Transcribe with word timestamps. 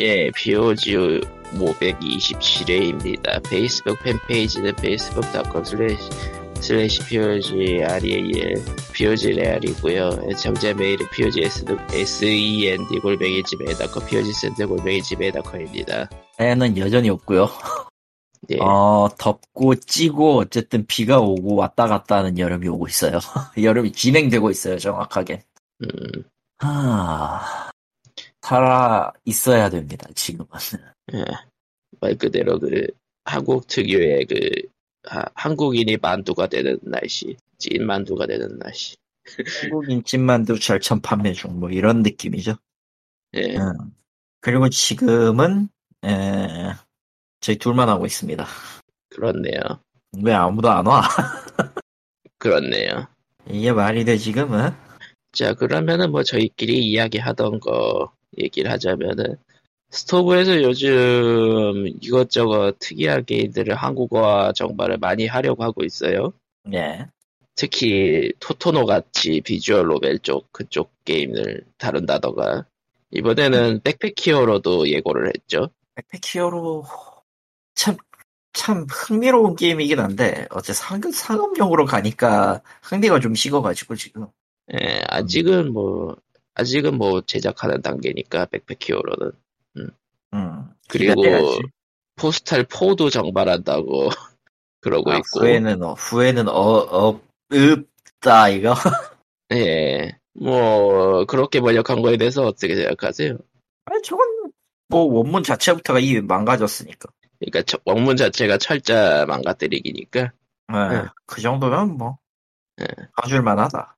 예, 0.00 0.30
POG 0.32 1.20
527회입니다. 1.54 3.48
페이스북 3.48 4.00
팬페이지는 4.02 4.70
facebook.com 4.78 5.64
slash 6.60 7.00
POG 7.06 7.82
REAL 7.84 8.64
POG 8.92 9.32
레알이고요. 9.32 10.26
애청자 10.30 10.74
메일은 10.74 11.06
POG 11.10 11.42
SEND 11.92 12.98
골뱅이 13.00 13.42
Gmail.com 13.44 14.06
POG 14.06 14.32
SEND 14.32 14.66
골뱅이 14.66 15.00
Gmail.com입니다. 15.02 16.10
해는 16.40 16.76
여전히 16.78 17.10
없고요. 17.10 17.48
예, 18.50 18.58
어, 18.60 19.08
덥고 19.16 19.76
찌고 19.76 20.38
어쨌든 20.38 20.86
비가 20.86 21.20
오고 21.20 21.54
왔다 21.54 21.86
갔다 21.86 22.16
하는 22.16 22.38
여름이 22.38 22.66
오고 22.68 22.88
있어요. 22.88 23.20
여름이 23.62 23.92
진행되고 23.92 24.50
있어요, 24.50 24.78
정확하게. 24.78 25.42
음, 25.82 26.24
하... 26.58 27.70
살아 28.44 29.10
있어야 29.24 29.70
됩니다, 29.70 30.06
지금은. 30.14 30.48
예. 31.14 31.24
말 32.00 32.14
그대로 32.16 32.58
그 32.58 32.86
한국 33.24 33.66
특유의 33.66 34.26
그 34.26 34.38
하- 35.04 35.24
한국인이 35.34 35.96
만두가 35.96 36.48
되는 36.48 36.78
날씨, 36.82 37.36
찐 37.56 37.86
만두가 37.86 38.26
되는 38.26 38.58
날씨. 38.58 38.96
한국인 39.62 40.04
찐 40.04 40.20
만두 40.26 40.58
절천 40.58 41.00
판매 41.00 41.32
중, 41.32 41.58
뭐 41.58 41.70
이런 41.70 42.02
느낌이죠. 42.02 42.56
예, 43.34 43.56
음. 43.56 43.72
그리고 44.42 44.68
지금은, 44.68 45.68
에, 46.04 46.74
저희 47.40 47.56
둘만 47.56 47.88
하고 47.88 48.04
있습니다. 48.04 48.46
그렇네요. 49.08 49.60
왜 50.22 50.34
아무도 50.34 50.70
안 50.70 50.84
와? 50.86 51.00
그렇네요. 52.38 53.06
이게 53.48 53.72
말이 53.72 54.04
돼, 54.04 54.18
지금은? 54.18 54.70
자, 55.32 55.54
그러면은 55.54 56.10
뭐 56.12 56.22
저희끼리 56.22 56.86
이야기하던 56.90 57.60
거 57.60 58.12
얘기를 58.38 58.70
하자면은 58.70 59.36
스토브에서 59.90 60.62
요즘 60.62 61.86
이것저것 62.00 62.76
특이한 62.78 63.24
게임들을 63.24 63.74
한국어와 63.74 64.52
정발을 64.52 64.98
많이 64.98 65.26
하려고 65.26 65.62
하고 65.62 65.84
있어요. 65.84 66.32
예. 66.72 67.06
특히 67.54 68.32
토토노 68.40 68.86
같이 68.86 69.40
비주얼 69.40 69.86
노벨 69.86 70.18
쪽 70.18 70.52
그쪽 70.52 70.90
게임을 71.04 71.64
다룬다던가 71.78 72.66
이번에는 73.14 73.80
백팩 73.82 74.14
히어로도 74.18 74.88
예고를 74.90 75.28
했죠. 75.28 75.70
백팩 75.94 76.20
히어로, 76.24 76.84
참, 77.76 77.96
참 78.52 78.86
흥미로운 78.90 79.54
게임이긴 79.54 80.00
한데, 80.00 80.46
어째 80.50 80.72
상급, 80.72 81.14
상업용으로 81.14 81.84
가니까 81.84 82.60
흥미가 82.82 83.20
좀 83.20 83.36
식어가지고, 83.36 83.94
지금. 83.94 84.26
예, 84.72 85.02
아직은 85.08 85.72
뭐 85.72 86.16
아직은 86.54 86.96
뭐 86.96 87.20
제작하는 87.22 87.82
단계니까 87.82 88.46
백팩 88.46 88.78
히어로는 88.88 89.32
음. 90.34 90.70
그리고 90.88 91.22
기대돼야지. 91.22 91.60
포스탈 92.16 92.64
4도 92.64 93.10
정발한다고 93.10 94.08
그러고 94.80 95.10
아, 95.12 95.16
있고 95.16 95.40
후회는, 95.40 95.82
어, 95.82 95.94
후회는, 95.94 96.48
어, 96.48 96.52
어, 96.52 97.20
읍다, 97.52 98.50
이거. 98.50 98.74
예, 99.52 100.18
뭐 100.34 101.24
그렇게 101.24 101.60
번역한 101.60 102.02
거에 102.02 102.16
대해서 102.18 102.44
어떻게 102.44 102.76
생각하세요? 102.76 103.38
아니, 103.86 104.02
저건, 104.02 104.52
뭐, 104.88 105.04
원문 105.04 105.42
자체부터가 105.42 106.00
이 106.00 106.20
망가졌으니까. 106.20 107.08
그러니까 107.38 107.62
저- 107.62 107.78
원문 107.84 108.16
자체가 108.16 108.58
철자 108.58 109.24
망가뜨리기니까 109.26 110.20
예, 110.20 110.88
네. 110.94 111.04
그 111.26 111.40
정도면 111.40 111.96
뭐, 111.96 112.18
네. 112.76 112.86
봐줄만 113.16 113.58
하다. 113.58 113.96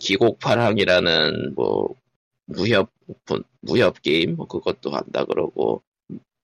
귀곡팔황이라는 0.00 1.54
뭐 1.54 1.94
무협 2.46 2.90
분- 3.24 3.44
무협 3.60 4.02
게임 4.02 4.36
뭐 4.36 4.46
그것도 4.46 4.90
한다 4.90 5.24
그러고 5.24 5.82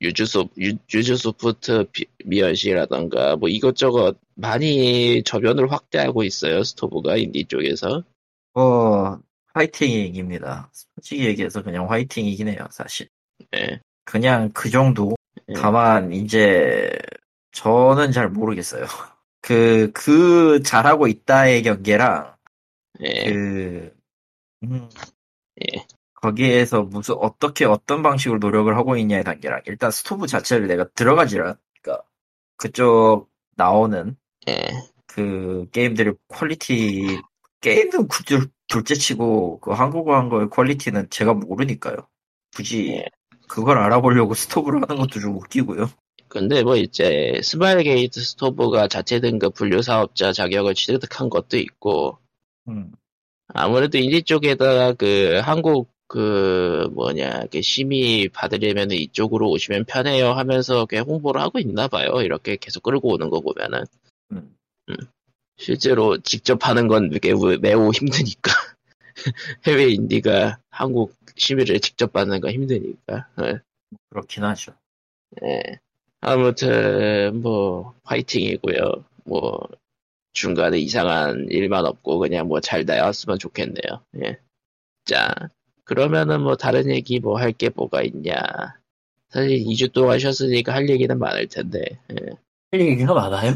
유주소 0.00 0.48
유, 0.58 0.74
유주소프트 0.92 1.86
비- 1.90 2.06
미연시라던가 2.24 3.36
뭐 3.36 3.48
이것저것 3.48 4.16
많이 4.34 5.22
저변을 5.24 5.72
확대하고 5.72 6.22
있어요 6.22 6.62
스토브가 6.62 7.16
인디 7.16 7.44
쪽에서 7.44 8.04
뭐, 8.56 9.20
화이팅입니다. 9.52 10.70
솔직히 10.72 11.26
얘기해서 11.26 11.62
그냥 11.62 11.90
화이팅이긴 11.90 12.48
해요, 12.48 12.66
사실. 12.70 13.06
예, 13.54 13.80
그냥 14.04 14.50
그 14.54 14.70
정도. 14.70 15.14
예. 15.50 15.52
다만, 15.52 16.10
이제, 16.14 16.90
저는 17.52 18.12
잘 18.12 18.30
모르겠어요. 18.30 18.86
그, 19.42 19.90
그, 19.92 20.62
잘하고 20.62 21.06
있다의 21.06 21.64
경계랑, 21.64 22.35
예, 23.02 23.24
그, 23.32 23.94
음, 24.64 24.88
예. 25.62 25.86
거기에서 26.14 26.82
무슨, 26.82 27.14
어떻게, 27.16 27.64
어떤 27.64 28.02
방식으로 28.02 28.38
노력을 28.38 28.74
하고 28.76 28.96
있냐의 28.96 29.24
단계랑, 29.24 29.62
일단 29.66 29.90
스토브 29.90 30.26
자체를 30.26 30.66
내가 30.66 30.88
들어가지라, 30.94 31.56
그니까, 31.82 32.02
그쪽 32.56 33.28
나오는, 33.56 34.16
예. 34.48 34.68
그, 35.06 35.66
게임들의 35.72 36.14
quality, 36.28 37.18
게임은 37.60 38.08
구- 38.08 38.24
둘, 38.24 38.48
둘째 38.68 38.94
치고, 38.94 39.60
그 39.60 39.72
한국어 39.72 40.16
한 40.16 40.28
거의 40.28 40.48
quality는 40.50 41.10
제가 41.10 41.34
모르니까요. 41.34 41.96
굳이, 42.54 42.88
예. 42.90 43.06
그걸 43.48 43.78
알아보려고 43.78 44.34
스토브를 44.34 44.82
하는 44.82 44.96
것도 44.96 45.20
좀 45.20 45.36
웃기고요. 45.36 45.88
근데 46.28 46.62
뭐 46.62 46.76
이제 46.76 47.40
스마일 47.42 47.82
게이트 47.84 48.20
스토브가 48.20 48.88
자체 48.88 49.20
등급 49.20 49.54
분류 49.54 49.80
사업자 49.80 50.32
자격을 50.32 50.74
취득한 50.74 51.30
것도 51.30 51.56
있고 51.56 52.18
음, 52.68 52.92
아무래도 53.48 53.98
인디 53.98 54.22
쪽에다가 54.22 54.92
그 54.94 55.40
한국 55.42 55.90
그 56.08 56.88
뭐냐 56.92 57.46
그 57.50 57.62
심의 57.62 58.28
받으려면 58.28 58.92
이쪽으로 58.92 59.50
오시면 59.50 59.84
편해요 59.86 60.32
하면서 60.32 60.86
꽤 60.86 60.98
홍보를 60.98 61.40
하고 61.40 61.58
있나 61.58 61.88
봐요. 61.88 62.20
이렇게 62.22 62.56
계속 62.56 62.82
끌고 62.82 63.14
오는 63.14 63.28
거 63.30 63.40
보면은 63.40 63.84
음. 64.32 64.56
실제로 65.56 66.18
직접 66.18 66.66
하는 66.66 66.86
건 66.86 67.10
매우, 67.22 67.58
매우 67.60 67.90
힘드니까 67.90 68.52
해외 69.66 69.88
인디가 69.88 70.58
한국 70.70 71.14
심의를 71.36 71.80
직접 71.80 72.12
받는 72.12 72.40
건 72.40 72.52
힘드니까. 72.52 73.28
예. 73.42 73.60
그렇긴 74.10 74.44
하죠. 74.44 74.72
예. 75.44 75.78
아무튼 76.20 77.40
뭐 77.40 77.94
화이팅이고요. 78.04 79.04
뭐 79.24 79.68
중간에 80.36 80.78
이상한 80.78 81.46
일만 81.50 81.86
없고 81.86 82.18
그냥 82.20 82.48
뭐 82.48 82.60
잘 82.60 82.84
나왔으면 82.84 83.38
좋겠네요. 83.40 84.04
예. 84.24 84.38
자 85.06 85.34
그러면은 85.84 86.42
뭐 86.42 86.56
다른 86.56 86.90
얘기 86.90 87.20
뭐 87.20 87.38
할 87.38 87.52
게 87.52 87.70
뭐가 87.70 88.02
있냐. 88.02 88.34
사실 89.30 89.58
2주 89.64 89.92
동안 89.92 90.18
쉬었으니까 90.18 90.74
할 90.74 90.88
얘기는 90.88 91.18
많을 91.18 91.48
텐데. 91.48 91.82
예. 92.12 92.16
할 92.72 92.80
얘기가 92.80 93.14
많아요? 93.14 93.54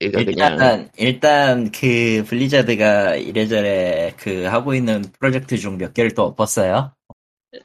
그러니까 0.00 0.24
그냥 0.24 0.52
일단, 0.52 0.90
일단, 0.98 1.70
그, 1.72 2.24
블리자드가 2.28 3.16
이래저래 3.16 4.14
그, 4.18 4.44
하고 4.44 4.74
있는 4.74 5.02
프로젝트 5.18 5.56
중 5.58 5.78
몇 5.78 5.94
개를 5.94 6.14
또 6.14 6.24
엎었어요. 6.24 6.92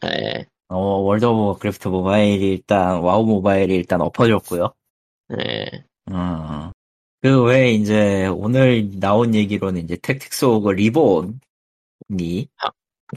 예. 0.06 0.46
어, 0.70 0.78
월드 0.78 1.26
오브 1.26 1.42
워크래프트 1.48 1.88
모바일이 1.88 2.52
일단, 2.52 3.00
와우 3.02 3.26
모바일이 3.26 3.76
일단 3.76 4.02
엎어졌고요. 4.02 4.74
예. 5.40 5.84
음. 6.12 6.72
그 7.22 7.44
외에 7.44 7.72
이제, 7.74 8.28
오늘 8.28 8.98
나온 9.00 9.36
얘기로는 9.36 9.84
이제, 9.84 9.98
택틱스 9.98 10.46
오우거 10.46 10.72
리본이, 10.72 11.36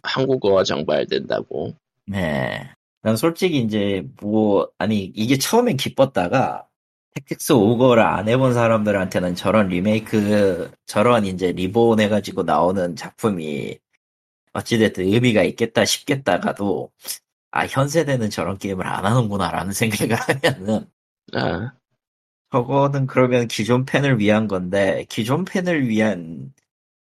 한국어가 0.03 0.65
정발된다고. 0.65 1.75
네. 2.07 2.71
난 3.03 3.17
솔직히 3.17 3.59
이제, 3.61 4.07
뭐, 4.21 4.71
아니, 4.79 5.05
이게 5.15 5.39
처음엔 5.39 5.77
기뻤다가, 5.77 6.67
택틱스 7.15 7.53
오거를 7.53 8.03
안 8.03 8.29
해본 8.29 8.55
사람들한테는 8.55 9.35
저런 9.37 9.69
리메이크, 9.69 10.73
저런 10.87 11.27
이제 11.27 11.53
리본 11.53 12.01
해가지고 12.01 12.45
나오는 12.45 12.97
작품이, 12.97 13.79
어찌됐든 14.55 15.05
의미가 15.07 15.45
있겠다 15.45 15.85
싶겠다가도, 15.85 16.91
아, 17.53 17.67
현 17.67 17.89
세대는 17.89 18.31
저런 18.31 18.59
게임을 18.59 18.87
안 18.87 19.05
하는구나라는 19.07 19.73
생각을 19.73 20.17
하면은, 20.43 20.91
아, 21.35 21.73
저거는 22.53 23.07
그러면 23.07 23.49
기존 23.49 23.85
팬을 23.87 24.19
위한 24.19 24.47
건데, 24.47 25.07
기존 25.09 25.45
팬을 25.45 25.89
위한 25.89 26.53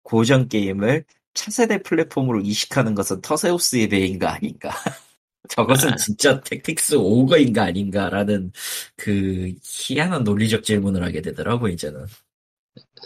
고전 0.03 0.49
게임을 0.49 1.05
차세대 1.35 1.83
플랫폼으로 1.83 2.41
이식하는 2.41 2.95
것은 2.95 3.21
터세우스의 3.23 3.89
배인가 3.89 4.35
아닌가. 4.35 4.71
저것은 5.51 5.93
아. 5.93 5.97
진짜 5.97 6.41
택틱스 6.41 6.97
오거인가 6.97 7.65
아닌가라는 7.65 8.53
그 8.97 9.53
희한한 9.63 10.25
논리적 10.25 10.65
질문을 10.65 11.05
하게 11.05 11.21
되더라고, 11.23 11.69
이제는. 11.69 12.07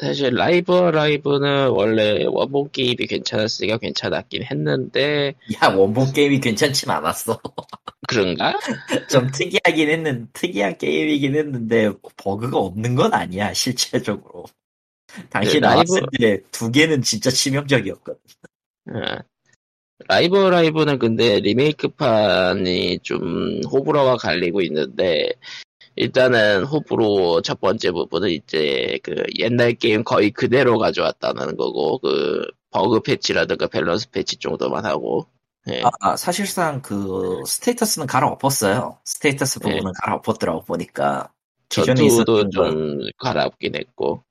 사실 0.01 0.35
라이브 0.35 0.73
라이브는 0.73 1.69
원래 1.71 2.25
원본 2.27 2.71
게임이 2.71 3.07
괜찮았으니까 3.07 3.79
괜찮았긴 3.79 4.45
했는데 4.45 5.35
야, 5.63 5.69
원본 5.75 6.13
게임이 6.13 6.41
괜찮진 6.41 6.89
않았어. 6.91 7.41
그런가? 8.09 8.55
좀 9.11 9.31
특이하긴 9.33 9.91
했는, 9.91 10.29
특이한 10.33 10.79
게임이긴 10.79 11.35
했는데, 11.37 11.91
버그가 12.17 12.57
없는 12.59 12.95
건 12.95 13.13
아니야, 13.13 13.53
실체적으로. 13.53 14.45
당시 15.31 15.55
네, 15.55 15.61
라이브- 15.61 15.93
나왔을 15.93 16.03
때 16.19 16.43
두 16.53 16.71
개는 16.71 17.03
진짜 17.03 17.31
치명적이었거든. 17.31 18.21
어. 18.91 19.01
라이브 20.07 20.37
라이브는 20.39 20.99
근데 20.99 21.41
리메이크판이 21.41 23.01
좀 23.03 23.61
호불호가 23.71 24.17
갈리고 24.17 24.61
있는데 24.63 25.31
일단은 25.99 26.65
호불호 26.65 27.43
첫 27.43 27.61
번째 27.61 27.91
부분은 27.91 28.31
이제 28.31 28.99
그 29.03 29.15
옛날 29.39 29.75
게임 29.75 30.05
거의 30.05 30.31
그대로 30.31 30.79
가져왔다는 30.79 31.57
거고 31.57 31.99
그 31.99 32.47
버그 32.71 33.01
패치라든가 33.01 33.67
밸런스 33.67 34.11
패치 34.11 34.37
정도만 34.37 34.85
하고 34.87 35.27
예. 35.69 35.83
아, 35.83 35.91
아, 36.01 36.17
사실상 36.17 36.81
그 36.83 37.43
status는 37.47 38.07
갈아엎었어요. 38.07 38.99
status 39.05 39.59
네. 39.61 39.71
부분은 39.71 39.93
갈아엎었더라고 40.01 40.63
보니까. 40.65 41.33
전투도 41.69 42.49
좀 42.51 43.01
갈아엎긴 43.19 43.75
했고 43.75 44.23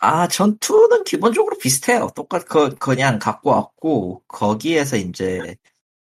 아, 0.00 0.28
전투는 0.28 1.04
기본적으로 1.04 1.58
비슷해요. 1.58 2.08
똑같, 2.14 2.44
그, 2.46 2.74
그냥 2.76 3.18
갖고 3.18 3.50
왔고, 3.50 4.22
거기에서 4.28 4.96
이제, 4.96 5.56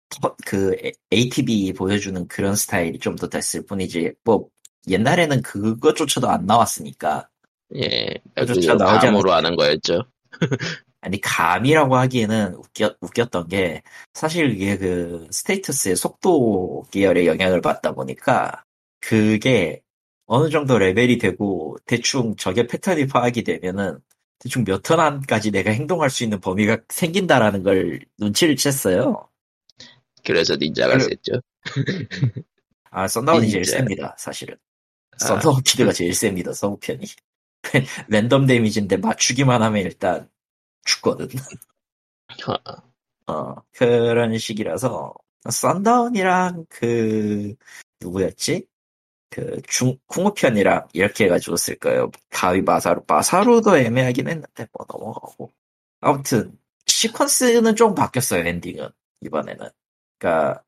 터- 0.10 0.36
그, 0.46 0.76
ATB 1.14 1.72
보여주는 1.74 2.28
그런 2.28 2.56
스타일이 2.56 2.98
좀 3.00 3.16
더 3.16 3.30
됐을 3.30 3.66
뿐이지, 3.66 4.14
뭐, 4.26 4.48
옛날에는 4.88 5.42
그것조차도 5.42 6.30
안 6.30 6.46
나왔으니까. 6.46 7.30
예 7.76 8.08
그조차 8.36 8.78
그 8.78 8.84
나오지 8.84 9.08
감으로 9.08 9.34
하는 9.34 9.56
거였죠 9.58 10.04
아니, 11.02 11.22
감이라고 11.22 11.96
하기에는 11.98 12.56
웃겨, 12.56 12.96
웃겼던 13.02 13.48
게, 13.50 13.82
사실 14.14 14.52
이게 14.52 14.78
그, 14.78 15.28
스테이터스의 15.32 15.96
속도 15.96 16.84
계열의 16.92 17.28
영향을 17.28 17.62
받다 17.62 17.94
보니까, 17.94 18.64
그게 19.00 19.82
어느 20.26 20.50
정도 20.50 20.78
레벨이 20.78 21.18
되고, 21.20 21.78
대충 21.86 22.36
적의 22.36 22.68
패턴이 22.68 23.08
파악이 23.08 23.44
되면은, 23.44 24.00
대충 24.40 24.64
몇 24.66 24.82
턴 24.84 25.00
안까지 25.00 25.52
내가 25.52 25.72
행동할 25.72 26.10
수 26.10 26.24
있는 26.24 26.40
범위가 26.42 26.80
생긴다라는 26.90 27.64
걸 27.64 28.00
눈치를 28.20 28.56
챘어요. 28.56 29.28
그래서 30.26 30.56
닌자가 30.58 30.98
그래- 30.98 31.04
셌죠 31.24 31.42
아, 32.90 33.08
썬다운이 33.08 33.50
제일 33.50 33.64
진짜. 33.64 33.78
셉니다, 33.78 34.16
사실은. 34.18 34.56
아. 35.22 35.26
썬다운 35.26 35.62
키드가 35.64 35.92
제일 35.94 36.14
셉니다, 36.14 36.54
서부편이. 36.54 37.06
랜덤 38.08 38.46
데미지인데 38.46 38.98
맞추기만 38.98 39.62
하면 39.62 39.84
일단 39.84 40.30
죽거든. 40.86 41.28
어, 43.28 43.56
그런 43.74 44.38
식이라서, 44.38 45.14
썬다운이랑 45.50 46.66
그, 46.70 47.56
누구였지? 48.02 48.66
그, 49.30 49.62
중, 49.68 49.98
쿵우편이랑 50.08 50.88
이렇게 50.94 51.26
해가지고 51.26 51.58
쓸 51.58 51.78
거예요. 51.78 52.10
가위 52.30 52.62
마사루. 52.62 53.04
마사루도 53.08 53.78
애매하긴 53.78 54.28
했는데, 54.28 54.68
뭐 54.72 54.86
넘어가고. 54.90 55.52
아무튼, 56.00 56.58
시퀀스는 56.86 57.76
좀 57.76 57.94
바뀌었어요, 57.96 58.46
엔딩은. 58.48 58.90
이번에는. 59.22 59.70
그니까, 60.18 60.64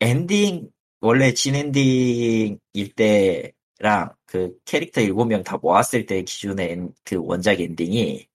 엔딩, 0.00 0.70
원래 1.00 1.32
진 1.32 1.54
엔딩일 1.54 2.58
때 2.96 3.52
랑 3.80 4.10
그 4.26 4.56
캐릭터 4.64 5.00
7명 5.02 5.44
다 5.44 5.58
모았을 5.58 6.06
때 6.06 6.22
기준의 6.22 6.70
엔- 6.72 6.94
그 7.04 7.16
원작 7.18 7.60
엔딩이 7.60 8.26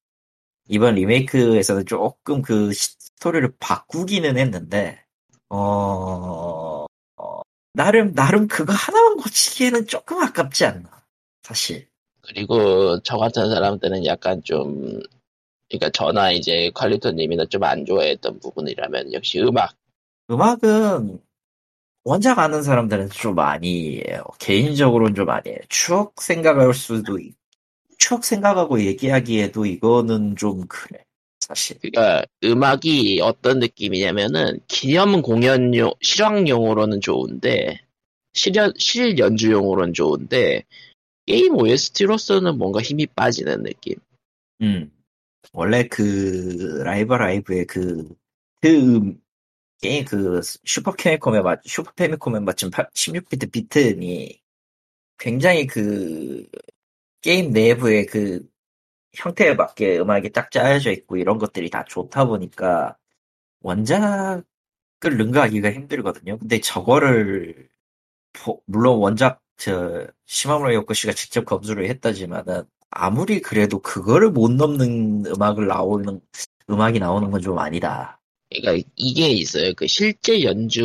이번 0.70 0.96
리메이크에서는 0.96 1.86
조금 1.86 2.42
그 2.42 2.72
스토리를 2.74 3.54
바꾸기는 3.60 4.38
했는데, 4.38 5.04
어, 5.50 6.86
어, 7.18 7.42
나름, 7.74 8.14
나름 8.16 8.48
그거 8.48 8.74
하나만 8.74 9.18
고치기에는 9.18 9.88
조금 9.88 10.22
아깝지 10.22 10.66
않나. 10.66 10.90
사실. 11.44 11.88
그리고 12.22 13.00
저 13.02 13.18
같은 13.18 13.50
사람들은 13.50 14.06
약간 14.06 14.42
좀 14.44 15.00
그러니까 15.70 15.90
저나 15.92 16.32
이제 16.32 16.72
퀄리토님이나 16.76 17.46
좀 17.48 17.64
안 17.64 17.86
좋아했던 17.86 18.40
부분이라면 18.40 19.14
역시 19.14 19.40
음악 19.42 19.76
음악은 20.32 21.20
원작 22.10 22.40
아는 22.40 22.64
사람들은 22.64 23.12
좀 23.12 23.38
아니에요. 23.38 24.24
개인적으로는 24.40 25.14
좀 25.14 25.30
아니에요. 25.30 25.60
추억 25.70 26.20
생각할 26.20 26.74
수도, 26.74 27.20
있- 27.20 27.36
추억 28.00 28.26
생각하고 28.26 28.82
얘기하기에도 28.82 29.68
이거는 29.68 30.36
좀 30.36 30.66
그래. 30.68 31.04
사실. 31.40 31.78
그러니까 31.80 32.26
음악이 32.44 33.20
어떤 33.22 33.60
느낌이냐면은 33.60 34.60
기념 34.68 35.22
공연용 35.22 35.92
실황용으로는 36.02 37.00
좋은데 37.00 37.80
실연 38.34 38.74
실 38.80 39.20
연주용으로는 39.20 39.94
좋은데 39.94 40.64
게임 41.28 41.58
OST로서는 41.58 42.58
뭔가 42.58 42.82
힘이 42.82 43.06
빠지는 43.06 43.62
느낌. 43.62 43.94
음. 44.64 44.92
원래 45.54 45.88
그 45.88 46.82
라이브 46.84 47.14
라이브의 47.14 47.66
그, 47.68 48.10
그 48.62 48.68
음, 48.98 49.22
게임 49.82 50.06
그 50.06 50.42
슈퍼 50.66 50.92
캐미콤에 50.94 51.42
맞, 51.42 51.62
슈퍼 51.66 51.92
패미콤에 51.94 52.40
맞춘 52.42 52.72
16비트 52.94 53.50
비트니 53.52 54.42
굉장히 55.20 55.68
그 55.68 56.48
게임 57.22 57.52
내부의 57.52 58.06
그 58.08 58.42
형태에 59.16 59.56
맞게 59.56 60.00
음악이 60.00 60.32
딱 60.32 60.52
짜여져 60.52 60.92
있고 60.94 61.18
이런 61.18 61.38
것들이 61.40 61.70
다 61.70 61.86
좋다 61.86 62.26
보니까 62.26 62.98
원작을 63.62 64.44
능가하기가 65.04 65.72
힘들거든요. 65.74 66.38
근데 66.40 66.62
저거를 66.62 67.70
보- 68.34 68.62
물론 68.68 69.00
원작 69.00 69.42
저 69.58 70.08
시마무라 70.28 70.74
요코시가 70.76 71.14
직접 71.14 71.46
검수를 71.46 71.90
했다지만은 71.90 72.64
아무리 72.92 73.42
그래도 73.42 73.80
그거를 73.82 74.32
못 74.32 74.52
넘는 74.52 75.26
음악을 75.28 75.68
나오는 75.68 76.22
음악이 76.70 77.00
나오는 77.00 77.32
건 77.32 77.42
좀 77.42 77.60
아니다. 77.60 78.19
그러니까 78.50 78.88
이게 78.96 79.30
있어요. 79.30 79.74
그 79.76 79.88
실제 79.88 80.44
연주 80.44 80.84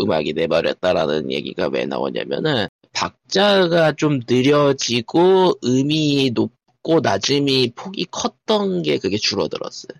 음악이 0.00 0.32
돼버렸다라는 0.32 1.30
얘기가 1.30 1.68
왜 1.68 1.84
나오냐면은 1.84 2.68
박자가 2.92 3.92
좀 3.92 4.20
느려지고 4.28 5.52
음이 5.64 6.32
높고 6.34 7.00
낮음이 7.00 7.72
폭이 7.74 8.06
컸던 8.10 8.82
게 8.82 8.98
그게 8.98 9.16
줄어들었어요. 9.16 9.98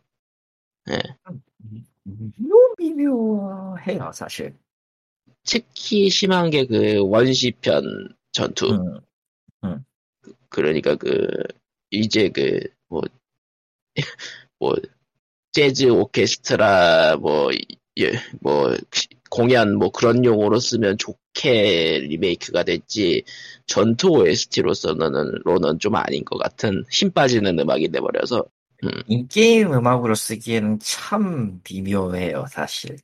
미묘 2.04 2.74
미묘해요 2.78 4.10
사실. 4.12 4.54
특히 5.44 6.10
심한 6.10 6.50
게 6.50 6.66
그 6.66 6.98
원시편 7.00 8.14
전투. 8.32 8.72
음, 9.64 9.84
그러니까 10.48 10.96
그 10.96 11.26
이제 11.90 12.28
그뭐 12.30 13.02
뭐 14.58 14.74
재즈 15.52 15.90
오케스트라 15.90 17.16
뭐 17.16 17.50
예, 17.98 18.12
뭐 18.40 18.76
공연 19.30 19.76
뭐 19.76 19.90
그런 19.90 20.24
용어로 20.24 20.58
쓰면 20.58 20.98
좋게 20.98 22.00
리메이크가 22.08 22.64
됐지 22.64 23.24
전투 23.66 24.08
OST로서는 24.08 25.40
로는 25.44 25.78
좀 25.78 25.94
아닌 25.96 26.24
것 26.24 26.38
같은 26.38 26.84
힘 26.90 27.10
빠지는 27.10 27.58
음악이 27.58 27.88
돼버려서 27.88 28.44
인게임 29.06 29.72
음악으로 29.72 30.14
쓰기에는 30.14 30.78
참 30.80 31.60
미묘해요 31.68 32.46
사실. 32.48 32.96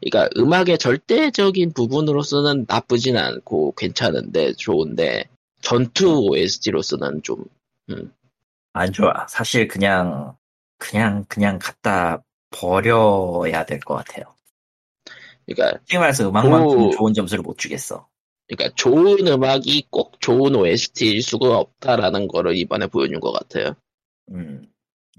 그러니까 0.00 0.30
음악의 0.38 0.78
절대적인 0.78 1.72
부분으로서는 1.72 2.66
나쁘진 2.68 3.16
않고 3.16 3.72
괜찮은데 3.72 4.52
좋은데 4.54 5.24
전투 5.60 6.28
OST로서는 6.30 7.22
좀안 7.22 8.92
좋아. 8.92 9.26
사실 9.28 9.66
그냥 9.66 10.36
그냥 10.78 11.24
그냥 11.28 11.58
갖다 11.58 12.22
버려야 12.50 13.64
될 13.66 13.80
것 13.80 13.94
같아요. 13.96 14.34
그러니까 15.46 15.78
솔직히 15.78 15.98
말해서 15.98 16.28
음악만큼 16.28 16.78
오. 16.78 16.90
좋은 16.90 17.14
점수를 17.14 17.42
못 17.42 17.58
주겠어. 17.58 18.08
그러니까 18.48 18.74
좋은 18.76 19.26
음악이 19.26 19.88
꼭 19.90 20.20
좋은 20.20 20.54
OST일 20.54 21.22
수가 21.22 21.58
없다라는 21.58 22.28
거를 22.28 22.56
이번에 22.56 22.86
보여준 22.86 23.20
것 23.20 23.32
같아요. 23.32 23.74
음, 24.30 24.66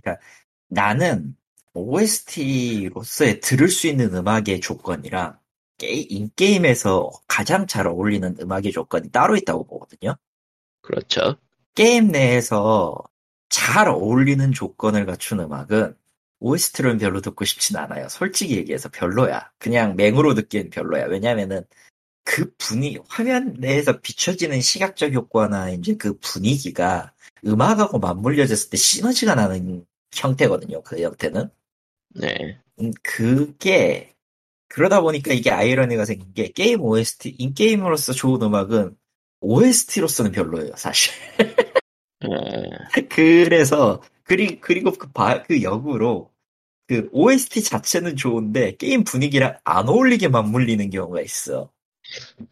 그러니까 0.02 0.22
나는 0.70 1.36
OST로서의 1.74 3.40
들을 3.42 3.70
수 3.70 3.88
있는 3.88 4.14
음악의 4.16 4.62
조건이랑 4.62 5.38
게, 5.78 5.88
인게임에서 5.90 7.12
가장 7.28 7.68
잘 7.68 7.88
어울리는 7.88 8.36
음악의 8.42 8.72
조건이 8.72 9.10
따로 9.12 9.36
있다고 9.38 9.66
보거든요. 9.68 10.16
그렇죠. 10.82 11.38
게임 11.76 12.08
내에서 12.10 12.98
잘 13.50 13.88
어울리는 13.88 14.52
조건을 14.52 15.06
갖춘 15.06 15.40
음악은 15.40 15.96
OST로는 16.40 16.98
별로 17.00 17.22
듣고 17.22 17.46
싶진 17.46 17.78
않아요. 17.78 18.08
솔직히 18.10 18.58
얘기해서 18.58 18.90
별로야. 18.90 19.52
그냥 19.58 19.96
맹으로 19.96 20.34
듣기엔 20.36 20.70
별로야. 20.70 21.06
왜냐면은 21.06 21.64
그 22.24 22.52
분위, 22.58 22.98
화면 23.08 23.56
내에서 23.58 24.02
비춰지는 24.02 24.60
시각적 24.62 25.14
효과나 25.14 25.72
이제 25.72 25.96
그 25.96 26.18
분위기가 26.20 27.14
음악하고 27.46 28.00
맞물려졌을 28.00 28.70
때 28.70 28.78
시너지가 28.78 29.36
나는 29.36 29.86
형태거든요. 30.14 30.84
그 30.84 31.02
형태는. 31.02 31.50
네. 32.16 32.60
음, 32.82 32.92
그게, 33.02 34.14
그러다 34.68 35.02
보니까 35.02 35.34
이게 35.34 35.52
아이러니가 35.52 36.06
생긴 36.06 36.34
게 36.34 36.52
게임 36.52 36.82
OST, 36.82 37.36
인게임으로서 37.38 38.14
좋은 38.14 38.42
음악은 38.42 38.98
OST로서는 39.40 40.32
별로예요, 40.34 40.74
사실. 40.76 41.14
에, 42.24 42.28
그래서, 43.10 44.02
그리, 44.24 44.60
그리고 44.60 44.92
그, 44.92 45.12
바, 45.12 45.44
그 45.44 45.62
역으로 45.62 46.32
그 46.88 47.10
OST 47.12 47.64
자체는 47.64 48.16
좋은데 48.16 48.76
게임 48.78 49.04
분위기랑 49.04 49.58
안 49.66 49.90
어울리게 49.90 50.30
맞물리는 50.30 50.90
경우가 50.90 51.22
있어. 51.22 51.70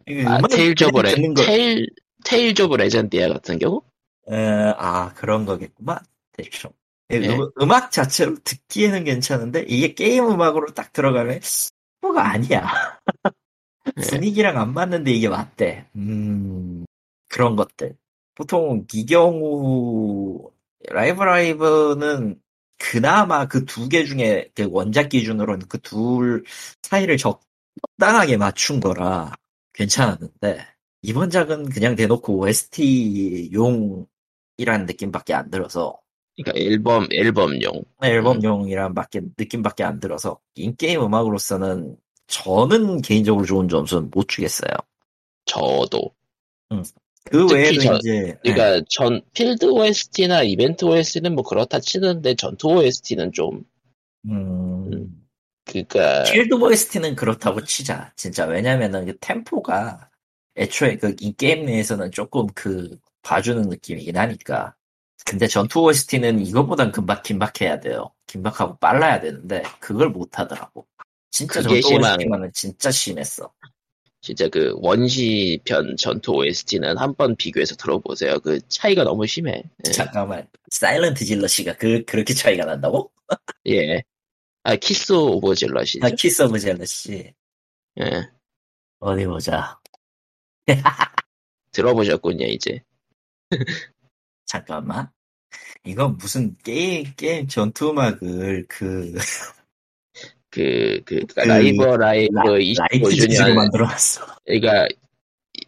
그 0.06 0.24
아, 0.28 0.42
테일즈 0.50 0.84
오브 0.86 1.00
레, 1.00 1.16
테일, 1.46 1.88
테일즈 2.26 2.64
오브 2.64 2.76
레전디아 2.76 3.30
같은 3.30 3.58
경우? 3.60 3.82
에, 4.30 4.36
아 4.78 5.14
그런 5.14 5.46
거겠구만 5.46 6.00
대충. 6.34 6.72
예, 7.12 7.20
네. 7.20 7.38
음, 7.38 7.50
음악 7.62 7.92
자체로 7.92 8.36
듣기에는 8.44 9.04
괜찮은데 9.06 9.66
이게 9.68 9.94
게임 9.94 10.30
음악으로 10.30 10.74
딱 10.74 10.92
들어가면 10.92 11.40
뭐가 12.02 12.30
아니야. 12.32 12.68
네. 13.96 14.08
분위기랑 14.10 14.58
안 14.58 14.74
맞는데 14.74 15.12
이게 15.12 15.30
맞대. 15.30 15.86
음 15.96 16.86
그런 17.30 17.56
것들. 17.56 17.96
보통 18.36 18.86
이 18.94 19.06
경우 19.06 20.52
라이브 20.90 21.24
라이브는 21.24 22.40
그나마 22.78 23.48
그 23.48 23.66
두 23.66 23.90
개 23.90 24.04
중에 24.06 24.50
그 24.56 24.68
원작 24.72 25.10
기준으로는 25.10 25.68
그 25.68 25.80
둘 25.82 26.44
사이를 26.84 27.18
적당하게 27.18 28.38
맞춘 28.38 28.80
거라 28.80 29.34
괜찮았는데 29.74 30.66
이번 31.04 31.30
작은 31.30 31.70
그냥 31.70 31.96
대놓고 31.96 32.40
OST용이라는 32.40 34.06
느낌밖에 34.88 35.34
안 35.34 35.50
들어서 35.50 36.00
그러니까 36.38 36.60
앨범, 36.60 37.08
앨범용. 37.12 37.84
앨범용이란 38.04 38.94
밖에 38.94 39.22
느낌밖에 39.38 39.84
안 39.84 40.00
들어서 40.00 40.40
인게임 40.56 41.02
음악으로서는 41.02 41.98
저는 42.28 43.02
개인적으로 43.02 43.46
좋은 43.46 43.70
점수는 43.70 44.10
못 44.12 44.28
주겠어요. 44.28 44.72
저도. 45.46 46.14
그 47.32 47.48
특히 47.48 47.54
외에도 47.56 47.82
저- 47.82 47.96
이제 47.98 48.38
그러니까 48.44 48.86
전 48.90 49.22
필드 49.34 49.66
OST나 49.66 50.44
이벤트 50.44 50.86
OST는 50.86 51.34
뭐 51.36 51.44
그렇다 51.44 51.80
치는데 51.80 52.36
전투 52.36 52.68
OST는 52.70 53.32
좀 53.32 53.64
음, 54.28 55.26
그니까 55.66 56.24
필드 56.24 56.54
OST는 56.56 57.16
그렇다고 57.16 57.64
치자. 57.64 58.12
진짜 58.16 58.46
왜냐면은 58.46 59.06
그 59.06 59.18
템포가 59.20 60.10
애초에 60.58 60.98
그 60.98 61.16
이 61.20 61.34
게임 61.34 61.66
내에서는 61.66 62.12
조금 62.12 62.48
그 62.54 62.98
봐주는 63.24 63.62
느낌이긴 63.70 64.18
하니까. 64.18 64.76
근데 65.26 65.48
전투 65.48 65.82
OST는 65.82 66.40
이거보단 66.46 66.92
금박 66.92 67.24
긴박해야 67.24 67.80
돼요. 67.80 68.12
긴박하고 68.28 68.78
빨라야 68.78 69.20
되는데 69.20 69.64
그걸 69.80 70.10
못 70.10 70.38
하더라고. 70.38 70.86
진짜 71.32 71.62
전투 71.64 71.82
심한- 71.82 72.14
OST만은 72.20 72.52
진짜 72.54 72.92
심했어. 72.92 73.52
진짜 74.26 74.50
그 74.50 74.74
원시 74.78 75.62
편 75.66 75.96
전투 75.98 76.32
OST는 76.32 76.98
한번 76.98 77.36
비교해서 77.36 77.76
들어보세요. 77.76 78.40
그 78.40 78.60
차이가 78.70 79.04
너무 79.04 79.28
심해. 79.28 79.62
예. 79.86 79.92
잠깐만. 79.92 80.48
사일런트 80.72 81.24
질러시가 81.24 81.76
그 81.76 82.04
그렇게 82.06 82.34
차이가 82.34 82.66
난다고? 82.66 83.12
예. 83.68 84.02
아 84.64 84.76
Kiss 84.78 85.14
of 85.14 85.54
Jealousy죠. 85.54 86.00
아, 86.02 86.10
Kiss 86.10 86.42
of 86.42 86.58
Jealousy. 86.58 87.36
예. 88.00 88.30
어디 88.98 89.26
보자. 89.28 89.80
들어보셨군요 91.72 92.48
이제. 92.48 92.82
잠깐만. 94.48 95.08
이건 95.86 96.18
무슨 96.18 96.58
게임 96.64 97.14
게임 97.16 97.48
전투 97.48 97.92
음악을 97.92 98.66
그 98.68 99.14
그, 100.56 101.02
그, 101.06 101.22
그 101.28 101.40
라이브 101.42 101.84
라이브 101.84 102.34
라- 102.36 102.44
라이트 102.76 103.18
재즈로 103.18 103.54
25주년, 103.54 103.56
만들어놨어. 103.56 104.28
그러니까, 104.46 104.88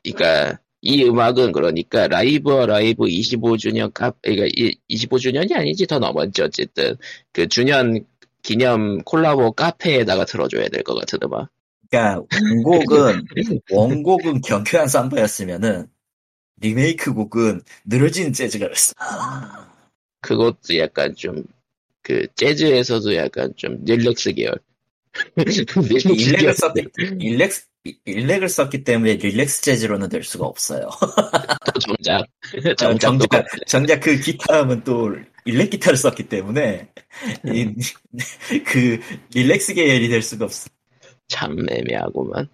그러니까, 0.04 0.60
이 0.82 1.04
음악은 1.06 1.52
그러니까, 1.54 2.08
라이브 2.08 2.52
라이브 2.52 3.06
25주년 3.06 3.94
카, 3.94 4.14
그러니까, 4.24 4.48
25주년이 4.90 5.54
아니지, 5.56 5.88
더 5.88 6.00
넘었지, 6.00 6.42
어쨌든. 6.44 6.98
그 7.34 7.48
주년 7.50 8.06
기념 8.44 9.02
콜라보 9.04 9.54
카페에다가 9.54 10.26
틀어줘야 10.26 10.70
될 10.70 10.84
것 10.84 10.96
같은 10.96 11.20
음악. 11.24 11.50
그러니까 11.90 12.24
원곡은 12.32 13.28
원곡은 13.72 14.42
경쾌한 14.42 14.88
삼바였으면은 14.90 15.88
리메이크 16.62 17.14
곡은 17.14 17.62
늘어진 17.86 18.34
재즈가였어. 18.34 18.94
그것도 20.22 20.78
약간 20.80 21.16
좀, 21.16 21.44
그, 22.04 22.28
재즈에서도 22.36 23.16
약간 23.16 23.54
좀 23.58 23.84
릴렉스 23.86 24.34
계열. 24.34 24.56
일렉을. 25.36 26.54
썼기 26.54 26.88
일렉스 27.20 27.66
일렉을 28.06 28.50
썼기 28.50 28.84
때문에 28.84 29.16
릴렉스 29.16 29.62
재즈로는 29.62 30.10
될 30.10 30.24
수가 30.24 30.46
없어요. 30.46 30.90
또 31.74 31.80
정작. 31.80 32.22
어, 32.22 32.76
정작 32.76 33.00
정작 33.00 33.18
똑같아. 33.18 33.46
정작 33.68 34.00
그 34.00 34.20
기타음은 34.20 34.84
또 34.84 35.16
일렉 35.46 35.70
기타를 35.70 35.98
썼기 35.98 36.28
때문에 36.28 36.90
이, 37.46 37.74
그 38.66 39.00
릴렉스 39.34 39.74
계열이 39.74 40.10
될 40.10 40.22
수가 40.22 40.46
없어. 40.46 40.70
참 41.28 41.58
애매하구만. 41.70 42.48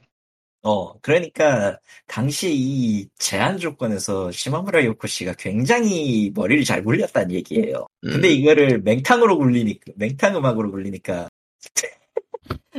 어, 0.65 0.97
그러니까 1.01 1.77
당시 2.07 2.53
이 2.55 3.07
제한 3.17 3.57
조건에서 3.57 4.31
시마무라 4.31 4.85
요코 4.85 5.07
씨가 5.07 5.33
굉장히 5.33 6.31
머리를 6.33 6.63
잘 6.63 6.83
굴렸다는 6.83 7.31
얘기예요. 7.35 7.85
근데 8.01 8.29
음. 8.29 8.33
이거를 8.33 8.81
맹탕으로 8.81 9.37
굴리니까 9.37 9.91
맹탕 9.97 10.37
음악으로 10.37 10.71
굴리니까 10.71 11.27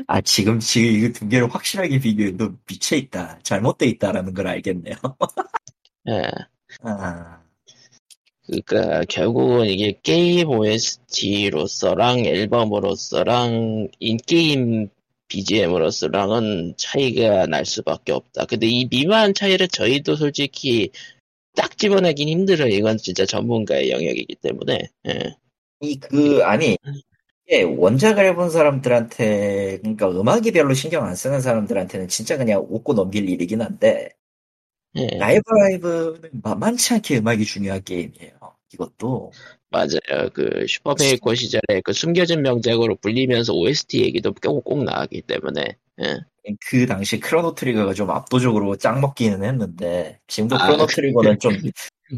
아 0.06 0.20
지금 0.20 0.58
지금 0.60 0.88
이거 0.90 1.12
두 1.12 1.28
개를 1.28 1.48
확실하게 1.52 2.00
비교해 2.00 2.36
도 2.36 2.52
미쳐 2.68 2.96
있다, 2.96 3.38
잘못돼 3.42 3.86
있다라는 3.86 4.34
걸 4.34 4.46
알겠네요. 4.48 4.96
예. 6.08 6.22
아, 6.82 7.42
그러니까 8.46 9.04
결국은 9.08 9.66
이게 9.66 9.98
게임 10.02 10.50
OST로서랑 10.50 12.20
앨범으로서랑 12.26 13.88
인게임 14.00 14.88
BGM으로서랑은 15.28 16.74
차이가 16.76 17.46
날 17.46 17.64
수밖에 17.64 18.12
없다. 18.12 18.44
근데 18.46 18.66
이 18.68 18.86
미묘한 18.90 19.34
차이를 19.34 19.68
저희도 19.68 20.16
솔직히 20.16 20.90
딱 21.56 21.78
집어내긴 21.78 22.28
힘들어요. 22.28 22.68
이건 22.68 22.98
진짜 22.98 23.26
전문가의 23.26 23.90
영역이기 23.90 24.36
때문에. 24.36 24.80
예. 25.08 25.36
이 25.82 25.98
그 26.00 26.42
아니 26.44 26.76
이게 27.46 27.62
원작을 27.62 28.24
해본 28.26 28.50
사람들한테 28.50 29.78
그러니까 29.82 30.08
음악이 30.10 30.50
별로 30.52 30.72
신경 30.74 31.04
안 31.04 31.14
쓰는 31.14 31.40
사람들한테는 31.40 32.08
진짜 32.08 32.36
그냥 32.38 32.64
웃고 32.68 32.94
넘길 32.94 33.28
일이긴 33.28 33.60
한데 33.62 34.10
예. 34.96 35.06
라이브 35.18 35.42
라이브는 35.50 36.30
만만치 36.42 36.94
않게 36.94 37.18
음악이 37.18 37.44
중요한 37.44 37.82
게임이에요. 37.82 38.32
이것도 38.72 39.32
맞아요. 39.70 40.30
그 40.32 40.64
슈퍼 40.68 40.96
패미콤 40.96 41.34
시절에 41.34 41.80
그 41.84 41.92
숨겨진 41.92 42.42
명작으로 42.42 42.96
불리면서 42.96 43.52
OST 43.52 44.00
얘기도 44.02 44.32
꼭, 44.32 44.62
꼭 44.64 44.84
나왔기 44.84 45.22
때문에. 45.22 45.76
예. 46.02 46.18
그 46.70 46.86
당시 46.86 47.18
크로노 47.20 47.54
트리거가 47.54 47.92
좀 47.94 48.10
압도적으로 48.10 48.76
짱 48.76 49.00
먹기는 49.00 49.42
했는데 49.44 50.18
지금도 50.28 50.56
아, 50.56 50.66
크로노 50.66 50.86
그- 50.86 50.94
트리거는 50.94 51.38
좀 51.40 51.56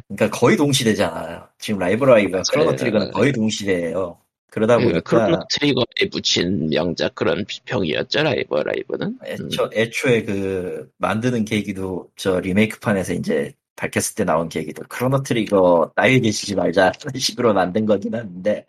그러니까 0.09 0.30
거의 0.38 0.56
동시대잖아요. 0.56 1.49
지금 1.59 1.78
라이브 1.80 2.04
라이브가. 2.04 2.42
크로노 2.52 2.76
트리거는 2.76 3.12
거의 3.12 3.33
동시대예요. 3.33 4.18
그러다 4.50 4.76
그러니까 4.79 5.00
보니까 5.00 5.26
크로노 5.26 5.47
트리거에 5.50 6.09
묻힌 6.11 6.69
명작 6.69 7.15
그런 7.15 7.45
평이었죠 7.65 8.23
라이브 8.23 8.55
라이브는. 8.55 9.07
음. 9.09 9.19
애초, 9.25 9.71
애초에 9.73 10.25
그 10.25 10.91
만드는 10.99 11.45
계기도 11.45 12.11
저 12.17 12.41
리메이크판에서 12.41 13.15
이제 13.15 13.53
밝혔을 13.76 14.15
때 14.15 14.25
나온 14.25 14.49
계기도 14.49 14.83
크로노 14.88 15.23
트리거 15.23 15.93
나이 15.95 16.21
계시지 16.21 16.55
말자라는 16.55 17.19
식으로 17.19 17.53
만든 17.53 17.85
거긴 17.85 18.15
한데 18.15 18.65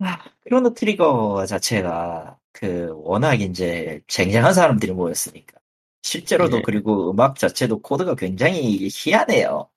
아, 0.00 0.18
크로노 0.44 0.74
트리거 0.74 1.46
자체가 1.46 2.38
그 2.52 2.88
워낙 3.04 3.40
이제 3.40 4.00
쟁쟁한 4.08 4.54
사람들이 4.54 4.92
모였으니까 4.92 5.58
실제로도 6.02 6.58
예. 6.58 6.62
그리고 6.62 7.10
음악 7.10 7.38
자체도 7.38 7.82
코드가 7.82 8.14
굉장히 8.14 8.88
희한해요. 8.90 9.68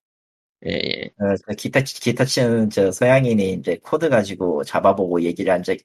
예, 0.68 0.72
예. 0.72 1.06
어, 1.20 1.36
그 1.46 1.56
기타 1.56 1.82
기타 1.82 2.26
치는 2.26 2.70
저 2.70 2.92
서양인이 2.92 3.54
이제 3.54 3.80
코드 3.84 4.10
가지고 4.10 4.64
잡아보고 4.64 5.22
얘기를 5.24 5.52
한 5.52 5.64
적, 5.64 5.78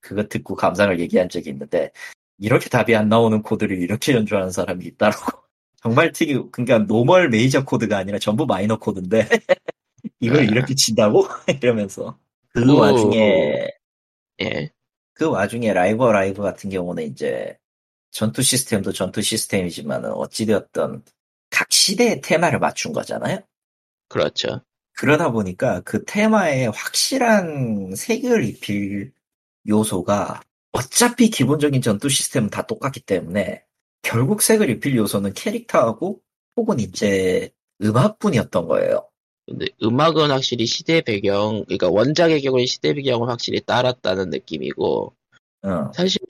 그거 0.00 0.26
듣고 0.26 0.54
감상을 0.54 0.98
얘기한 1.00 1.28
적이 1.28 1.50
있는데 1.50 1.92
이렇게 2.38 2.68
답이 2.68 2.94
안 2.96 3.08
나오는 3.08 3.42
코드를 3.42 3.78
이렇게 3.78 4.14
연주하는 4.14 4.50
사람이 4.50 4.84
있다라고. 4.86 5.42
정말 5.82 6.12
특이, 6.12 6.40
그러니까 6.52 6.78
노멀 6.78 7.28
메이저 7.28 7.64
코드가 7.64 7.98
아니라 7.98 8.18
전부 8.18 8.46
마이너 8.46 8.78
코드인데 8.78 9.28
이걸 10.20 10.40
아. 10.40 10.42
이렇게 10.42 10.74
친다고 10.74 11.26
이러면서 11.60 12.18
그 12.52 12.70
오. 12.72 12.78
와중에 12.78 13.68
예. 14.42 14.70
그 15.14 15.28
와중에 15.28 15.72
라이브 15.72 16.04
라이브 16.04 16.42
같은 16.42 16.70
경우는 16.70 17.04
이제 17.04 17.56
전투 18.10 18.42
시스템도 18.42 18.92
전투 18.92 19.22
시스템이지만은 19.22 20.12
어찌되었던 20.12 21.02
각 21.50 21.72
시대의 21.72 22.20
테마를 22.20 22.58
맞춘 22.58 22.92
거잖아요. 22.92 23.40
그렇죠. 24.12 24.60
그러다 24.98 25.32
보니까 25.32 25.80
그 25.80 26.04
테마에 26.04 26.66
확실한 26.66 27.94
색을 27.96 28.44
입힐 28.44 29.10
요소가 29.66 30.42
어차피 30.72 31.30
기본적인 31.30 31.80
전투 31.80 32.10
시스템은 32.10 32.50
다 32.50 32.66
똑같기 32.66 33.00
때문에 33.00 33.64
결국 34.02 34.42
색을 34.42 34.68
입힐 34.68 34.96
요소는 34.96 35.32
캐릭터하고 35.32 36.20
혹은 36.56 36.78
이제 36.78 37.50
음악뿐이었던 37.82 38.68
거예요. 38.68 39.08
근데 39.46 39.66
음악은 39.82 40.30
확실히 40.30 40.66
시대 40.66 41.00
배경, 41.00 41.64
그러니까 41.64 41.88
원작의 41.88 42.42
경우는 42.42 42.66
시대 42.66 42.92
배경을 42.92 43.28
확실히 43.28 43.60
따랐다는 43.60 44.30
느낌이고, 44.30 45.14
어. 45.64 45.92
사실 45.94 46.20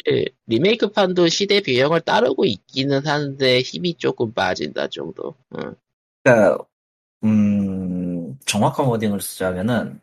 리메이크판도 0.47 1.29
시대 1.29 1.61
배경을 1.61 2.03
따르고 2.03 2.45
있기는 2.45 3.07
한데 3.07 3.61
힘이 3.61 3.95
조금 3.95 4.33
빠진다 4.33 4.89
정도. 4.89 5.35
응. 5.59 5.75
그러니까 6.23 6.65
음 7.25 8.39
정확한 8.47 8.87
워딩을 8.87 9.21
쓰자면은 9.21 10.01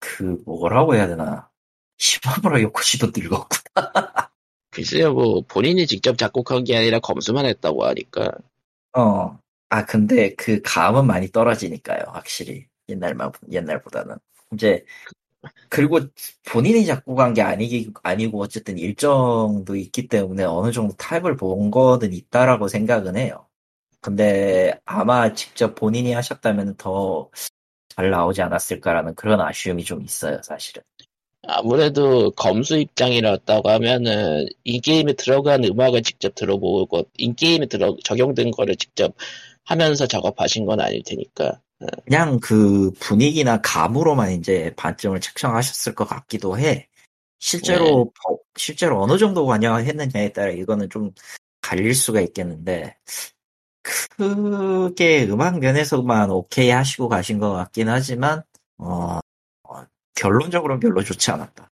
그 0.00 0.42
뭐라고 0.46 0.94
해야 0.94 1.06
되나 1.06 1.50
시마무라 1.98 2.60
요코시도 2.62 3.12
늙었고 3.16 3.48
글쎄요, 4.72 5.12
뭐 5.14 5.42
본인이 5.48 5.86
직접 5.86 6.18
작곡한 6.18 6.64
게 6.64 6.76
아니라 6.76 6.98
검수만 7.00 7.44
했다고 7.46 7.84
하니까. 7.86 8.32
어. 8.96 9.38
아 9.70 9.86
근데 9.86 10.34
그 10.34 10.60
감은 10.62 11.06
많이 11.06 11.28
떨어지니까요 11.30 12.04
확실히 12.08 12.66
옛날만 12.90 13.32
옛날보다는 13.50 14.16
이제 14.52 14.84
그리고 15.70 16.00
본인이 16.46 16.86
작곡한 16.86 17.34
게 17.34 17.42
아니기 17.42 17.92
아니고 18.02 18.40
어쨌든 18.42 18.78
일정도 18.78 19.76
있기 19.76 20.08
때문에 20.08 20.44
어느 20.44 20.72
정도 20.72 20.94
타입을 20.96 21.36
본 21.36 21.70
거는 21.70 22.12
있다라고 22.12 22.68
생각은 22.68 23.16
해요. 23.16 23.46
근데 24.02 24.78
아마 24.84 25.32
직접 25.34 25.74
본인이 25.76 26.12
하셨다면 26.12 26.76
더 26.76 27.30
잘 27.96 28.10
나오지 28.10 28.42
않았을까라는 28.42 29.14
그런 29.14 29.40
아쉬움이 29.40 29.84
좀 29.84 30.02
있어요, 30.02 30.40
사실은. 30.42 30.82
아무래도 31.46 32.30
검수 32.32 32.78
입장이었다고 32.78 33.68
하면은 33.68 34.46
인게임에 34.64 35.14
들어간 35.14 35.64
음악을 35.64 36.02
직접 36.02 36.34
들어보고 36.34 37.04
인게임에 37.18 37.66
들어 37.66 37.96
적용된 38.04 38.52
거를 38.52 38.76
직접 38.76 39.14
하면서 39.64 40.06
작업하신 40.06 40.66
건 40.66 40.80
아닐 40.80 41.02
테니까. 41.04 41.60
그냥 42.04 42.38
그 42.40 42.92
분위기나 43.00 43.60
감으로만 43.60 44.32
이제 44.32 44.72
반점을 44.76 45.20
측정하셨을 45.20 45.94
것 45.94 46.06
같기도 46.06 46.58
해. 46.58 46.88
실제로 47.40 48.04
버- 48.24 48.38
실제로 48.56 49.02
어느 49.02 49.18
정도 49.18 49.46
관여했느냐에 49.46 50.32
따라 50.32 50.50
이거는 50.52 50.88
좀 50.90 51.10
갈릴 51.60 51.94
수가 51.94 52.20
있겠는데 52.20 52.96
크게 53.82 55.24
음악 55.28 55.58
면에서만 55.58 56.30
오케이 56.30 56.70
하시고 56.70 57.08
가신 57.08 57.38
것 57.38 57.52
같긴 57.52 57.88
하지만 57.88 58.42
어, 58.78 59.18
어, 59.64 59.84
결론적으로는 60.14 60.80
별로 60.80 61.02
좋지 61.02 61.30
않았다. 61.30 61.70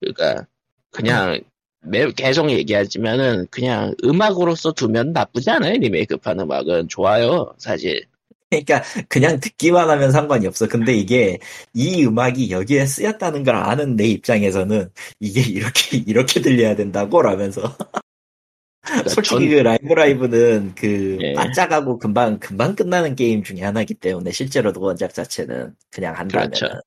그러니까 0.00 0.46
그냥 0.90 1.40
매 1.80 2.10
계속 2.12 2.50
얘기하지만은 2.50 3.46
그냥 3.50 3.94
음악으로서 4.04 4.72
두면 4.72 5.12
나쁘지 5.12 5.50
않아요 5.50 5.74
리메이크판 5.74 6.40
음악은 6.40 6.88
좋아요 6.88 7.54
사실. 7.58 8.06
그러니까 8.48 8.82
그냥 9.08 9.40
듣기만 9.40 9.90
하면 9.90 10.12
상관이 10.12 10.46
없어. 10.46 10.68
근데 10.68 10.94
이게 10.94 11.38
이 11.74 12.04
음악이 12.06 12.50
여기에 12.50 12.86
쓰였다는 12.86 13.42
걸 13.42 13.56
아는 13.56 13.96
내 13.96 14.06
입장에서는 14.06 14.88
이게 15.20 15.40
이렇게 15.40 15.98
이렇게 15.98 16.40
들려야 16.40 16.76
된다고 16.76 17.22
라면서 17.22 17.76
그러니까 18.86 19.08
솔직히 19.10 19.34
전- 19.40 19.48
그 19.48 19.54
라이브 19.54 19.92
라이브는 19.92 20.74
그 20.76 21.18
예. 21.20 21.32
반짝하고 21.34 21.98
금방 21.98 22.38
금방 22.38 22.74
끝나는 22.76 23.14
게임 23.16 23.42
중에 23.42 23.62
하나이기 23.62 23.94
때문에 23.94 24.30
실제로도 24.30 24.80
원작 24.80 25.12
자체는 25.14 25.74
그냥 25.90 26.16
한다면 26.16 26.50
그렇죠. 26.50 26.80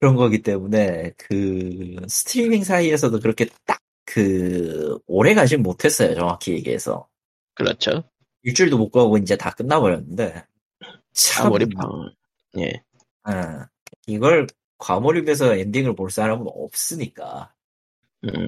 그런 0.00 0.16
거기 0.16 0.42
때문에 0.42 1.12
그 1.16 1.96
스트리밍 2.08 2.64
사이에서도 2.64 3.20
그렇게 3.20 3.46
딱 3.64 3.80
그 4.06 4.98
오래 5.06 5.34
가진 5.34 5.62
못했어요 5.62 6.14
정확히 6.14 6.52
얘기해서 6.52 7.06
그렇죠. 7.54 8.04
일주일도 8.44 8.78
못 8.78 8.90
가고 8.90 9.18
이제 9.18 9.36
다 9.36 9.50
끝나버렸는데 9.50 10.44
참 11.12 11.46
아무리판 11.48 11.84
예. 12.58 12.82
아, 13.24 13.66
이걸 14.06 14.46
과몰입해서 14.78 15.56
엔딩을 15.56 15.96
볼 15.96 16.10
사람은 16.10 16.46
없으니까 16.48 17.52
음. 18.24 18.46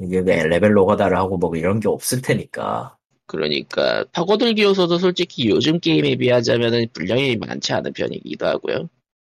이게 0.00 0.18
왜 0.20 0.42
레벨 0.44 0.76
노가다를 0.76 1.16
하고 1.16 1.36
뭐 1.38 1.54
이런 1.56 1.80
게 1.80 1.88
없을 1.88 2.20
테니까 2.22 2.96
그러니까 3.26 4.04
파고들기 4.12 4.62
요소도 4.62 4.98
솔직히 4.98 5.48
요즘 5.48 5.80
게임에 5.80 6.16
비하자면은 6.16 6.88
분량이 6.92 7.36
많지 7.36 7.72
않은 7.72 7.92
편이기도 7.94 8.46
하고요. 8.46 8.88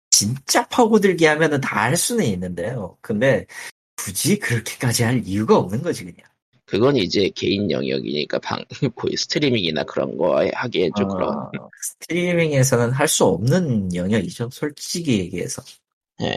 진짜 0.09 0.67
파고들기 0.67 1.25
하면은 1.25 1.59
다 1.61 1.81
할 1.83 1.95
수는 1.97 2.25
있는데요. 2.25 2.97
근데 3.01 3.45
굳이 3.97 4.39
그렇게까지 4.39 5.03
할 5.03 5.21
이유가 5.25 5.57
없는 5.57 5.81
거지 5.83 6.03
그냥. 6.05 6.17
그건 6.65 6.95
이제 6.97 7.29
개인 7.35 7.69
영역이니까 7.69 8.39
방 8.39 8.63
거의 8.95 9.15
스트리밍이나 9.17 9.83
그런 9.83 10.17
거 10.17 10.43
하기엔 10.53 10.91
좀 10.97 11.07
그런. 11.09 11.29
어, 11.29 11.49
스트리밍에서는 11.81 12.91
할 12.91 13.07
수 13.07 13.25
없는 13.25 13.93
영역이죠. 13.93 14.49
솔직히 14.51 15.19
얘기해서. 15.19 15.61
예. 16.21 16.33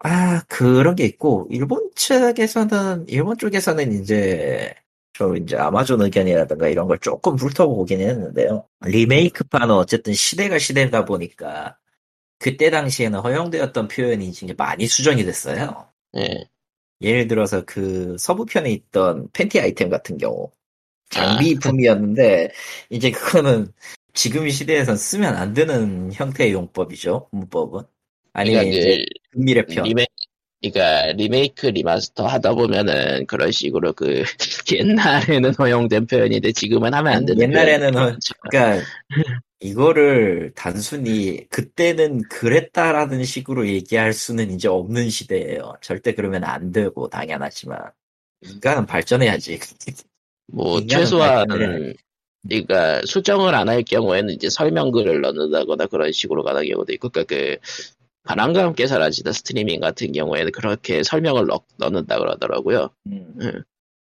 아 0.00 0.42
그런 0.48 0.94
게 0.94 1.04
있고 1.04 1.46
일본 1.50 1.90
측에서는 1.94 3.06
일본 3.08 3.36
쪽에서는 3.36 4.00
이제 4.00 4.74
저 5.12 5.34
이제 5.34 5.56
아마존 5.56 6.00
의견이라든가 6.02 6.68
이런 6.68 6.86
걸 6.86 6.98
조금 7.00 7.36
훑어보긴 7.36 8.00
했는데요. 8.00 8.64
리메이크판은 8.82 9.74
어쨌든 9.74 10.12
시대가 10.12 10.58
시대다 10.58 11.04
보니까 11.04 11.76
그때 12.38 12.70
당시에는 12.70 13.18
허용되었던 13.20 13.88
표현이 13.88 14.28
이제 14.28 14.54
많이 14.56 14.86
수정이 14.86 15.24
됐어요. 15.24 15.88
예. 16.16 16.48
예를 17.00 17.28
들어서 17.28 17.64
그 17.64 18.16
서부편에 18.18 18.70
있던 18.70 19.28
팬티 19.32 19.60
아이템 19.60 19.88
같은 19.88 20.18
경우 20.18 20.50
장비품이었는데 21.10 22.50
이제 22.90 23.10
그거는 23.10 23.72
지금 24.14 24.48
시대에선 24.48 24.96
쓰면 24.96 25.36
안 25.36 25.54
되는 25.54 26.12
형태의 26.12 26.52
용법이죠 26.52 27.28
문법은 27.30 27.82
아니면 28.32 28.64
그러니까 28.64 28.78
이제 28.78 29.04
은밀의 29.38 29.66
편. 29.66 29.84
리메 29.84 30.06
그러니까 30.60 31.12
리메이크 31.12 31.66
remaster 31.66 32.26
하다 32.26 32.54
보면은 32.54 33.26
그런 33.26 33.52
식으로 33.52 33.92
그 33.92 34.24
옛날에는 34.72 35.54
허용된 35.54 36.06
표현인데 36.06 36.52
지금은 36.52 36.94
하면 36.94 37.12
안 37.12 37.24
되는 37.24 37.40
옛날에는 37.42 37.94
허-. 37.96 38.16
그러니까 38.50 38.84
이거를 39.60 40.52
단순히 40.56 41.46
그때는 41.48 42.22
그랬다라는 42.28 43.24
식으로 43.24 43.68
얘기할 43.68 44.12
수는 44.12 44.50
이제 44.50 44.68
없는 44.68 45.10
시대예요. 45.10 45.74
절대 45.80 46.14
그러면 46.14 46.44
안 46.44 46.72
되고 46.72 47.08
당연하지만. 47.08 47.78
인간은 48.42 48.86
발전해야지. 48.86 49.58
뭐 50.52 50.84
최소한 50.86 51.46
그러니까 52.48 53.02
수정을 53.04 53.54
안 53.54 53.68
할 53.68 53.82
경우에는 53.82 54.32
이제 54.34 54.48
설명글을 54.48 55.20
넣는다거나 55.20 55.86
그런 55.86 56.12
식으로 56.12 56.42
가는 56.44 56.66
경우도 56.66 56.92
있고 56.94 57.08
그러니까 57.10 57.34
그 57.34 57.56
바람과 58.28 58.62
함께 58.62 58.86
사라지는 58.86 59.32
스트리밍 59.32 59.80
같은 59.80 60.12
경우에는 60.12 60.52
그렇게 60.52 61.02
설명을 61.02 61.46
넣, 61.46 61.64
넣는다 61.78 62.18
그러더라고요. 62.18 62.90
음. 63.06 63.34
음. 63.40 63.62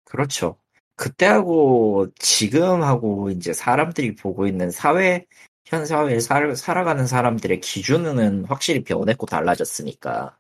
그렇죠. 0.05 0.59
그때하고 0.97 2.09
지금하고 2.19 3.31
이제 3.31 3.55
사람들이 3.55 4.15
보고 4.15 4.47
있는 4.47 4.71
사회, 4.71 5.25
현 5.65 5.87
사회에 5.87 6.21
살, 6.21 6.55
살아가는 6.55 7.07
사람들의 7.07 7.61
기준은 7.61 8.45
확실히 8.45 8.85
변했고 8.85 9.25
달라졌으니까. 9.25 10.37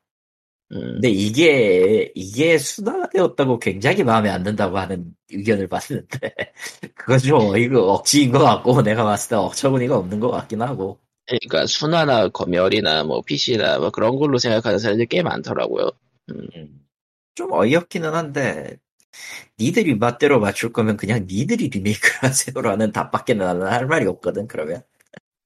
음. 0.73 0.81
근데 0.93 1.09
이게, 1.09 2.13
이게 2.15 2.59
순화되었다고 2.59 3.59
굉장히 3.59 4.05
마음에 4.05 4.29
안 4.29 4.43
든다고 4.43 4.77
하는 4.79 5.15
의견을 5.31 5.69
봤는데, 5.69 6.35
그건 6.95 7.19
좀 7.19 7.41
어이가 7.41 7.81
억지인 7.81 8.33
것 8.33 8.39
같고, 8.41 8.83
내가 8.83 9.05
봤을 9.05 9.31
때 9.31 9.37
억처구니가 9.37 9.97
없는 9.97 10.21
것 10.21 10.31
같긴 10.31 10.61
하고. 10.61 11.02
그러니까 11.27 11.67
순화나 11.67 12.29
검열이나 12.29 13.05
뭐 13.05 13.23
PC나 13.23 13.79
뭐 13.79 13.91
그런 13.91 14.17
걸로 14.17 14.39
생각하는 14.39 14.79
사람들이 14.79 15.07
꽤 15.09 15.23
많더라고요. 15.23 15.91
음. 16.31 16.81
좀 17.35 17.53
어이없기는 17.53 18.13
한데, 18.15 18.79
니들이 19.59 19.95
맛대로 19.97 20.41
맞출 20.41 20.73
거면 20.73 20.97
그냥 20.97 21.27
니들이 21.29 21.69
리메이크를 21.69 22.17
하세요라는 22.23 22.93
답밖에 22.93 23.35
나는 23.35 23.67
할 23.67 23.87
말이 23.87 24.07
없거든, 24.07 24.47
그러면. 24.49 24.83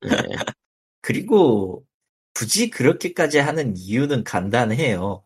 예. 0.04 0.08
그리고 1.02 1.86
굳이 2.34 2.70
그렇게까지 2.70 3.38
하는 3.38 3.76
이유는 3.76 4.24
간단해요. 4.24 5.24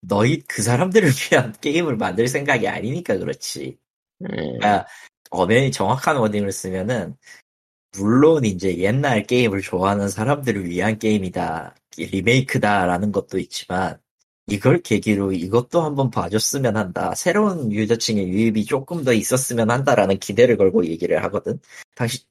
너희 0.00 0.42
그 0.42 0.62
사람들을 0.62 1.08
위한 1.32 1.52
게임을 1.60 1.96
만들 1.96 2.28
생각이 2.28 2.68
아니니까 2.68 3.18
그렇지. 3.18 3.78
예. 4.22 4.66
아, 4.66 4.84
엄연히 5.30 5.72
정확한 5.72 6.16
wording을 6.18 6.52
쓰면은 6.52 7.16
물론 7.98 8.44
이제 8.44 8.78
옛날 8.78 9.24
게임을 9.24 9.60
좋아하는 9.62 10.08
사람들을 10.08 10.66
위한 10.68 10.98
게임이다, 10.98 11.74
리메이크다라는 11.98 13.12
것도 13.12 13.38
있지만 13.38 13.98
이걸 14.48 14.80
계기로 14.80 15.32
이것도 15.32 15.82
한번 15.82 16.10
봐줬으면 16.10 16.76
한다. 16.76 17.14
새로운 17.14 17.72
유저층의 17.72 18.28
유입이 18.28 18.64
조금 18.64 19.02
더 19.04 19.12
있었으면 19.12 19.70
한다라는 19.70 20.18
기대를 20.18 20.56
걸고 20.56 20.86
얘기를 20.86 21.22
하거든. 21.24 21.58
당시 21.96 22.24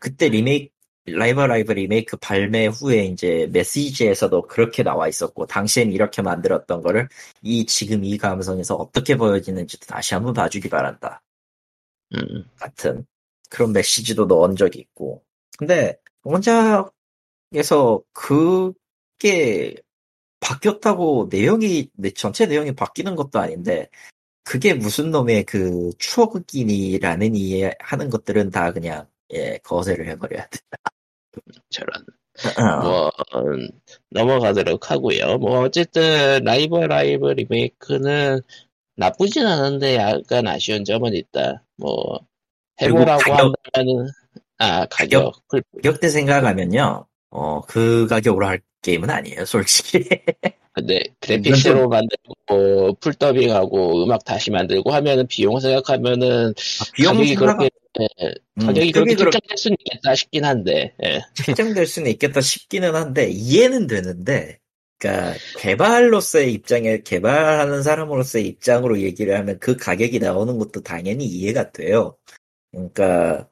그때 0.00 0.28
리메이크 0.28 0.70
라이브 1.06 1.40
라이브 1.40 1.72
리메이크 1.72 2.16
발매 2.18 2.66
후에 2.66 3.04
이제 3.04 3.48
메시지에서도 3.52 4.42
그렇게 4.42 4.82
나와 4.82 5.08
있었고 5.08 5.46
당시엔 5.46 5.92
이렇게 5.92 6.22
만들었던 6.22 6.82
거를 6.82 7.08
이 7.42 7.64
지금 7.66 8.04
이 8.04 8.18
감성에서 8.18 8.74
어떻게 8.74 9.16
보여지는지 9.16 9.78
다시 9.80 10.14
한번 10.14 10.34
봐주기 10.34 10.68
바란다. 10.68 11.22
음. 12.14 12.44
같은 12.58 13.06
그런 13.50 13.72
메시지도 13.72 14.26
넣은 14.26 14.56
적이 14.56 14.80
있고. 14.80 15.22
근데 15.58 15.98
원작에서 16.22 18.02
그게 18.12 19.74
바뀌었다고 20.40 21.28
내용이 21.30 21.90
내 21.94 22.10
전체 22.12 22.46
내용이 22.46 22.72
바뀌는 22.74 23.16
것도 23.16 23.38
아닌데 23.38 23.88
그게 24.44 24.74
무슨 24.74 25.10
놈의 25.10 25.44
그 25.44 25.90
추억이니라는 25.98 27.36
이해 27.36 27.74
하는 27.80 28.10
것들은 28.10 28.50
다 28.50 28.72
그냥 28.72 29.06
예 29.32 29.58
거세를 29.58 30.08
해버려야 30.08 30.48
돼. 30.48 30.58
저런. 31.70 32.04
어, 32.58 32.82
뭐 32.82 33.12
음, 33.34 33.68
넘어가도록 34.10 34.90
하고요. 34.90 35.38
뭐 35.38 35.60
어쨌든 35.60 36.42
라이브 36.44 36.76
라이브 36.76 37.28
리메이크는 37.28 38.40
나쁘진 38.96 39.46
않은데 39.46 39.96
약간 39.96 40.46
아쉬운 40.46 40.84
점은 40.84 41.14
있다. 41.14 41.64
뭐 41.76 42.20
해보라고 42.82 43.20
가격. 43.20 43.52
한다면은 43.74 44.08
아 44.58 44.86
가격 44.86 45.34
풀- 45.48 45.62
가격대 45.82 46.08
생각하면요, 46.08 47.06
어 47.30 47.60
그 47.62 48.06
가격으로 48.08 48.46
할 48.46 48.60
게임은 48.82 49.10
아니에요, 49.10 49.44
솔직히. 49.44 50.08
근데 50.72 51.02
그래픽 51.20 51.64
새로 51.64 51.88
만들고 51.88 52.94
full 53.00 53.14
더빙하고 53.14 54.04
음악 54.04 54.24
다시 54.24 54.50
만들고 54.50 54.92
하면은 54.92 55.26
비용 55.26 55.58
생각하면은 55.60 56.54
비용 56.94 57.14
가격이 57.14 57.36
생각 57.36 57.58
그렇게 57.58 57.70
예, 58.00 58.06
음, 58.60 58.66
가격이 58.66 58.92
그렇게 58.92 59.14
그렇게 59.16 59.38
책정될 59.40 59.58
수는 59.58 59.76
있겠다 59.80 60.14
싶긴 60.14 60.44
한데 60.44 60.94
예. 61.04 61.20
책정될 61.34 61.86
수는 61.86 62.10
있겠다 62.12 62.40
싶기는 62.40 62.94
한데 62.94 63.28
이해는 63.30 63.88
되는데 63.88 64.58
그러니까 64.98 65.34
개발로서의 65.58 66.52
입장에 66.52 66.98
개발하는 67.02 67.82
사람으로서의 67.82 68.46
입장으로 68.46 69.00
얘기를 69.00 69.36
하면 69.38 69.58
그 69.58 69.76
가격이 69.76 70.20
나오는 70.20 70.56
것도 70.58 70.82
당연히 70.82 71.24
이해가 71.26 71.72
돼요. 71.72 72.16
그러니까 72.72 73.48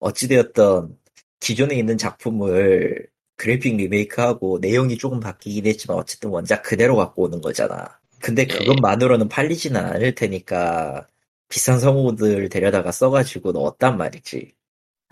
어찌되었던 0.00 0.98
기존에 1.40 1.76
있는 1.76 1.98
작품을 1.98 3.06
그래픽 3.36 3.76
리메이크하고 3.76 4.58
내용이 4.60 4.96
조금 4.98 5.20
바뀌긴 5.20 5.66
했지만 5.66 5.98
어쨌든 5.98 6.30
원작 6.30 6.62
그대로 6.62 6.96
갖고 6.96 7.24
오는 7.24 7.40
거잖아. 7.40 7.98
근데 8.20 8.46
그것만으로는 8.46 9.28
팔리지는 9.28 9.80
않을 9.84 10.14
테니까 10.14 11.06
비싼 11.48 11.80
성우들 11.80 12.48
데려다가 12.48 12.92
써가지고 12.92 13.52
넣었단 13.52 13.96
말이지. 13.96 14.52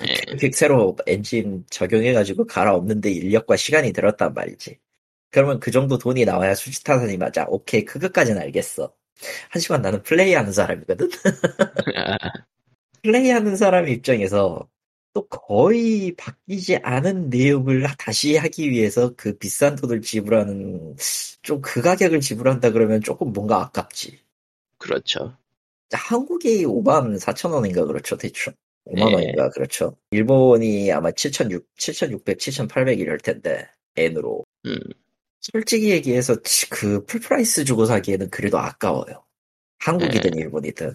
예. 0.03 0.15
그래픽 0.27 0.55
새로 0.55 0.97
엔진 1.07 1.65
적용해가지고 1.71 2.47
갈아엎는데 2.47 3.11
인력과 3.11 3.57
시간이 3.57 3.93
들었단 3.93 4.33
말이지. 4.33 4.79
그러면 5.31 5.61
그 5.61 5.71
정도 5.71 5.99
돈이 5.99 6.25
나와야 6.25 6.55
수지타산이 6.55 7.17
맞아. 7.17 7.45
오케이, 7.49 7.85
그것까지는 7.85 8.41
알겠어. 8.41 8.93
하지만 9.51 9.83
나는 9.83 10.03
플레이하는 10.03 10.53
사람이거든? 10.53 11.11
플레이하는 13.03 13.57
사람 13.57 13.89
입장에서 13.89 14.69
또 15.13 15.27
거의 15.29 16.15
바뀌지 16.17 16.77
않은 16.83 17.31
내용을 17.31 17.85
다시 17.99 18.37
하기 18.37 18.71
위해서 18.71 19.13
그 19.17 19.37
비싼 19.39 19.75
돈을 19.77 20.03
지불하는, 20.03 20.97
좀 21.43 21.61
그 21.63 21.83
가격을 21.83 22.21
지불한다 22.21 22.71
그러면 22.71 23.01
조금 23.01 23.33
뭔가 23.33 23.61
아깝지. 23.63 24.19
그렇죠. 24.79 25.37
한국이 25.93 26.65
5만 26.65 27.19
4천 27.19 27.53
원인가 27.53 27.85
그렇죠, 27.87 28.17
대충. 28.17 28.53
5만 28.87 29.09
네. 29.09 29.15
원인가 29.15 29.49
그렇죠. 29.51 29.97
일본이 30.13 30.93
아마 30.93 31.11
7,600, 31.11 31.67
7,600, 31.77 32.39
7,800 32.39 33.01
이럴 33.01 33.19
텐데, 33.19 33.67
N으로. 33.97 34.45
음. 34.67 34.79
솔직히 35.41 35.91
얘기해서 35.91 36.41
치- 36.43 36.69
그 36.71 37.05
full 37.07 37.33
price 37.33 37.65
주고 37.65 37.87
사기에는 37.87 38.31
그래도 38.31 38.59
아까워요. 38.59 39.25
한국이든 39.81 40.35
일본이든. 40.35 40.95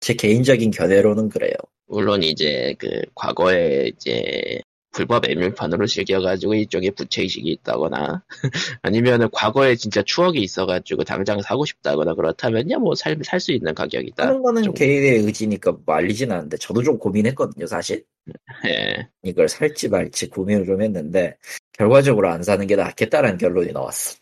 제 0.00 0.14
개인적인 0.14 0.70
견해로는 0.70 1.28
그래요. 1.28 1.54
물론 1.86 2.22
이제 2.22 2.74
그 2.78 3.02
과거에 3.14 3.90
이제 3.94 4.60
불법 4.92 5.28
에뮬판으로 5.28 5.86
즐겨가지고 5.86 6.54
이쪽에 6.54 6.90
부채의식이 6.90 7.48
있다거나 7.50 8.24
아니면은 8.82 9.28
과거에 9.32 9.76
진짜 9.76 10.02
추억이 10.02 10.40
있어가지고 10.40 11.04
당장 11.04 11.40
사고 11.42 11.64
싶다거나 11.64 12.14
그렇다면야 12.14 12.78
뭐 12.78 13.03
살 13.03 13.21
살 13.21 13.40
수 13.40 13.52
있는 13.52 13.74
가격이다. 13.74 14.26
하는 14.26 14.42
거는 14.42 14.62
좀. 14.64 14.74
개인의 14.74 15.24
의지니까 15.24 15.76
말리진 15.86 16.32
않는데, 16.32 16.56
저도 16.56 16.82
좀 16.82 16.98
고민했거든요, 16.98 17.66
사실. 17.66 18.04
예. 18.66 19.08
이걸 19.22 19.48
살지 19.48 19.88
말지 19.88 20.28
고민을 20.28 20.66
좀 20.66 20.82
했는데, 20.82 21.36
결과적으로 21.72 22.28
안 22.28 22.42
사는 22.42 22.66
게 22.66 22.74
낫겠다라는 22.74 23.38
결론이 23.38 23.72
나왔어. 23.72 24.18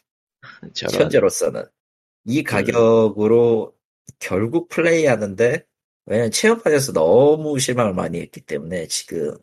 저런 0.75 1.03
현재로서는 1.03 1.64
이 2.27 2.43
가격으로 2.43 3.73
결국 4.18 4.68
플레이 4.68 5.07
하는데 5.07 5.64
왜냐면 6.07 6.31
체험판에서 6.31 6.92
너무 6.92 7.59
실망을 7.59 7.94
많이 7.94 8.21
했기 8.21 8.40
때문에 8.40 8.87
지금 8.88 9.37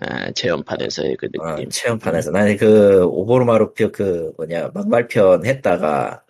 아, 0.00 0.32
체험판에서의 0.32 1.16
그 1.16 1.28
어, 1.40 1.54
느낌. 1.56 1.70
체험판에서 1.70 2.30
나는 2.30 2.56
그 2.56 3.04
오보로마루 3.04 3.61
편 3.61 3.92
그 3.92 4.32
뭐냐 4.36 4.70
막말편 4.74 5.44
했다가 5.46 6.24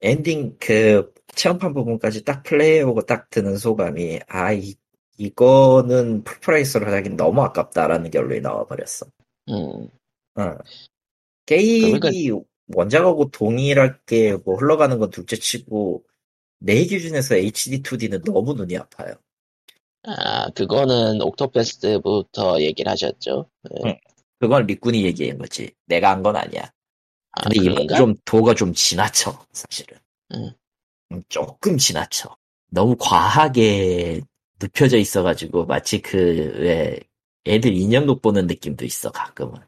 엔딩 0.00 0.56
그 0.58 1.12
체험판 1.34 1.74
부분까지 1.74 2.24
딱 2.24 2.42
플레이해보고 2.44 3.02
딱 3.02 3.28
드는 3.30 3.56
소감이 3.56 4.20
아 4.28 4.52
이, 4.52 4.74
이거는 5.18 6.24
full 6.24 6.47
price로 6.47 6.86
하긴 6.86 7.16
너무 7.16 7.42
아깝다라는 7.42 8.10
결론이 8.10 8.40
나와버렸어. 8.40 9.06
음. 9.50 9.88
어. 10.36 10.58
게임이 11.46 12.00
그러니까 12.00 12.46
원작하고 12.74 13.30
동일하게 13.30 14.38
뭐 14.44 14.56
흘러가는 14.56 14.98
건 14.98 15.10
둘째 15.10 15.36
치고 15.36 16.04
내 16.64 16.84
기준에서 16.84 17.36
HD 17.36 17.82
2D는 17.82 18.24
너무 18.24 18.54
눈이 18.54 18.76
아파요. 18.78 19.14
아, 20.04 20.50
그거는 20.50 21.20
옥토패스부터 21.22 22.60
얘기를 22.60 22.90
하셨죠. 22.92 23.50
예. 23.86 24.00
그건 24.40 24.66
리꾼이 24.66 25.04
얘기한 25.04 25.38
거지. 25.38 25.72
내가 25.86 26.10
한 26.10 26.22
건 26.22 26.36
아니야. 26.36 26.70
아, 27.32 27.42
근데 27.42 27.56
이건 27.60 27.86
그런가? 27.86 27.96
좀 27.96 28.14
도가 28.24 28.54
좀 28.54 28.72
지나쳐 28.74 29.46
사실은. 29.52 29.98
음. 30.34 30.50
음, 31.12 31.22
조금 31.28 31.78
지나쳐. 31.78 32.36
너무 32.70 32.96
과하게 32.98 34.22
눕혀져 34.60 34.98
있어가지고 34.98 35.66
마치 35.66 36.00
그 36.00 36.18
왜 36.58 37.00
애들 37.46 37.74
인형 37.74 38.06
돋보는 38.06 38.46
느낌도 38.46 38.84
있어 38.86 39.10
가끔은 39.10 39.60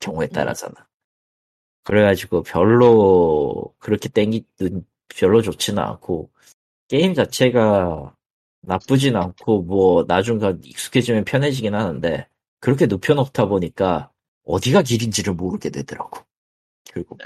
경우에 0.00 0.26
따라서는. 0.28 0.74
그래가지고 1.84 2.42
별로 2.44 3.74
그렇게 3.78 4.08
땡기 4.08 4.44
별로 5.16 5.42
좋지는 5.42 5.82
않고 5.82 6.30
게임 6.88 7.14
자체가 7.14 8.14
나쁘진 8.62 9.16
않고 9.16 9.62
뭐 9.62 10.04
나중에 10.06 10.54
익숙해지면 10.64 11.24
편해지긴 11.24 11.74
하는데 11.74 12.26
그렇게 12.60 12.86
눕혀놓다 12.86 13.46
보니까 13.46 14.10
어디가 14.44 14.82
길인지를 14.82 15.34
모르게 15.34 15.70
되더라고 15.70 16.20
결국 16.84 17.18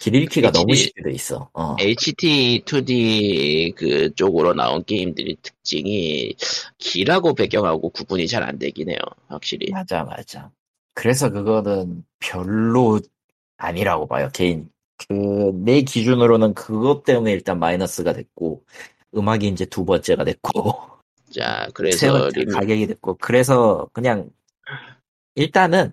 길 0.00 0.14
잃기가 0.14 0.52
너무 0.52 0.72
HD 0.72 0.82
쉽게 0.84 1.02
돼 1.02 1.10
있어 1.12 1.50
어. 1.52 1.76
HT 1.80 2.62
2D 2.64 3.74
그 3.74 4.14
쪽으로 4.14 4.54
나온 4.54 4.84
게임들의 4.84 5.36
특징이 5.42 6.34
길하고 6.78 7.34
배경하고 7.34 7.90
구분이 7.90 8.28
잘 8.28 8.42
안 8.44 8.58
되긴 8.58 8.90
해요. 8.90 8.98
확실히. 9.26 9.70
맞아 9.72 10.04
맞아 10.04 10.50
그래서 10.94 11.30
그거는 11.30 12.04
별로 12.20 13.00
아니라고 13.56 14.06
봐요 14.06 14.28
개인 14.32 14.70
그 15.06 15.48
내 15.68 15.82
기준으로는 15.82 16.54
그것 16.54 17.04
때문에 17.04 17.32
일단 17.32 17.58
마이너스가 17.58 18.12
됐고 18.12 18.64
음악이 19.14 19.48
이제 19.48 19.64
두 19.64 19.84
번째가 19.84 20.24
됐고 20.24 20.72
자, 21.30 21.66
세 21.68 21.72
그래서 21.74 22.28
림, 22.30 22.48
가격이 22.48 22.86
됐고 22.86 23.16
그래서 23.20 23.88
그냥 23.92 24.30
일단은 25.34 25.92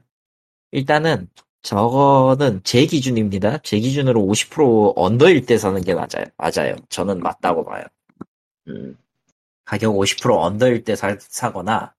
일단은 0.72 1.30
저거는 1.62 2.62
제 2.64 2.86
기준입니다. 2.86 3.60
제 3.60 3.80
기준으로 3.80 4.22
50% 4.22 4.94
under일 4.96 5.46
때 5.46 5.58
사는 5.58 5.82
게 5.82 5.94
맞아요. 5.94 6.26
맞아요. 6.38 6.76
저는 6.90 7.20
맞다고 7.20 7.66
봐요. 7.66 7.84
음, 8.68 8.98
가격 9.66 9.96
50% 9.96 10.32
under일 10.32 10.84
때 10.84 10.96
사, 10.96 11.18
사거나 11.20 11.94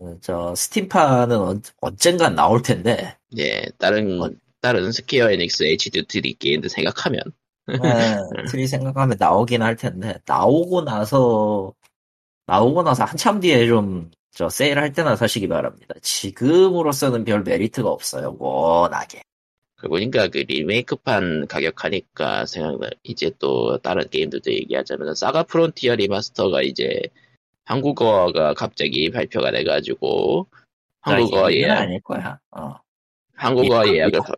어, 0.00 0.16
저 0.20 0.54
스팀판은 0.54 1.36
언, 1.38 1.62
언젠간 1.80 2.34
나올 2.34 2.62
텐데 2.62 3.16
예, 3.38 3.64
다른 3.78 4.20
어. 4.20 4.30
다른 4.66 4.90
스퀘어 4.90 5.30
에닉스 5.30 5.62
HD 5.64 6.02
2D 6.02 6.38
게임들 6.40 6.68
생각하면 6.70 7.20
네, 7.68 8.16
틀이 8.50 8.66
생각하면 8.66 9.16
나오긴 9.18 9.62
할 9.62 9.76
텐데 9.76 10.18
나오고 10.26 10.82
나서 10.82 11.72
나오고 12.46 12.82
나서 12.82 13.04
한참 13.04 13.38
뒤에 13.40 13.66
좀 13.68 14.10
저 14.38 14.50
세일할 14.50 14.92
때나 14.92 15.16
사시기 15.16 15.48
바랍니다. 15.48 15.94
지금으로서는 16.02 17.24
별 17.24 17.42
메리트가 17.42 17.88
없어요. 17.88 18.36
워낙에. 18.38 19.22
그 19.76 19.88
보니까 19.88 20.28
그 20.28 20.44
리메이크판 20.46 21.46
가격하니까 21.46 22.44
생각나 22.44 22.90
이제 23.02 23.30
또 23.38 23.78
다른 23.78 24.06
게임들도 24.10 24.52
얘기하자면 24.52 25.14
사가 25.14 25.44
프론티어 25.44 25.94
리마스터가 25.94 26.60
이제 26.60 27.00
한국어가 27.64 28.52
갑자기 28.52 29.10
발표가 29.10 29.50
돼가지고 29.52 30.46
한국어 31.00 31.50
얘기는 31.50 31.68
예약 31.70 31.80
아닐 31.80 32.00
거야. 32.02 32.38
어. 32.50 32.74
한국어 33.36 33.86
예약- 33.86 33.94
예약을 33.94 34.20
바- 34.20 34.34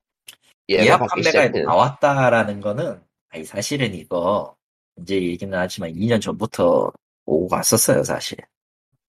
예약 0.70 1.06
판매가. 1.06 1.48
나왔다라는 1.62 2.60
거는 2.60 3.00
아니 3.30 3.44
사실은 3.44 3.94
이거 3.94 4.56
이제 5.00 5.14
얘기는 5.14 5.56
하지만 5.56 5.92
2년 5.92 6.20
전부터 6.20 6.92
오고 7.26 7.48
갔었어요 7.48 8.02
사실. 8.04 8.38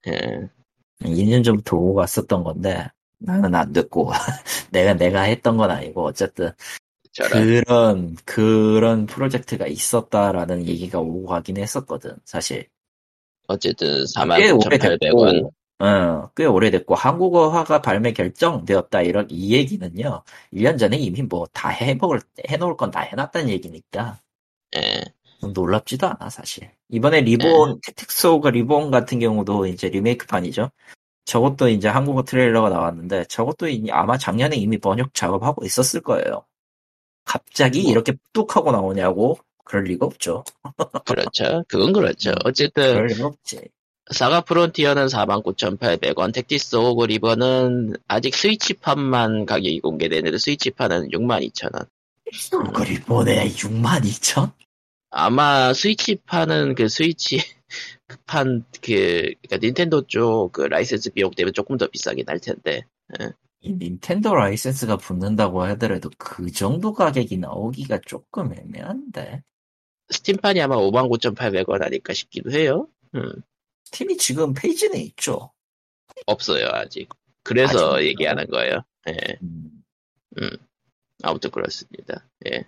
예. 0.08 0.48
2년 1.02 1.44
전부터 1.44 1.78
오고 1.78 1.96
갔었던 1.96 2.44
건데 2.44 2.88
나는 3.18 3.54
안 3.56 3.72
됐고 3.74 4.12
내가 4.72 4.94
내가 4.94 5.22
했던 5.22 5.58
건 5.58 5.72
아니고 5.72 6.06
어쨌든 6.06 6.52
저런. 7.12 7.32
그런 7.44 8.16
그런 8.26 9.06
프로젝트가 9.06 9.68
있었다라는 9.68 10.68
얘기가 10.68 11.00
오고 11.00 11.26
가긴 11.26 11.58
했었거든 11.58 12.16
사실 12.26 12.68
어쨌든 13.48 14.06
꽤 14.38 14.52
49,800원. 14.52 15.50
어, 15.80 16.30
꽤 16.36 16.46
오래됐고 16.46 16.94
한국어화가 16.96 17.82
발매 17.82 18.12
결정되었다 18.14 19.02
이런 19.02 19.28
이 19.30 19.54
얘기는요 19.54 20.24
1년 20.54 20.78
전에 20.78 20.98
이미 20.98 21.22
뭐 21.24 21.46
다 21.54 21.70
해먹을 21.70 22.22
해놓을 22.48 22.76
건 22.78 22.92
다 22.92 23.00
해놨다는 23.02 23.50
얘기니까 23.50 24.20
예. 24.76 25.04
놀랍지도 25.42 26.06
않아 26.08 26.30
사실 26.30 26.70
이번에 26.90 27.22
리본 27.22 27.80
택틱스 27.86 28.29
오우거 28.29 28.50
리본 28.52 28.92
같은 28.92 29.20
경우도 29.20 29.68
이제 29.68 29.88
리메이크판이죠 29.90 30.70
저것도 31.26 31.70
이제 31.70 31.88
한국어 31.88 32.24
트레일러가 32.24 32.70
나왔는데 32.70 33.26
저것도 33.26 33.70
이- 33.70 33.88
아마 33.92 34.18
작년에 34.18 34.58
이미 34.58 34.78
번역 34.80 35.14
작업하고 35.14 35.64
있었을 35.66 36.02
거예요 36.02 36.46
갑자기 37.24 37.84
뭐. 37.84 37.92
이렇게 37.92 38.14
뚝 38.34 38.56
하고 38.58 38.72
나오냐고 38.72 39.38
그럴 39.64 39.84
리가 39.86 40.06
없죠 40.08 40.44
그렇죠. 41.06 41.64
그건 41.70 41.94
그렇죠. 41.94 42.32
음, 42.32 42.36
어쨌든 42.44 42.94
그럴 42.96 43.06
리가 43.08 43.28
없지 43.28 43.62
사가 44.12 44.42
프론티어는 44.42 45.08
49,800원, 45.08 46.34
택틱스 46.34 46.76
오우거 46.76 47.06
리본은 47.06 47.96
아직 48.08 48.36
스위치판만 48.36 49.46
가격이 49.46 49.82
공개되는데 49.82 50.38
스위치판은 50.38 51.10
62,000원. 51.10 51.88
그 52.74 52.84
리본에 52.84 53.48
62,000? 53.56 54.52
아마 55.12 55.74
스위치판은 55.74 56.76
그 56.76 56.90
스위치 56.90 57.40
판 58.26 58.64
그 58.82 59.34
그러니까 59.42 59.58
닌텐도 59.62 60.08
쪽 60.08 60.52
그 60.52 60.62
라이센스 60.62 61.12
비용 61.12 61.32
때문에 61.32 61.52
조금 61.52 61.78
더 61.78 61.88
비싸긴 61.88 62.26
할 62.28 62.40
텐데. 62.40 62.86
이 63.62 63.74
닌텐도 63.74 64.34
라이센스가 64.34 64.98
붙는다고 64.98 65.64
하더라도 65.64 66.10
그 66.18 66.52
정도 66.52 66.94
가격이 66.94 67.38
나오기가 67.38 68.00
조금 68.06 68.54
애매한데. 68.54 69.44
스팀판이 70.10 70.62
아마 70.62 70.78
59,800원 70.78 71.84
아닐까 71.84 72.14
싶기도 72.14 72.52
해요. 72.52 72.88
음, 73.16 73.30
스팀이 73.30 74.18
지금 74.18 74.54
페이지는 74.54 75.00
있죠. 75.00 75.52
없어요 76.26 76.68
아직. 76.72 77.10
그래서 77.44 77.96
아직은요? 77.96 78.08
얘기하는 78.08 78.48
거예요. 78.48 78.84
예. 79.08 79.38
음, 79.42 80.58
아무튼 81.24 81.52
그렇습니다. 81.52 82.28
예. 82.52 82.66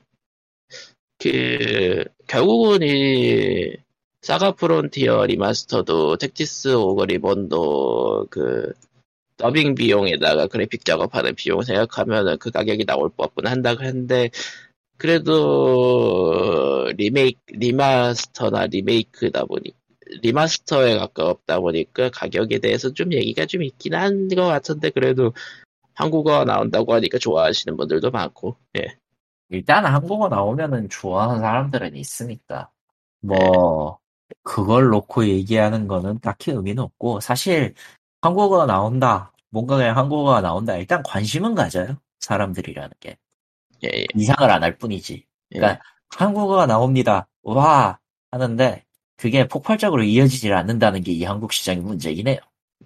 그, 1.20 2.04
결국은 2.28 2.82
이, 2.82 3.76
사가 4.22 4.54
프론티어 4.54 5.26
리마스터도 5.28 6.18
택틱스 6.18 6.76
오우거 6.76 7.06
리본도 7.06 8.28
그, 8.30 8.74
더빙 9.38 9.76
비용에다가 9.76 10.48
그래픽 10.48 10.86
작업하는 10.86 11.36
비용 11.36 11.62
생각하면은 11.64 12.38
그 12.38 12.52
가격이 12.52 12.86
나올 12.86 13.10
법은 13.10 13.48
한다고 13.48 13.84
했는데, 13.84 14.30
그래도, 14.98 16.92
리메이크, 16.96 17.40
remaster나 17.54 18.68
리메이크다 18.68 19.46
보니, 19.46 19.74
remaster에 20.22 20.98
가깝다 20.98 21.60
보니까 21.60 22.10
가격에 22.12 22.60
대해서 22.60 22.94
좀 22.94 23.14
얘기가 23.14 23.46
좀 23.46 23.64
있긴 23.64 23.94
한 23.96 24.28
것 24.30 24.46
같은데, 24.48 24.90
그래도 24.92 25.34
한국어 25.96 26.46
나온다고 26.46 26.94
하니까 26.96 27.18
좋아하시는 27.20 27.78
분들도 27.78 28.12
많고, 28.12 28.58
예. 28.78 28.98
일단 29.50 29.86
한국어 29.86 30.30
나오면은 30.30 30.90
좋아하는 30.90 31.40
사람들은 31.42 31.96
있으니까. 31.96 32.70
뭐, 33.22 34.00
그걸 34.44 34.90
놓고 34.90 35.28
얘기하는 35.28 35.88
거는 35.88 36.20
딱히 36.22 36.52
의미는 36.52 36.84
없고, 36.84 37.20
사실 37.22 37.74
한국어가 38.22 38.66
나온다. 38.66 39.34
뭔가 39.50 39.78
그냥 39.78 39.98
한국어가 39.98 40.42
나온다. 40.42 40.78
일단 40.78 41.04
관심은 41.04 41.56
가져요. 41.56 41.98
사람들이라는 42.22 42.92
게. 43.02 43.18
예, 43.84 43.90
예. 43.90 44.06
이상을 44.16 44.50
안 44.50 44.64
할 44.64 44.78
뿐이지. 44.78 45.26
예. 45.56 45.60
그러니까 45.60 45.84
한국어가 46.10 46.66
나옵니다. 46.68 47.28
와 47.44 48.00
하는데 48.32 48.86
그게 49.22 49.48
폭발적으로 49.48 50.04
이어지질 50.04 50.54
않는다는 50.54 51.04
게 51.04 51.12
이 51.12 51.24
한국 51.24 51.54
시장의 51.54 51.84
문제이긴 51.84 52.28
해요. 52.28 52.40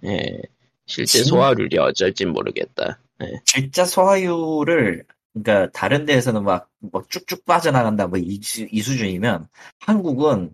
예. 0.04 0.42
실제 0.86 1.18
진- 1.18 1.24
소화율이 1.30 1.78
어쩔진 1.78 2.30
모르겠다. 2.30 2.98
예. 3.22 3.40
진짜 3.44 3.84
소화율을 3.86 5.04
그러니까 5.32 5.70
다른 5.72 6.04
데에서는 6.06 6.44
막, 6.44 6.68
막 6.92 7.08
쭉쭉 7.10 7.44
빠져나간다 7.46 8.06
뭐 8.08 8.18
이 8.18 8.40
수준이면 8.82 9.48
한국은 9.80 10.52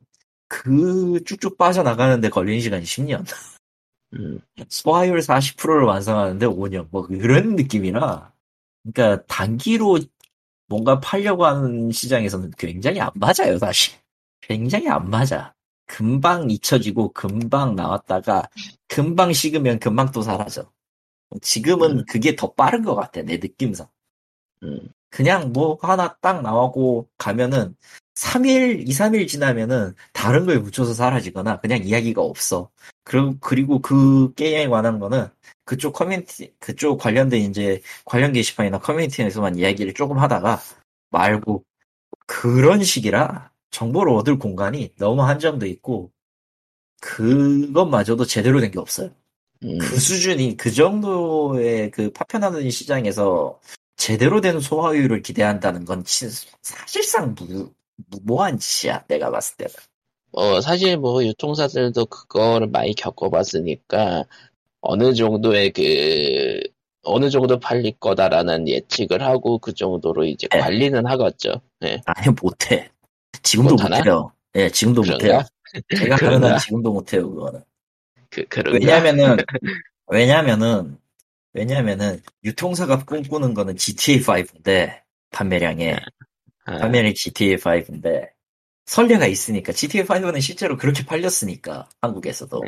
그 0.49 1.21
쭉쭉 1.25 1.59
빠져나가는데 1.59 2.29
걸리는 2.29 2.61
시간이 2.61 2.85
10년. 2.85 3.25
음, 4.15 4.39
소화율 4.69 5.21
40%를 5.23 5.85
완성하는데 5.87 6.47
5년 6.47 6.89
뭐 6.91 7.03
그런 7.07 7.57
느낌이라 7.57 8.33
그러니까 8.85 9.25
단기로 9.27 9.99
뭔가 10.69 11.01
팔려고 11.01 11.47
하는 11.47 11.91
시장에서는 11.91 12.53
굉장히 12.59 13.01
안 13.01 13.11
맞아요 13.15 13.59
사실 13.59 13.95
굉장히 14.43 14.89
안 14.89 15.09
맞아 15.11 15.55
금방 15.93 16.51
잊혀지고 16.51 17.13
금방 17.13 17.77
나왔다가 17.77 18.49
금방 18.89 19.35
식으면 19.35 19.79
금방 19.79 20.11
또 20.11 20.23
사라져 20.23 20.73
지금은 21.43 21.99
음. 21.99 22.05
그게 22.09 22.35
더 22.35 22.55
빠른 22.55 22.83
것 22.83 22.95
같아 22.95 23.21
내 23.21 23.37
느낌상 23.37 23.87
음, 24.63 24.89
그냥 25.11 25.53
뭐 25.53 25.77
하나 25.83 26.17
딱 26.23 26.41
나오고 26.41 27.11
가면은 27.19 27.77
3일, 28.15 28.89
2, 28.89 28.93
3일 28.93 29.29
지나면은 29.29 29.95
다른 30.15 30.47
거에 30.47 30.57
묻혀서 30.57 30.95
사라지거나 30.95 31.61
그냥 31.61 31.83
이야기가 31.83 32.23
없어. 32.23 32.71
그리고, 33.05 33.37
그리고 33.41 33.81
그 33.81 34.33
게임에 34.35 34.69
관한 34.69 34.99
거는 34.99 35.29
그쪽 35.65 35.93
커뮤니티, 35.95 36.55
그쪽 36.59 36.99
관련된 36.99 37.41
이제 37.51 37.81
관련 38.05 38.33
게시판이나 38.33 38.79
커뮤니티에서만 38.79 39.57
이야기를 39.57 39.95
조금 39.95 40.19
하다가 40.19 40.61
말고 41.11 41.65
그런 42.27 42.83
식이라 42.83 43.52
정보를 43.73 44.15
얻을 44.15 44.39
공간이 44.39 44.95
너무 44.99 45.23
한정돼 45.25 45.69
있고 45.71 46.13
그것마저도 47.01 48.25
제대로 48.27 48.61
된 48.61 48.71
게 48.73 48.79
없어요. 48.79 49.11
음, 49.65 49.79
그 49.79 49.99
수준이 49.99 50.57
그 50.57 50.73
정도의 50.73 51.91
그 51.93 52.11
파편하는 52.13 52.71
시장에서 52.71 53.61
제대로 53.97 54.41
된 54.41 54.61
소화율을 54.61 55.23
기대한다는 55.23 55.85
건 55.85 56.05
치- 56.05 56.29
사실상 56.63 57.35
무, 57.37 57.71
무모한 58.09 58.59
짓이야 58.59 59.05
내가 59.09 59.31
봤을 59.31 59.57
때는 59.57 59.75
어, 60.33 60.61
사실 60.61 60.97
뭐 60.99 61.25
유통사들도 61.25 62.07
그거를 62.07 62.69
많이 62.69 62.95
겪어봤으니까 62.95 64.25
어느 64.81 65.15
정도의 65.15 65.73
그, 65.73 66.61
어느 67.05 67.31
정도 67.31 67.59
팔릴 67.61 67.99
거다라는 68.01 68.69
예측을 68.69 69.23
하고 69.23 69.59
그 69.59 69.75
정도로 69.75 70.25
이제 70.25 70.49
네. 70.51 70.61
관리는 70.61 71.07
하겠죠. 71.07 71.61
예. 71.85 72.01
아니 72.05 72.29
못해 72.43 72.91
지금도? 73.43 73.77
못해요 73.77 74.33
예 74.55 74.71
지금도? 74.71 75.03
못해요 75.03 75.43
제가? 75.97 76.17
한 76.17 76.59
지금도 76.59 76.93
못해요 76.93 77.31
그거는 77.31 77.63
그, 78.31 78.45
그런가? 78.49 78.79
왜냐면은 78.79 79.37
왜냐면은 80.07 80.99
왜냐면은 81.55 82.21
유통사가 82.45 83.05
꿈꾸는 83.05 83.55
거는 83.55 83.77
GTA5인데 83.77 85.01
판매량에 85.31 85.97
아, 86.65 86.79
판매량이 86.79 87.15
GTA5인데 87.15 88.31
선례가 88.87 89.27
있으니까 89.27 89.73
GTA5는 89.73 90.41
실제로 90.41 90.77
그렇게 90.77 91.05
팔렸으니까 91.05 91.89
한국에서도 92.01 92.63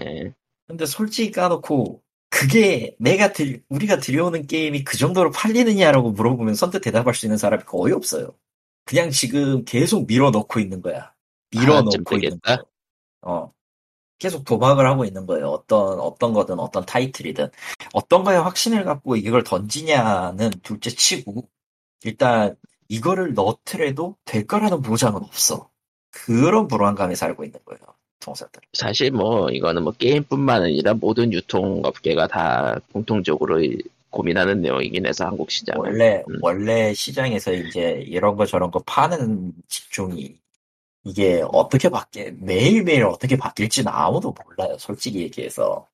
예. 0.00 0.34
근데 0.66 0.86
솔직히 0.86 1.30
까놓고 1.30 2.02
그게 2.28 2.96
내가 2.98 3.32
들 3.32 3.62
우리가 3.68 3.98
들여오는 3.98 4.46
게임이 4.46 4.84
그 4.84 4.96
정도로 4.96 5.30
팔리느냐라고 5.30 6.10
물어보면 6.10 6.54
선뜻 6.54 6.82
대답할 6.82 7.14
수 7.14 7.26
있는 7.26 7.38
사람이 7.38 7.64
거의 7.64 7.94
없어요. 7.94 8.34
그냥 8.86 9.10
지금 9.10 9.64
계속 9.64 10.06
밀어넣고 10.06 10.60
있는 10.60 10.80
거야. 10.80 11.12
밀어넣고 11.50 11.74
하나쯤 11.74 12.04
있는 12.12 12.40
되겠다? 12.40 12.56
거. 12.56 12.64
어. 13.22 13.52
계속 14.18 14.44
도박을 14.46 14.88
하고 14.88 15.04
있는 15.04 15.26
거예요. 15.26 15.48
어떤 15.48 16.00
어떤 16.00 16.32
거든 16.32 16.58
어떤 16.58 16.86
타이틀이든 16.86 17.48
어떤 17.92 18.24
거에 18.24 18.36
확신을 18.36 18.84
갖고 18.84 19.14
이걸 19.16 19.44
던지냐는 19.44 20.48
둘째 20.62 20.88
치고 20.88 21.46
일단 22.04 22.56
이거를 22.88 23.34
넣더라도 23.34 24.16
될 24.24 24.46
거라는 24.46 24.80
보장은 24.80 25.22
없어. 25.22 25.68
그런 26.10 26.66
불안감에 26.66 27.14
살고 27.14 27.44
있는 27.44 27.60
거예요. 27.66 27.80
통사들. 28.20 28.62
사실 28.72 29.10
뭐 29.10 29.50
이거는 29.50 29.82
뭐 29.82 29.92
게임뿐만 29.92 30.62
아니라 30.62 30.94
모든 30.94 31.32
유통업계가 31.34 32.26
다 32.28 32.78
공통적으로 32.92 33.62
이- 33.62 33.82
고민하는 34.10 34.60
내용이긴 34.62 35.06
해서 35.06 35.26
한국 35.26 35.50
시장은 35.50 35.80
원래 35.80 36.22
음. 36.28 36.38
원래 36.42 36.94
시장에서 36.94 37.52
이제 37.52 38.02
이런 38.06 38.36
거 38.36 38.46
저런 38.46 38.70
거 38.70 38.80
파는 38.86 39.52
직종이 39.68 40.36
이게 41.04 41.42
어떻게 41.52 41.88
바뀌 41.88 42.32
매일 42.40 42.82
매일 42.84 43.04
어떻게 43.04 43.36
바뀔지는 43.36 43.90
아무도 43.92 44.34
몰라요. 44.44 44.76
솔직히 44.78 45.20
얘기해서 45.20 45.86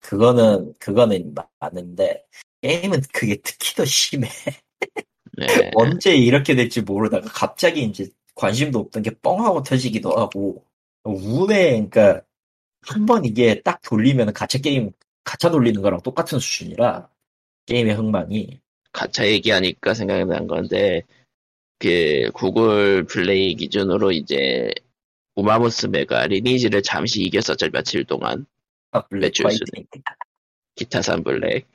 그거는 0.00 0.74
그거는 0.78 1.34
맞는데 1.60 2.24
게임은 2.62 3.02
그게 3.12 3.36
특히 3.42 3.74
더 3.76 3.84
심해. 3.84 4.28
네. 5.38 5.46
언제 5.76 6.14
이렇게 6.16 6.54
될지 6.54 6.80
모르다가 6.82 7.28
갑자기 7.28 7.84
이제 7.84 8.08
관심도 8.34 8.78
없던 8.80 9.02
게 9.02 9.10
뻥하고 9.20 9.62
터지기도 9.62 10.10
하고 10.16 10.64
운에 11.04 11.70
그러니까 11.88 12.22
한 12.82 13.06
번 13.06 13.24
이게 13.24 13.60
딱 13.62 13.80
돌리면 13.82 14.32
가챠 14.32 14.58
게임 14.62 14.90
가챠 15.24 15.50
돌리는 15.50 15.80
거랑 15.82 16.00
똑같은 16.02 16.38
수준이라 16.38 17.08
게임의 17.70 17.94
흥망이 17.94 18.58
가챠 18.92 19.26
얘기하니까 19.28 19.94
생각이 19.94 20.24
난 20.24 20.48
건데 20.48 21.02
그 21.78 22.30
구글 22.34 23.04
플레이 23.04 23.54
기준으로 23.54 24.10
이제 24.10 24.70
우마무스메가 25.36 26.26
리니지를 26.26 26.82
잠시 26.82 27.22
이겼었죠 27.22 27.70
며칠 27.70 28.04
동안 28.04 28.44
아, 28.90 29.06
블랙 29.06 29.26
매출 29.28 29.46
화이팅. 29.46 29.86
기타 30.74 31.00
산 31.00 31.22
블랙 31.22 31.66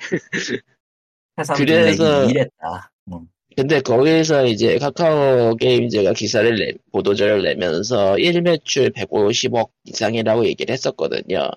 그래서- 1.57 2.25
이랬다. 2.29 2.91
음. 3.13 3.27
근데 3.55 3.79
거기서 3.79 4.47
이제 4.47 4.77
카카오 4.77 5.55
게임즈가 5.55 6.11
기사를 6.11 6.57
내, 6.57 6.73
보도자를 6.91 7.41
내면서 7.43 8.15
1매출 8.15 8.93
150억 8.93 9.69
이상이라고 9.85 10.45
얘기를 10.45 10.73
했었거든요. 10.73 11.51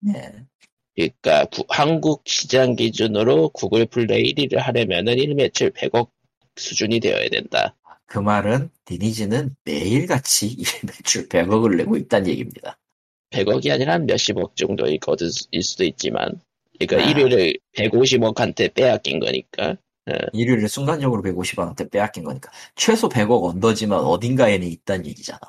네. 0.00 0.32
그러니까 0.96 1.44
구- 1.46 1.64
한국 1.68 2.22
시장 2.26 2.76
기준으로 2.76 3.50
구글 3.50 3.86
플레이 3.86 4.32
1위를 4.34 4.56
하려면은 4.58 5.14
1매출 5.16 5.72
100억 5.74 6.08
수준이 6.56 7.00
되어야 7.00 7.28
된다. 7.30 7.74
그 8.06 8.18
말은 8.18 8.70
리니지는 8.88 9.56
매일같이 9.64 10.56
매출 10.86 11.28
100억을 11.28 11.76
내고 11.76 11.96
있다는 11.96 12.28
얘기입니다. 12.28 12.78
100억이 13.30 13.72
아니라 13.72 13.94
한 13.94 14.06
몇십억 14.06 14.54
정도일 14.56 15.00
거일 15.00 15.18
수도 15.62 15.84
있지만 15.84 16.40
그러니까 16.78 17.08
아. 17.08 17.12
1위를 17.12 17.58
150억한테 17.76 18.72
빼앗긴 18.74 19.18
거니까 19.18 19.76
1위를 20.06 20.68
순간적으로 20.68 21.22
150원한테 21.22 21.90
빼앗긴 21.90 22.24
거니까 22.24 22.50
최소 22.76 23.08
100억 23.08 23.42
under지만 23.42 24.00
어딘가에는 24.00 24.66
있다는 24.66 25.06
얘기잖아. 25.06 25.40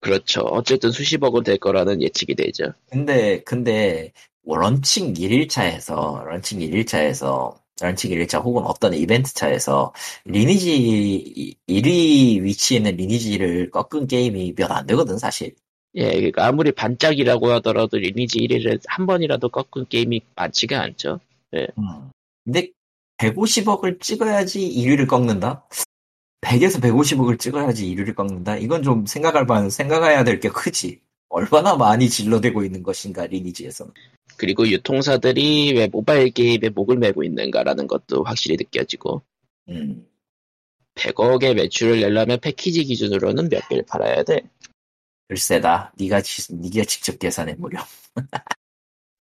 그렇죠. 0.00 0.40
어쨌든 0.42 0.90
수십억은 0.92 1.42
될 1.42 1.58
거라는 1.58 2.00
예측이 2.02 2.34
되죠. 2.34 2.72
근데 2.90 3.42
근데 3.42 4.12
런칭 4.44 5.14
1일차에서 5.14 6.24
런칭 6.24 6.58
1일차에서 6.60 7.56
런칭 7.80 8.10
1일차 8.10 8.42
혹은 8.42 8.64
어떤 8.64 8.94
이벤트 8.94 9.32
차에서 9.34 9.92
리니지 10.24 11.56
1위 11.68 12.42
위치에 12.42 12.78
있는 12.78 12.96
리니지를 12.96 13.70
꺾은 13.70 14.06
게임이 14.06 14.54
몇 14.56 14.70
안 14.70 14.86
되거든 14.86 15.18
사실. 15.18 15.54
예, 15.94 16.10
그러니까 16.12 16.46
아무리 16.46 16.72
반짝이라고 16.72 17.50
하더라도 17.54 17.96
리니지 17.96 18.38
1위를 18.40 18.80
한 18.86 19.06
번이라도 19.06 19.48
꺾은 19.48 19.86
게임이 19.88 20.20
많지가 20.36 20.80
않죠. 20.80 21.20
음. 21.54 22.10
근데 22.44 22.70
150억을 23.18 24.00
찍어야지 24.00 24.60
1위를 24.60 25.06
꺾는다? 25.08 25.66
100에서 26.42 26.80
150억을 26.80 27.38
찍어야지 27.38 27.86
1위를 27.94 28.14
꺾는다? 28.14 28.56
이건 28.56 28.82
좀 28.82 29.04
생각할 29.06 29.44
만, 29.46 29.68
생각해야 29.70 30.24
될 30.24 30.40
게 30.40 30.48
크지. 30.48 31.00
얼마나 31.28 31.76
많이 31.76 32.08
질러대고 32.08 32.64
있는 32.64 32.82
것인가, 32.82 33.26
리니지에서는. 33.26 33.92
그리고 34.36 34.66
유통사들이 34.68 35.74
왜 35.76 35.86
모바일 35.86 36.30
게임에 36.30 36.70
목을 36.70 36.96
메고 36.96 37.22
있는가라는 37.22 37.86
것도 37.86 38.24
확실히 38.24 38.56
느껴지고 38.56 39.22
음. 39.68 40.06
100억의 40.94 41.54
매출을 41.54 42.00
내려면 42.00 42.38
패키지 42.40 42.84
기준으로는 42.84 43.48
몇 43.48 43.68
개를 43.68 43.84
팔아야 43.88 44.22
돼? 44.22 44.42
글쎄다. 45.28 45.92
네가, 45.98 46.20
지- 46.22 46.54
네가 46.54 46.84
직접 46.84 47.18
계산해 47.18 47.56
보렴. 47.56 47.82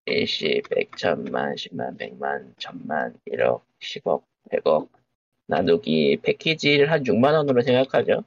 일시, 0.05 0.61
백, 0.69 0.97
천만, 0.97 1.55
십만, 1.55 1.95
백만, 1.97 2.53
천만, 2.57 3.13
일억, 3.25 3.63
십억, 3.79 4.25
백억 4.49 4.89
나누기 5.45 6.17
패키지를 6.21 6.91
한 6.91 7.03
6만 7.03 7.33
원으로 7.33 7.61
생각하죠. 7.61 8.23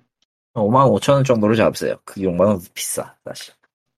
5만 0.54 0.88
5천 1.00 1.14
원 1.14 1.24
정도로 1.24 1.54
잡으세요. 1.56 1.96
그 2.04 2.20
6만 2.20 2.40
원도 2.46 2.64
비싸, 2.74 3.16
사실. 3.24 3.54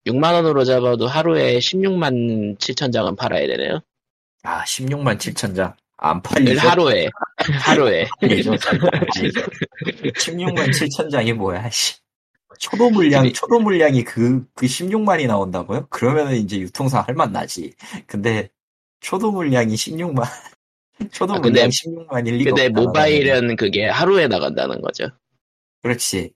6만 0.07 0.35
원으로 0.35 0.65
잡아도 0.65 1.07
하루에 1.07 1.59
16만 1.59 2.59
7천 2.59 2.93
장은 2.93 3.17
팔아야 3.17 3.47
되네요. 3.47 3.81
아, 4.43 4.63
16만 4.65 5.17
7천 5.19 5.55
장. 5.57 5.75
안 5.97 6.21
팔리죠? 6.21 6.69
하루에 6.69 7.09
하루에 7.63 8.07
팔리죠, 8.21 8.57
잘 8.59 8.79
팔리죠. 8.79 9.41
16만 10.17 10.69
7천 10.71 11.11
장이 11.11 11.33
뭐야, 11.33 11.71
씨. 11.71 11.95
초도 12.59 12.91
물량, 12.91 13.31
초도 13.33 13.59
물량이 13.61 14.05
그, 14.05 14.45
그 14.55 14.67
16만이 14.67 15.27
나온다고요? 15.27 15.87
그러면은 15.89 16.37
이제 16.37 16.59
유통사 16.59 17.01
할 17.01 17.15
맛 17.15 17.31
나지. 17.31 17.73
근데, 18.07 18.49
초도 19.01 19.33
물량이 19.33 19.75
16만, 19.75 20.25
초도 21.13 21.35
아, 21.35 21.39
물량 21.39 21.69
16만일 21.69 22.37
리가 22.39 22.51
근데. 22.51 22.69
모바일은 22.69 23.57
그게 23.57 23.89
하루에 23.89 24.29
나간다는 24.29 24.81
거죠. 24.83 25.09
그렇지. 25.83 26.33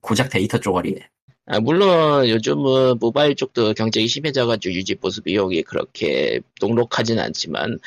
고작 0.00 0.30
데이터 0.30 0.58
쪼가리네. 0.58 1.08
아, 1.52 1.58
물론 1.58 2.28
요즘은 2.28 2.98
모바일 3.00 3.34
쪽도 3.34 3.74
경쟁이 3.74 4.06
심해져가지고 4.06 4.72
유지 4.72 4.94
보수 4.94 5.20
비용이 5.20 5.62
그렇게 5.62 6.40
녹록하진 6.60 7.18
않지만 7.18 7.80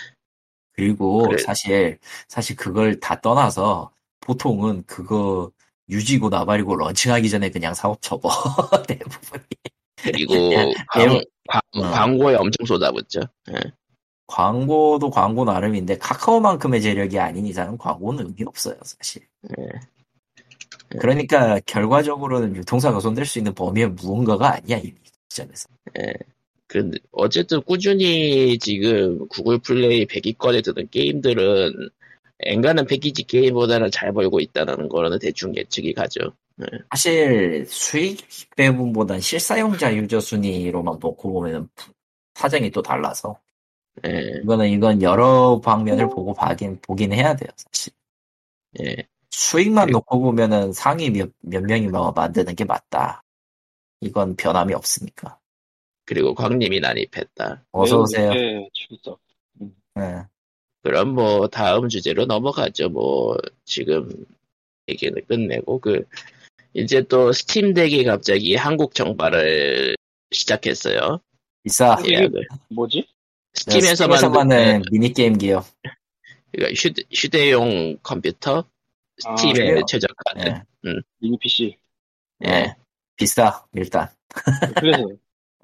그리고 0.73 1.23
그래. 1.23 1.37
사실, 1.37 1.97
사실 2.27 2.57
그걸 2.57 2.99
다 2.99 3.21
떠나서, 3.21 3.91
보통은 4.19 4.83
그거, 4.85 5.49
유지고 5.89 6.27
나발이고 6.29 6.75
런칭하기 6.75 7.29
전에 7.29 7.51
그냥 7.51 7.73
사업 7.73 8.01
접어. 8.01 8.29
대부분이. 8.87 9.43
그리고 9.95 10.33
예, 10.51 10.73
광, 10.89 11.13
예. 11.13 11.23
광, 11.47 11.61
어. 11.75 11.81
광고에 11.81 12.35
엄청 12.35 12.65
쏟아붓죠. 12.65 13.21
예. 13.51 13.59
광고도 14.27 15.09
광고 15.09 15.45
나름인데 15.45 15.99
카카오만큼의 15.99 16.81
재력이 16.81 17.17
아닌 17.19 17.45
이상은 17.45 17.77
광고는 17.77 18.25
의미 18.25 18.43
없어요, 18.45 18.75
사실. 18.83 19.21
예. 19.57 19.65
그러니까 20.99 21.59
결과적으로는 21.65 22.55
유통사가 22.55 22.99
손댈 22.99 23.25
수 23.25 23.37
있는 23.39 23.53
범위의 23.53 23.89
무언가가 23.91 24.55
아니야, 24.55 24.77
이미. 24.77 24.95
시점에서. 25.29 25.67
그 26.67 26.91
어쨌든 27.11 27.61
꾸준히 27.61 28.57
지금 28.59 29.27
구글 29.27 29.59
플레이 29.59 30.05
100위권에 30.05 30.63
드는 30.63 30.87
게임들은 30.89 31.89
엔간한 32.39 32.85
패키지 32.85 33.23
게임보다는 33.23 33.91
잘 33.91 34.11
벌고 34.11 34.39
있다는 34.39 34.89
거는 34.89 35.19
대충 35.19 35.55
예측이 35.55 35.93
가죠. 35.93 36.33
사실 36.91 37.65
수익 37.67 38.27
배분보단 38.55 39.19
실사용자 39.19 39.95
유저 39.95 40.19
순위로만 40.19 40.97
놓고 40.99 41.33
보면 41.33 41.69
사정이 42.35 42.71
또 42.71 42.81
달라서 42.81 43.39
예, 44.05 44.41
이거는 44.43 44.69
이건 44.69 45.01
여러 45.01 45.61
방면을 45.63 46.09
보고 46.09 46.33
봐긴 46.33 46.79
보긴 46.81 47.13
해야 47.13 47.35
돼요, 47.35 47.49
사실. 47.55 47.93
예. 48.81 48.95
수익만 49.33 49.85
그리고- 49.87 49.97
놓고 49.99 50.19
보면은 50.21 50.73
상위 50.73 51.09
몇, 51.09 51.31
몇 51.41 51.63
명이 51.63 51.87
뭐 51.87 52.11
만드는 52.11 52.55
게 52.55 52.65
맞다. 52.65 53.23
이건 54.01 54.35
변함이 54.35 54.73
없으니까. 54.73 55.39
그리고 56.05 56.35
광님이 56.35 56.79
난입했다. 56.81 57.65
어서 57.71 58.01
오세요. 58.01 58.31
네, 58.31 58.69
출석. 58.73 59.19
예. 59.97 60.23
그럼 60.83 61.15
뭐 61.15 61.47
다음 61.47 61.87
주제로 61.89 62.25
넘어가죠. 62.25 62.89
뭐 62.89 63.37
지금 63.65 64.09
얘기는 64.89 65.13
끝내고 65.25 65.79
그 65.79 66.05
이제 66.73 67.01
또 67.03 67.31
스팀덱이 67.31 68.03
갑자기 68.03 68.55
한국 68.55 68.93
정발을 68.93 69.95
시작했어요. 70.31 71.21
비싸. 71.63 71.97
이게 72.01 72.15
예약을. 72.15 72.47
뭐지? 72.69 73.07
스팀에서 73.53 74.07
만든 74.07 74.83
미니 74.91 75.37
게임기. 75.37 75.65
그러니까 76.51 76.75
휴대, 76.79 77.03
휴대용 77.11 77.97
컴퓨터 78.03 78.59
아, 78.59 78.63
스팀에 79.19 79.53
그래요? 79.53 79.81
최적화된 79.87 80.63
예. 80.85 80.91
미니 81.19 81.37
PC. 81.37 81.77
예. 82.45 82.49
예. 82.49 82.75
비싸, 83.15 83.63
일단. 83.73 84.09
그래서 84.75 85.03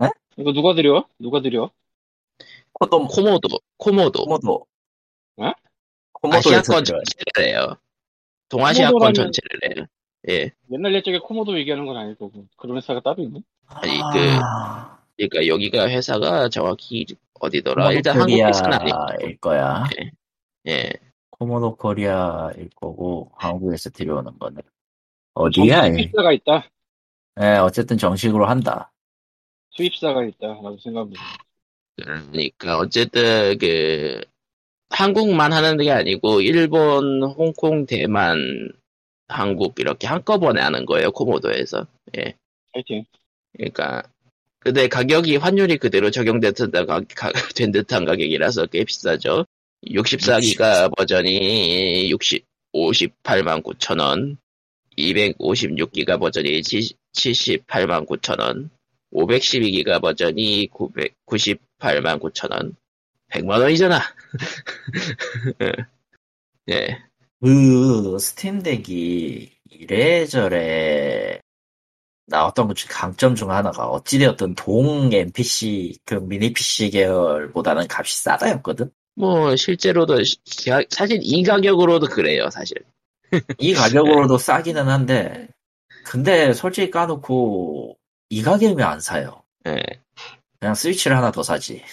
에? 0.01 0.07
이거 0.37 0.53
누가 0.53 0.73
드려? 0.75 1.05
누가 1.19 1.41
드려? 1.41 1.71
코도, 2.73 3.07
코모도 3.07 3.47
코모도 3.77 4.23
코모도. 4.25 4.65
어? 5.37 5.51
아시아권. 6.21 6.83
전체를 6.83 7.49
해요. 7.49 7.75
동아시아권 8.49 9.13
전체를 9.13 9.59
해요. 9.77 9.85
예. 10.29 10.51
옛날 10.71 10.93
옛적에 10.95 11.19
코모도 11.19 11.57
얘기하는 11.59 11.85
건 11.85 11.97
아닐 11.97 12.15
거고 12.15 12.45
그런 12.57 12.77
회사가 12.77 12.99
따로 13.01 13.23
있네. 13.23 13.41
아니, 13.67 13.91
그- 14.13 14.39
아, 14.43 14.99
그러니까 15.17 15.47
여기가 15.47 15.89
회사가 15.89 16.49
정확히 16.49 17.05
어디더라. 17.39 17.83
코모도 17.83 17.95
일단 17.97 18.19
한국 18.21 18.37
회사는. 18.37 18.77
코리아일 18.79 19.37
거야. 19.39 19.83
예. 20.67 20.91
코모도 21.39 21.75
코리아일 21.77 22.69
거고, 22.75 23.31
한국에서 23.37 23.89
들여오는 23.89 24.37
거는. 24.37 24.61
어디야? 25.33 25.87
이? 25.87 25.93
수입사가 25.93 26.33
있다. 26.33 26.69
예, 27.41 27.45
어쨌든 27.57 27.97
정식으로 27.97 28.45
한다. 28.45 28.91
수입사가 29.71 30.25
있다라고 30.25 30.77
생각합니다. 30.77 31.21
그러니까 31.95 32.77
어쨌든 32.77 33.57
그 33.57 34.19
한국만 34.89 35.53
하는 35.53 35.77
게 35.77 35.91
아니고 35.91 36.41
일본, 36.41 37.23
홍콩, 37.23 37.85
대만, 37.85 38.71
한국 39.29 39.79
이렇게 39.79 40.07
한꺼번에 40.07 40.61
하는 40.61 40.85
거예요. 40.85 41.11
코모도에서. 41.11 41.85
파이팅. 42.73 43.05
그러니까 43.53 44.03
근데 44.59 44.89
가격이 44.89 45.37
환율이 45.37 45.77
그대로 45.77 46.11
적용된 46.11 46.53
듯한, 46.53 46.85
가, 46.85 46.99
가- 47.15 47.31
된 47.55 47.71
듯한 47.71 48.03
가격이라서 48.03 48.65
꽤 48.67 48.83
비싸죠. 48.83 49.45
64기가 49.87 50.95
버전이 50.95 52.09
60, 52.11 52.45
58만 52.73 53.63
9천 53.63 53.99
원, 53.99 54.37
256기가 54.97 56.19
버전이 56.19 56.61
78만 56.61 58.05
9천 58.07 58.39
원, 58.39 58.69
512기가 59.13 60.01
버전이 60.01 60.69
98만 60.69 62.19
9천 62.19 62.51
원, 62.51 62.75
100만 63.31 63.61
원이잖아. 63.61 64.01
예. 66.69 67.01
그 67.41 68.19
스팀덱이 68.19 69.49
이래저래 69.71 71.39
나왔던 72.29 72.67
것 72.67 72.75
중 72.75 72.87
강점 72.91 73.35
중 73.35 73.51
하나가 73.51 73.87
어찌되었든 73.87 74.55
동 74.55 75.11
NPC 75.11 75.97
그 76.05 76.15
미니 76.15 76.53
PC 76.53 76.91
계열보다는 76.91 77.87
값이 77.89 78.23
싸다였거든. 78.23 78.91
뭐 79.19 79.53
실제로도 79.57 80.17
사실 80.89 81.19
이 81.21 81.43
가격으로도 81.43 82.07
그래요 82.07 82.49
사실. 82.49 82.77
이 83.59 83.73
가격으로도 83.73 84.37
싸기는 84.37 84.87
한데 84.87 85.49
근데 86.05 86.53
솔직히 86.53 86.89
까놓고 86.89 87.97
이 88.29 88.41
가격이면 88.41 88.87
안 88.87 88.99
사요. 89.01 89.43
예. 89.67 89.83
그냥 90.59 90.73
스위치를 90.73 91.17
하나 91.17 91.31
더 91.31 91.43
사지. 91.43 91.83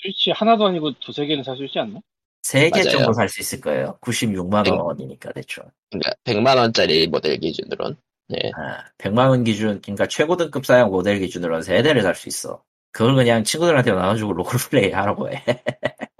스위치 0.00 0.30
하나도 0.30 0.66
아니고 0.66 0.92
두세 1.00 1.26
개는 1.26 1.42
살 1.42 1.56
수 1.56 1.64
있지 1.64 1.78
않나? 1.80 2.00
세 2.42 2.70
개. 2.70 2.82
정도 2.82 3.12
살 3.12 3.28
수 3.28 3.40
있을 3.40 3.60
거예요. 3.60 3.98
96만 4.00 4.64
네. 4.64 4.70
원이니까 4.70 5.32
대충. 5.32 5.64
그러니까 5.90 6.12
100만 6.24 6.56
원짜리 6.58 7.06
모델 7.08 7.38
기준으론. 7.38 7.96
예. 8.34 8.50
아, 8.56 8.84
100만 8.98 9.28
원 9.30 9.44
기준, 9.44 9.80
그러니까 9.80 10.06
최고 10.06 10.36
등급 10.36 10.64
사양 10.64 10.90
모델 10.90 11.18
기준으로는 11.18 11.62
세 11.62 11.82
대를 11.82 12.02
살 12.02 12.14
수 12.14 12.28
있어. 12.28 12.62
그걸 12.92 13.14
그냥 13.14 13.42
친구들한테 13.44 13.92
나눠주고 13.92 14.32
롤플레이 14.32 14.92
하라고 14.92 15.30
해. 15.30 15.42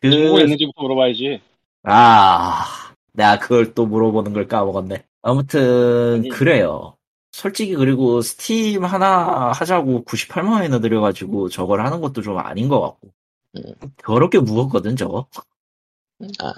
그, 0.00 0.08
있는지부터 0.08 0.82
물어봐야지. 0.82 1.40
아, 1.82 2.64
내가 3.12 3.38
그걸 3.38 3.74
또 3.74 3.86
물어보는 3.86 4.32
걸 4.32 4.48
까먹었네. 4.48 5.04
아무튼, 5.22 6.20
아니. 6.20 6.28
그래요. 6.28 6.96
솔직히 7.32 7.74
그리고 7.74 8.20
스팀 8.20 8.84
하나 8.84 9.52
하자고 9.52 10.04
98만 10.04 10.52
원이나 10.52 10.80
들여가지고 10.80 11.48
저걸 11.48 11.84
하는 11.84 12.00
것도 12.00 12.22
좀 12.22 12.38
아닌 12.38 12.68
것 12.68 12.80
같고. 12.80 13.12
음. 13.56 13.74
더럽게 14.04 14.38
무겁거든, 14.38 14.96
저거. 14.96 15.26
아, 16.38 16.52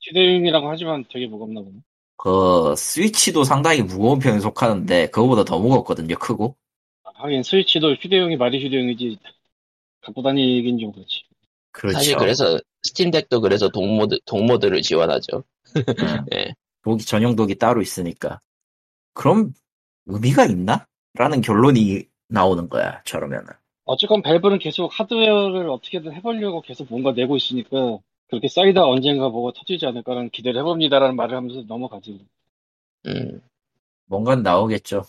시대용이라고 0.00 0.68
하지만 0.68 1.04
되게 1.10 1.26
무겁나 1.26 1.60
보네. 1.60 1.76
그, 2.16 2.74
스위치도 2.76 3.44
상당히 3.44 3.82
무거운 3.82 4.18
편에 4.18 4.40
속하는데, 4.40 5.10
그거보다 5.10 5.44
더 5.44 5.58
무겁거든요, 5.58 6.16
크고. 6.16 6.56
아, 7.04 7.10
하긴 7.14 7.42
스위치도 7.42 7.94
휴대용이 7.94 8.36
말이 8.36 8.64
휴대용이지 8.64 9.18
갖고 10.00 10.22
다니긴 10.22 10.78
좀 10.78 10.92
그렇지. 10.92 11.25
그렇죠. 11.76 11.98
사실 11.98 12.16
그래서 12.16 12.58
스팀덱도 12.84 13.42
그래서 13.42 13.68
독 13.68 13.87
모드 13.87 14.18
독 14.24 14.38
모드를 14.38 14.80
지원하죠. 14.80 15.44
음. 15.76 15.82
예. 16.34 16.54
독이 16.82 17.04
전용 17.04 17.36
독이 17.36 17.56
따로 17.56 17.82
있으니까 17.82 18.40
그럼 19.12 19.52
의미가 20.06 20.46
있나? 20.46 20.86
라는 21.14 21.40
결론이 21.40 22.04
나오는 22.28 22.68
거야 22.68 23.02
저러면은 23.04 23.46
어쨌건 23.84 24.22
밸브는 24.22 24.58
계속 24.58 24.88
하드웨어를 24.98 25.68
어떻게든 25.68 26.12
해보려고 26.14 26.62
계속 26.62 26.88
뭔가 26.88 27.12
내고 27.12 27.36
있으니까 27.36 27.98
그렇게 28.28 28.48
쌓이다 28.48 28.84
언젠가 28.84 29.28
뭐가 29.28 29.52
터지지 29.58 29.86
않을까라는 29.86 30.30
기대를 30.30 30.60
해봅니다라는 30.60 31.14
말을 31.14 31.36
하면서 31.36 31.62
넘어가지. 31.68 32.24
음. 33.06 33.40
뭔가 34.06 34.34
나오겠죠 34.34 35.02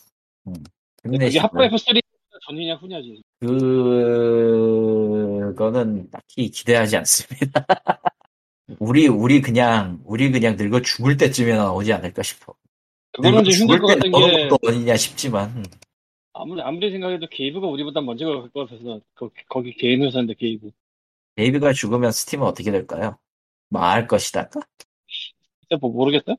음. 0.47 0.53
그게 1.01 1.15
힘내시고 1.15 1.43
하프라이프 1.43 1.77
3 1.77 1.95
전이냐 2.47 2.75
후냐지. 2.75 3.21
그 3.39 3.47
거는 5.55 6.09
딱히 6.11 6.49
기대하지 6.49 6.97
않습니다 6.97 7.65
우리 8.79 9.07
우리 9.07 9.41
그냥 9.41 9.99
우리 10.03 10.31
그냥 10.31 10.55
늙어 10.57 10.81
죽을 10.81 11.17
때쯤에 11.17 11.55
나오지 11.55 11.93
않을까 11.93 12.21
싶어 12.23 12.53
그거는 13.13 13.43
좀 13.45 13.53
힘들 13.53 13.79
것 13.79 13.87
같은 13.87 14.11
게또 14.11 14.57
어디냐 14.63 14.95
싶지만 14.97 15.49
음. 15.57 15.63
아무리 16.33 16.61
아무리 16.61 16.91
생각해도 16.91 17.27
게이브가 17.31 17.65
우리보다 17.67 18.01
먼저 18.01 18.25
갈 18.27 18.49
것 18.51 18.69
같아서 18.69 18.99
거, 19.15 19.31
거기 19.49 19.73
개인 19.75 20.03
회사인데 20.03 20.35
게이브. 20.35 20.69
게이브가 21.35 21.73
죽으면 21.73 22.11
스팀은 22.11 22.45
어떻게 22.45 22.69
될까요? 22.71 23.17
망할 23.69 24.05
것이다 24.07 24.49
뭐 25.81 25.89
모르겠다. 25.91 26.35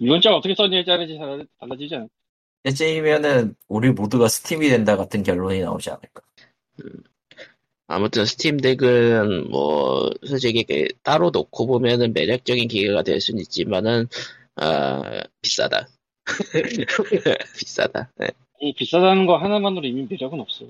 이번 0.00 0.22
장 0.22 0.34
어떻게 0.34 0.54
썼냐에 0.54 0.84
달- 0.84 1.46
달라지지 1.60 1.94
않아. 1.96 2.06
때쯤이면은 2.62 3.54
우리 3.68 3.90
모두가 3.90 4.28
스팀이 4.28 4.68
된다 4.70 4.96
같은 4.96 5.22
결론이 5.22 5.60
나오지 5.60 5.90
않을까 5.90 6.22
아무튼 7.88 8.24
스팀 8.24 8.58
덱은 8.58 9.50
뭐 9.50 10.10
솔직히 10.26 10.64
그 10.64 10.88
따로 11.02 11.30
놓고 11.30 11.66
보면은 11.66 12.12
매력적인 12.12 12.68
기계가 12.68 13.02
될 13.02 13.20
수는 13.20 13.40
있지만은 13.40 14.08
아 14.56 15.22
비싸다. 15.40 15.88
비싸다. 17.56 18.10
예. 18.22 18.28
이 18.60 18.72
비싸다는 18.74 19.26
거 19.26 19.36
하나만으로 19.36 19.86
이미 19.86 20.06
매력은 20.08 20.40
없어. 20.40 20.66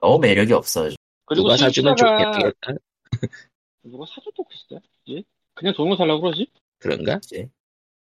너무 0.00 0.18
매력이 0.18 0.52
없어 0.52 0.88
그리고 1.24 1.44
누가 1.44 1.56
사주면 1.56 1.96
좋겠다. 1.96 2.72
누가 3.84 4.06
사줘도 4.06 4.44
글쎄. 4.44 4.82
예? 5.10 5.22
그냥 5.54 5.74
돈을 5.74 5.96
살라고 5.96 6.22
그러지? 6.22 6.46
그런가? 6.78 7.20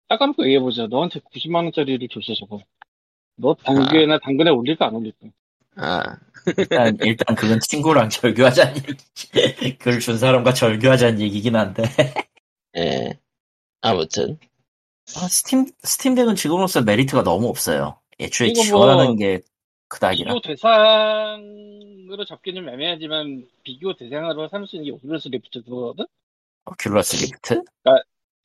딱 0.08 0.18
까놓고 0.18 0.44
얘기해보자. 0.46 0.88
너한테 0.88 1.20
90만 1.20 1.56
원짜리를 1.56 2.08
줬어 2.10 2.34
저거. 2.34 2.62
너 3.36 3.54
당근이나 3.54 4.20
당근에 4.20 4.50
올릴까 4.50 4.88
안 4.88 4.96
올릴까? 4.96 5.28
아 5.76 6.18
일단, 6.58 6.98
일단 7.02 7.36
그건 7.36 7.60
친구랑 7.60 8.10
절교하자는 8.10 8.76
얘기. 8.78 8.98
그걸 9.78 10.00
준 10.00 10.18
사람과 10.18 10.54
절교하자는 10.54 11.20
얘기긴 11.22 11.56
한데. 11.56 11.84
예. 12.78 13.20
아무튼 13.82 14.38
아, 15.16 15.28
스팀, 15.28 15.68
스팀덱은 15.84 16.36
지금으로서 16.36 16.82
메리트가 16.82 17.24
너무 17.24 17.48
없어요. 17.48 18.00
애초에 18.20 18.52
뭐- 18.54 18.64
지원하는 18.64 19.16
게 19.16 19.42
그닥이라. 19.88 20.34
비교 20.34 20.42
대상으로 20.42 22.26
잡기는 22.28 22.62
좀 22.62 22.70
애매하지만 22.70 23.48
비교 23.64 23.96
대상으로 23.96 24.50
삼을 24.50 24.68
수 24.68 24.76
있는 24.76 24.92
게 24.92 24.98
오큘러스 24.98 25.32
리프트 25.32 25.64
그거거든? 25.64 26.06
오큘러스 26.66 27.24
리프트? 27.24 27.64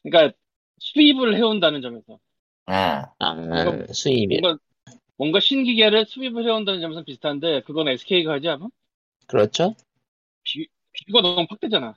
그러니까 0.03 0.37
수입을 0.79 1.37
해온다는 1.37 1.83
점에서 1.83 2.19
아, 2.67 3.07
아 3.19 3.37
수입이 3.93 4.41
뭔가 5.23 5.39
신기계를 5.39 6.07
수입을 6.07 6.45
해온다는 6.45 6.81
점에서 6.81 7.05
비슷한데 7.05 7.63
그건 7.63 7.87
SK가 7.87 8.33
하지 8.33 8.49
않아? 8.49 8.67
그렇죠? 9.29 9.77
비교가 10.43 11.23
너무 11.23 11.47
확 11.47 11.62
되잖아. 11.62 11.95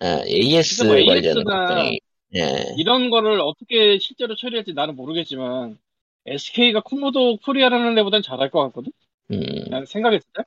아, 0.00 0.22
AS 0.26 0.86
뭐 0.86 0.94
관련 1.04 1.44
걱정이 1.44 2.00
예. 2.36 2.74
이런 2.78 3.10
거를 3.10 3.38
어떻게 3.42 3.98
실제로 3.98 4.34
처리할지 4.34 4.72
나는 4.72 4.96
모르겠지만 4.96 5.78
SK가 6.24 6.80
코모도 6.80 7.36
코리아라는 7.44 7.94
데보단 7.96 8.22
잘할 8.22 8.50
것 8.50 8.62
같거든? 8.62 8.92
음, 9.30 9.40
그냥 9.64 9.84
생각했을 9.84 10.26
때. 10.34 10.42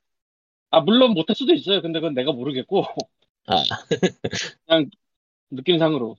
아 0.70 0.80
물론 0.80 1.14
못할 1.14 1.36
수도 1.36 1.54
있어요. 1.54 1.80
근데 1.82 2.00
그건 2.00 2.14
내가 2.14 2.32
모르겠고 2.32 2.84
아, 3.46 3.62
느낌상으로 5.50 6.16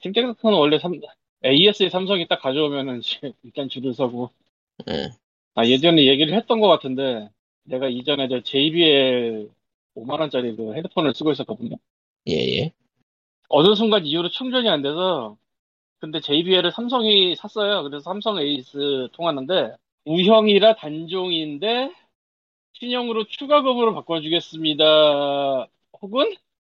팀텍스는 0.00 0.54
원래 0.54 0.78
삼, 0.78 0.98
AS의 1.44 1.90
삼성이 1.90 2.26
딱 2.26 2.40
가져오면은 2.40 3.02
일단 3.42 3.68
줄을 3.68 3.92
서고 3.92 4.30
예. 4.88 5.21
아 5.54 5.66
예전에 5.66 6.06
얘기를 6.06 6.34
했던 6.34 6.60
것 6.60 6.68
같은데 6.68 7.28
내가 7.64 7.88
이전에 7.88 8.28
저 8.28 8.42
JBL 8.42 9.50
5만 9.94 10.20
원짜리 10.20 10.56
그 10.56 10.74
헤드폰을 10.74 11.14
쓰고 11.14 11.32
있었거든요. 11.32 11.76
예, 12.28 12.32
예. 12.32 12.72
어느 13.48 13.74
순간 13.74 14.06
이후로 14.06 14.30
충전이 14.30 14.68
안 14.68 14.82
돼서 14.82 15.36
근데 15.98 16.20
JBL을 16.20 16.72
삼성이 16.72 17.36
샀어요. 17.36 17.82
그래서 17.82 18.02
삼성 18.02 18.38
에이스 18.38 19.08
통하는데 19.12 19.76
우형이라 20.04 20.76
단종인데 20.76 21.92
신형으로 22.72 23.26
추가금으로 23.28 23.94
바꿔주겠습니다. 23.94 25.68
혹은 26.00 26.34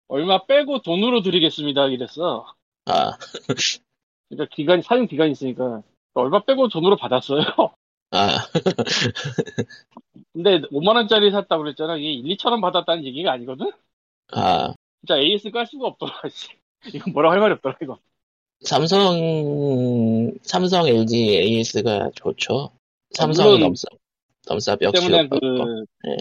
얼마 0.09 0.47
빼고 0.47 0.83
돈으로 0.83 1.23
드리겠습니다. 1.23 1.87
이랬어. 1.89 2.47
아, 2.85 3.13
그러니까 4.29 4.55
기간 4.55 4.83
사용 4.83 5.07
기간이 5.07 5.33
있으니까 5.33 5.83
얼마 6.15 6.45
빼고 6.45 6.69
돈으로 6.69 6.97
받았어요. 6.97 7.43
아, 8.11 8.39
근데 10.33 10.61
5만 10.71 10.97
원짜리 10.97 11.31
샀다고 11.31 11.65
그랬잖아. 11.65 11.97
이게 11.97 12.13
1, 12.13 12.37
2천 12.37 12.51
원 12.53 12.61
받았다는 12.61 13.05
얘기가 13.05 13.33
아니거든. 13.33 13.71
아. 14.33 14.75
진짜 15.01 15.21
AS 15.21 15.51
깔 15.51 15.67
수가 15.67 15.89
없더라. 15.89 16.13
씨. 16.31 16.49
이건 16.95 17.13
뭐라고 17.13 17.33
할 17.33 17.41
말이 17.41 17.53
없더라 17.55 17.77
이거. 17.83 17.99
삼성, 18.61 18.99
삼성, 20.43 20.87
LG, 20.87 21.39
AS가 21.39 22.11
좋죠. 22.15 22.71
삼성이 23.11 23.49
물론 23.49 23.61
넘사, 23.61 23.87
넘사 24.49 24.77
벽 24.77 24.93
때문에. 24.93 25.29
그 25.29 25.85
네. 26.05 26.17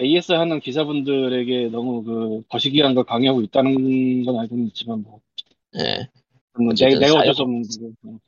AS 0.00 0.32
하는 0.32 0.60
기사분들에게 0.60 1.68
너무 1.68 2.02
그 2.02 2.42
거시기한 2.48 2.94
걸 2.94 3.04
강요하고 3.04 3.42
있다는 3.42 4.24
건 4.24 4.38
알고는 4.38 4.66
있지만 4.68 5.02
뭐 5.02 5.20
예. 5.78 6.08
뭐 6.58 6.72
내, 6.74 6.98
내가 6.98 7.20
어쩔 7.20 7.34
수 7.34 7.42
없는. 7.42 7.62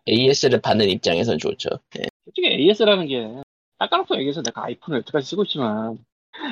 AS를 0.09 0.61
받는 0.61 0.89
입장에선 0.89 1.39
좋죠. 1.39 1.71
예. 1.99 2.08
솔직히 2.29 2.49
AS라는 2.49 3.07
게 3.07 3.43
닦아놓고 3.79 4.17
얘기해서 4.17 4.43
내가 4.43 4.65
아이폰을 4.65 4.99
여태까지 4.99 5.27
쓰고 5.27 5.45
있지만 5.45 6.05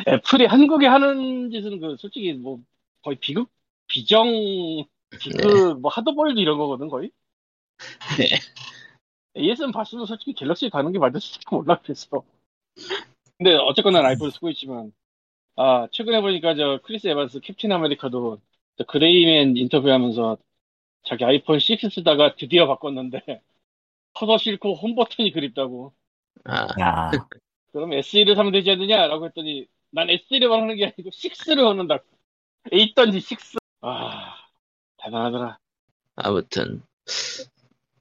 애플이 0.08 0.46
한국에 0.46 0.86
하는 0.86 1.50
짓은 1.50 1.80
그 1.80 1.96
솔직히 1.98 2.32
뭐 2.32 2.60
거의 3.02 3.18
비극 3.20 3.50
비정 3.86 4.26
비극 5.20 5.80
뭐 5.80 5.90
하드보일드 5.90 6.40
이런 6.40 6.56
거거든 6.56 6.88
거의? 6.88 7.10
네. 8.18 8.38
AS는 9.36 9.70
봤으면 9.70 10.06
솔직히 10.06 10.32
갤럭시 10.32 10.70
가는 10.70 10.90
게 10.92 10.98
맞을지도 10.98 11.56
몰라 11.56 11.78
그래서. 11.82 12.24
근데 13.36 13.54
어쨌거나 13.54 14.00
난 14.00 14.10
아이폰을 14.12 14.32
쓰고 14.32 14.48
있지만 14.50 14.92
아 15.56 15.88
최근에 15.92 16.22
보니까 16.22 16.54
저 16.54 16.80
크리스 16.84 17.06
에반스 17.06 17.40
캡틴 17.40 17.70
아메리카도 17.70 18.40
저 18.78 18.84
그레이맨 18.84 19.58
인터뷰하면서 19.58 20.38
자기 21.04 21.24
아이폰 21.24 21.56
6 21.56 21.90
쓰다가 21.90 22.34
드디어 22.34 22.66
바꿨는데 22.66 23.42
커서 24.16 24.38
싫고 24.38 24.74
홈 24.74 24.94
버튼이 24.94 25.30
그립다고. 25.30 25.92
아, 26.44 26.66
야, 26.80 27.10
그럼 27.72 27.92
SE를 27.92 28.34
사면 28.34 28.52
되지 28.52 28.70
않느냐라고 28.70 29.26
했더니 29.26 29.66
난 29.90 30.08
SE를 30.08 30.50
하는 30.50 30.74
게 30.74 30.84
아니고 30.86 31.10
6를 31.10 31.66
얻는다. 31.66 31.98
에 32.72 32.78
있던지 32.78 33.18
6. 33.18 33.38
아 33.82 34.34
대단하더라. 34.96 35.58
아무튼 36.16 36.82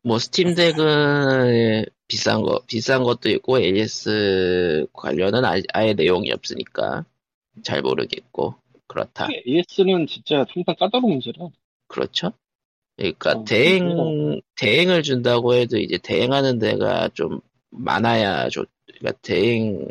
뭐 0.01 0.18
스팀 0.18 0.55
덱은 0.55 1.86
비싼 2.07 2.41
거 2.41 2.61
비싼 2.66 3.03
것도 3.03 3.30
있고 3.32 3.59
AS 3.59 4.88
관련은 4.93 5.43
아, 5.43 5.55
아예 5.74 5.93
내용이 5.93 6.32
없으니까 6.32 7.03
잘 7.63 7.82
모르겠고 7.82 8.55
그렇다. 8.88 9.28
AS는 9.45 10.07
진짜 10.07 10.45
항상 10.53 10.76
까다로운 10.80 11.13
문제라. 11.13 11.49
그렇죠? 11.88 12.32
그러니까 12.97 13.31
어, 13.31 13.43
대행 13.45 14.41
대행을 14.57 15.03
준다고 15.03 15.53
해도 15.53 15.77
이제 15.77 15.97
대행하는 15.97 16.59
데가 16.59 17.09
좀 17.09 17.41
많아야 17.69 18.49
좋. 18.49 18.65
그러니까 18.85 19.19
대행 19.21 19.87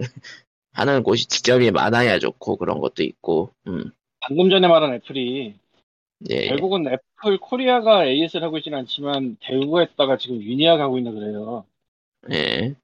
하는 0.72 1.02
곳이 1.04 1.28
지점이 1.28 1.70
많아야 1.70 2.18
좋고 2.18 2.56
그런 2.56 2.80
것도 2.80 3.02
있고. 3.02 3.50
음. 3.66 3.90
방금 4.20 4.48
전에 4.48 4.66
말한 4.66 4.94
애플이 4.94 5.54
예. 6.30 6.46
결국은 6.48 6.86
애플 6.86 7.38
코리아가 7.38 8.06
AS를 8.06 8.44
하고 8.44 8.56
있지는 8.56 8.78
않지만 8.78 9.36
대우에다가 9.40 10.16
지금 10.16 10.40
위니아 10.42 10.78
가고 10.78 10.96
있나 10.96 11.10
그래요. 11.10 11.66
예. 12.32 12.74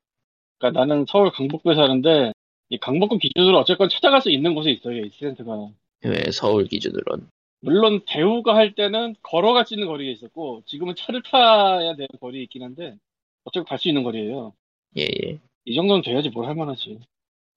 그러니까 0.59 0.79
나는 0.79 1.07
서울 1.09 1.31
강북구에 1.31 1.75
사는데 1.75 2.33
이 2.69 2.79
강북구 2.79 3.19
기준으로 3.19 3.59
어쨌건 3.59 3.89
찾아갈 3.89 4.21
수 4.21 4.31
있는 4.31 4.55
곳에 4.55 4.71
있어요 4.71 4.97
AS 4.97 5.19
센터가. 5.19 5.71
예, 6.05 6.31
서울 6.31 6.65
기준으론. 6.65 7.29
물론 7.61 8.01
대우가 8.07 8.55
할 8.57 8.75
때는 8.75 9.15
걸어갈 9.23 9.67
수 9.67 9.75
있는 9.75 9.87
거리가 9.87 10.11
있었고 10.13 10.63
지금은 10.67 10.95
차를 10.97 11.23
타야 11.23 11.95
되는 11.95 12.09
거리에 12.21 12.43
있긴 12.45 12.63
한데 12.63 12.97
어차피 13.45 13.69
갈 13.69 13.79
수 13.79 13.89
있는 13.89 14.03
거리예요. 14.03 14.55
예, 14.97 15.03
예. 15.05 15.39
이 15.65 15.75
정도는 15.75 16.03
돼야지 16.03 16.31
뭘 16.31 16.47
할 16.47 16.55
만하지. 16.55 16.99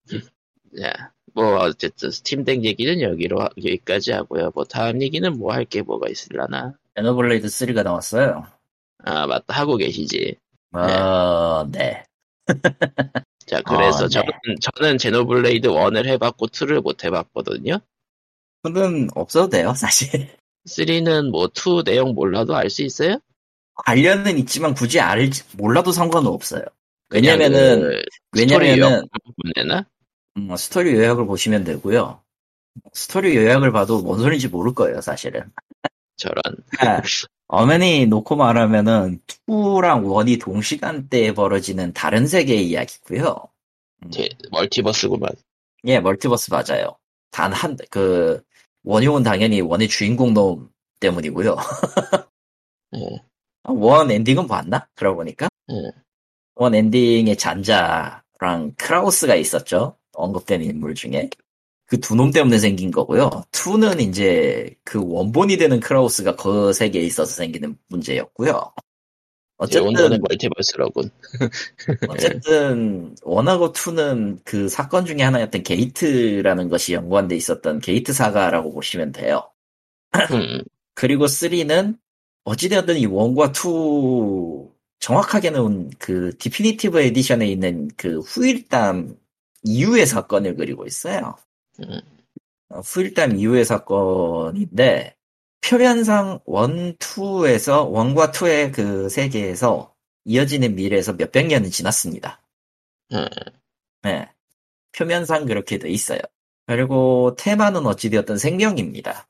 자, 0.82 1.12
뭐 1.34 1.56
어쨌든 1.60 2.12
스팀덱 2.12 2.66
얘기는 2.66 3.02
여기로 3.02 3.42
하- 3.42 3.50
여기까지 3.58 4.12
하고요. 4.12 4.52
뭐 4.56 4.64
다음 4.66 5.02
얘기는 5.02 5.38
뭐 5.38 5.54
할 5.54 5.66
게 5.66 5.82
뭐가 5.82 6.10
있을라나? 6.10 6.74
제노블레이드 6.96 7.48
3가 7.48 7.84
나왔어요. 7.84 8.46
아 9.06 9.28
맞다 9.28 9.54
하고 9.60 9.78
계시지. 9.78 10.36
어, 10.74 11.66
네. 11.72 12.04
자 13.46 13.62
그래서 13.62 14.06
아, 14.06 14.08
네. 14.08 14.10
저는 14.10 14.56
저는 14.62 14.98
제노블레이드 14.98 15.68
1을 15.70 16.06
해봤고 16.08 16.48
2를 16.48 16.82
못 16.82 17.04
해봤거든요. 17.04 17.78
근은 18.64 19.10
없어도 19.14 19.50
돼요, 19.50 19.74
사실. 19.76 20.30
3는 20.66 21.30
뭐 21.32 21.50
2 21.54 21.84
내용 21.84 22.14
몰라도 22.14 22.56
알 22.56 22.70
수 22.70 22.84
있어요? 22.84 23.20
관련은 23.86 24.38
있지만 24.40 24.74
굳이 24.74 25.00
알지, 25.00 25.44
몰라도 25.58 25.92
상관은 25.92 26.28
없어요. 26.30 26.64
왜냐면은, 27.10 27.82
그 28.32 28.40
왜냐면은, 28.40 29.08
내나? 29.56 29.86
음, 30.38 30.56
스토리 30.56 30.94
요약을 30.94 31.26
보시면 31.26 31.64
되고요. 31.64 32.22
스토리 32.94 33.36
요약을 33.36 33.72
봐도 33.72 34.02
뭔 34.02 34.20
소리인지 34.20 34.48
모를 34.48 34.74
거예요, 34.74 35.02
사실은. 35.02 35.44
저런. 36.18 36.42
그러니까 36.80 37.04
엄밀히 37.48 38.06
놓고 38.08 38.36
말하면은 38.36 39.20
2랑 39.48 40.06
1이 40.06 40.40
동시간대에 40.40 41.34
벌어지는 41.34 41.94
다른 41.94 42.28
세계의 42.28 42.68
이야기고요. 42.70 43.36
음, 44.06 44.12
제 44.12 44.30
multiverse구만. 44.52 45.30
예, 45.86 46.00
멀티버스 46.00 46.52
맞아요. 46.52 46.98
단 47.32 47.52
한, 47.54 47.78
그, 47.90 48.42
원용은 48.84 49.24
당연히 49.24 49.62
one의 49.62 49.88
주인공 49.88 50.34
놈 50.34 50.70
때문이고요. 51.00 51.56
예. 52.96 53.22
one 53.66 54.12
엔딩은 54.12 54.48
봤나? 54.48 54.88
그러고 54.96 55.18
보니까. 55.18 55.48
예. 55.72 55.76
one 56.56 56.76
엔딩에 56.76 57.36
잔자랑 57.36 58.74
크라우스가 58.78 59.36
있었죠. 59.36 59.98
언급되는 60.14 60.66
인물 60.66 60.94
중에. 60.96 61.30
그 61.86 62.00
두 62.00 62.16
놈 62.16 62.32
때문에 62.32 62.58
생긴 62.58 62.90
거고요. 62.92 63.30
2는 63.52 64.02
이제 64.02 64.76
그 64.84 65.00
원본이 65.04 65.58
되는 65.58 65.80
크라우스가 65.80 66.36
그 66.36 66.74
세계에 66.74 67.04
있어서 67.04 67.32
생기는 67.36 67.78
문제였고요. 67.90 68.74
제 69.68 69.80
온도는 69.80 70.20
어쨌든, 70.20 70.22
multiverse로군. 70.22 71.10
어쨌든, 72.10 73.16
one하고 73.24 73.72
2는 73.72 74.40
그 74.44 74.70
사건 74.70 75.06
중에 75.06 75.22
하나였던 75.22 75.64
게이트라는 75.64 76.70
것이 76.70 76.94
연관돼 76.94 77.36
있었던 77.36 77.80
gate 77.80 78.14
saga라고 78.14 78.74
보시면 78.74 79.12
돼요. 79.12 79.50
음, 80.32 80.62
그리고 80.96 81.26
3는 81.26 81.98
어찌되었든 82.46 82.98
이 82.98 83.08
1과 83.08 83.54
2 83.54 84.74
정확하게는 85.00 85.90
그 86.00 86.38
Definitive 86.38 87.02
Edition에 87.02 87.46
있는 87.48 87.90
그 87.98 88.20
후일담 88.20 89.18
이후의 89.64 90.06
사건을 90.06 90.56
그리고 90.56 90.86
있어요. 90.86 91.36
음. 91.80 92.00
어, 92.70 92.80
후일담 92.80 93.36
이후의 93.38 93.66
사건인데 93.66 95.16
표면상 95.64 96.40
1, 96.46 96.98
2에서 96.98 97.90
1과 97.90 98.34
2의 98.34 98.74
그 98.74 99.08
세계에서 99.10 99.94
이어지는 100.26 100.76
미래에서 100.76 101.14
몇백 101.14 101.48
년은 101.48 101.72
지났습니다. 101.72 102.42
음. 103.14 103.26
네. 104.02 104.30
표면상 104.92 105.46
그렇게 105.46 105.78
돼 105.78 105.90
있어요. 105.90 106.20
그리고 106.68 107.36
테마는 107.38 107.86
어찌되었든 107.86 108.38
생명입니다. 108.38 109.28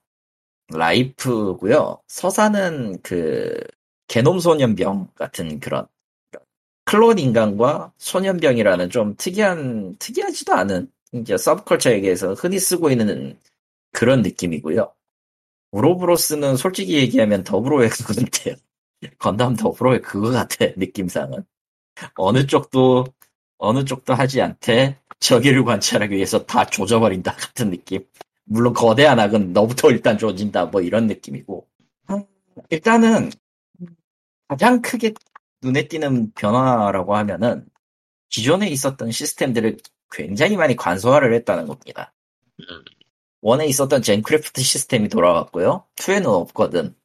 라이프고요. 0.70 2.02
서사는 2.08 3.02
그 3.04 3.60
개놈 4.08 4.40
소년병 4.40 5.10
같은 5.16 5.60
그런 5.60 5.88
클론 6.86 7.20
인간과 7.20 7.94
소년병이라는 7.98 8.90
좀 8.90 9.16
특이한 9.18 9.96
특이하지도 10.00 10.54
않은 10.54 10.92
이제 11.14 11.38
서브컬처에게서 11.38 12.34
흔히 12.34 12.60
쓰고 12.60 12.90
있는 12.90 13.40
그런 13.92 14.22
느낌이고요. 14.22 14.94
우로브로스는 15.74 16.56
솔직히 16.56 16.98
얘기하면 16.98 17.44
더브로의 17.44 17.90
그거 17.90 18.14
같아요. 18.14 18.56
건담 19.18 19.56
더브로의 19.56 20.02
그거 20.02 20.30
같아 20.30 20.68
느낌상은 20.78 21.44
어느 22.16 22.46
쪽도 22.46 23.06
어느 23.58 23.84
쪽도 23.84 24.14
하지 24.14 24.42
않되 24.42 25.00
저기를 25.20 25.66
관찰하기 25.66 26.16
위해서 26.16 26.46
다 26.46 26.66
조져버린다 26.66 27.34
같은 27.34 27.72
느낌. 27.72 28.06
물론 28.46 28.74
거대한 28.74 29.20
악은 29.20 29.54
너부터 29.54 29.90
일단 29.90 30.18
조진다 30.18 30.66
뭐 30.66 30.82
이런 30.82 31.08
느낌이고 31.08 31.68
음, 32.12 32.24
일단은 32.70 33.32
가장 34.48 34.82
크게 34.82 35.14
눈에 35.64 35.88
띄는 35.88 36.34
변화라고 36.34 37.16
하면은 37.16 37.66
기존에 38.30 38.68
있었던 38.70 39.12
시스템들을 39.12 39.78
굉장히 40.12 40.56
많이 40.56 40.76
간소화를 40.76 41.34
했다는 41.34 41.66
겁니다. 41.66 42.14
음. 43.44 43.48
원에 43.48 43.66
있었던 43.68 44.02
젠크래프트 44.02 44.62
시스템이 44.62 45.10
돌아왔고요. 45.10 45.86
2에는 45.98 46.28
없거든. 46.28 46.96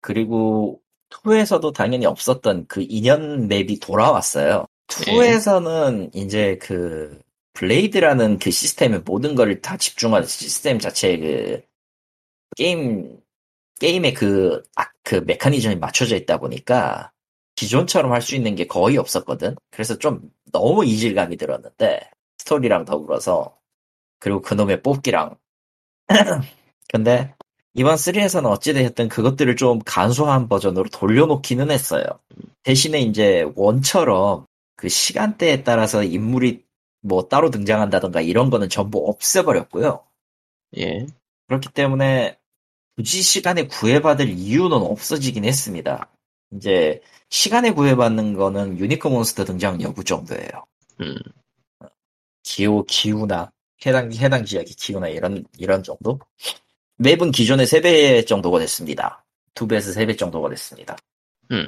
그리고 0.00 0.80
2에서도 1.10 1.72
당연히 1.74 2.06
없었던 2.06 2.66
그 2.68 2.84
인연 2.88 3.48
map이 3.48 3.80
돌아왔어요. 3.80 4.66
2에서는 4.88 6.14
이제 6.14 6.58
그 6.58 7.18
blade라는 7.54 8.38
그 8.38 8.50
시스템의 8.50 9.02
모든 9.04 9.34
걸 9.34 9.60
다 9.62 9.76
집중한 9.76 10.26
시스템 10.26 10.78
자체의 10.78 11.20
그 11.20 11.62
게임 12.56 13.18
게임의 13.80 14.14
그, 14.14 14.62
아, 14.76 14.86
그 15.02 15.16
메커니즘이 15.16 15.76
맞춰져 15.76 16.16
있다 16.16 16.38
보니까 16.38 17.12
기존처럼 17.56 18.12
할 18.12 18.22
수 18.22 18.34
있는 18.36 18.54
게 18.54 18.66
거의 18.66 18.96
없었거든. 18.98 19.56
그래서 19.70 19.98
좀 19.98 20.20
너무 20.52 20.84
이질감이 20.84 21.36
들었는데 21.36 22.10
스토리랑 22.38 22.84
더불어서 22.84 23.56
그리고 24.20 24.40
그놈의 24.42 24.82
뽑기랑 24.82 25.36
근데 26.88 27.34
이번 27.74 27.96
3에서는 27.96 28.46
어찌되었든 28.46 29.08
그것들을 29.08 29.56
좀 29.56 29.80
간소한 29.84 30.48
버전으로 30.48 30.88
돌려놓기는 30.88 31.70
했어요. 31.70 32.04
대신에 32.62 33.00
이제 33.00 33.50
원처럼 33.54 34.46
그 34.76 34.88
시간대에 34.88 35.62
따라서 35.62 36.02
인물이 36.02 36.64
뭐 37.02 37.28
따로 37.28 37.50
등장한다던가 37.50 38.20
이런 38.20 38.50
거는 38.50 38.68
전부 38.68 39.08
없애버렸고요. 39.08 40.04
예. 40.78 41.06
그렇기 41.48 41.68
때문에 41.70 42.38
굳이 42.96 43.22
시간에 43.22 43.66
구애받을 43.66 44.28
이유는 44.30 44.76
없어지긴 44.78 45.44
했습니다. 45.44 46.10
이제 46.52 47.00
시간에 47.28 47.72
구애받는 47.72 48.34
거는 48.34 48.78
유니크 48.78 49.08
몬스터 49.08 49.44
등장 49.44 49.82
여부 49.82 50.02
정도예요. 50.02 50.48
음. 51.02 51.16
기후, 52.42 52.84
기후나 52.88 53.52
해당 53.84 54.12
해당 54.12 54.44
지역의 54.44 54.74
기후나 54.74 55.08
이런 55.08 55.44
이런 55.58 55.82
정도. 55.82 56.18
맵은 56.98 57.30
기존의 57.30 57.66
3배 57.66 58.26
정도가 58.26 58.58
됐습니다. 58.60 59.24
2배에서 59.54 59.94
3배 59.94 60.18
정도가 60.18 60.48
됐습니다. 60.50 60.96
음. 61.50 61.66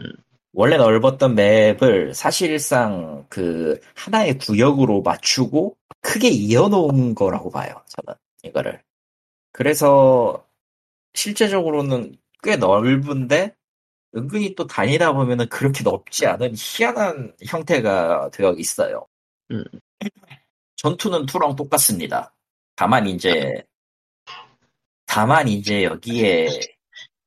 원래 0.53 0.77
넓었던 0.77 1.35
맵을 1.35 2.15
사실상 2.15 3.27
그 3.29 3.79
하나의 3.95 4.39
구역으로 4.39 5.03
맞추고 5.03 5.77
크게 6.01 6.29
이어놓은 6.29 7.15
거라고 7.15 7.51
봐요. 7.51 7.83
저는 7.89 8.19
이거를. 8.43 8.83
그래서 9.53 10.47
실제적으로는 11.15 12.17
꽤 12.43 12.57
넓은데 12.57 13.55
은근히 14.17 14.55
또 14.55 14.67
다니다 14.67 15.13
보면은 15.13 15.49
그렇게 15.49 15.85
넓지 15.85 16.27
않은 16.27 16.55
희한한 16.57 17.35
형태가 17.45 18.31
되어 18.33 18.53
있어요. 18.55 19.07
음. 19.51 19.65
전투는 20.79 21.27
2랑 21.27 21.57
똑같습니다. 21.57 22.35
다만 22.77 23.07
이제 23.07 23.65
다만 25.07 25.49
이제 25.49 25.83
여기에 25.85 26.49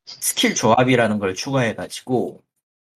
스킬 0.06 0.56
조합이라는 0.56 1.20
걸 1.20 1.36
추가해가지고 1.36 2.42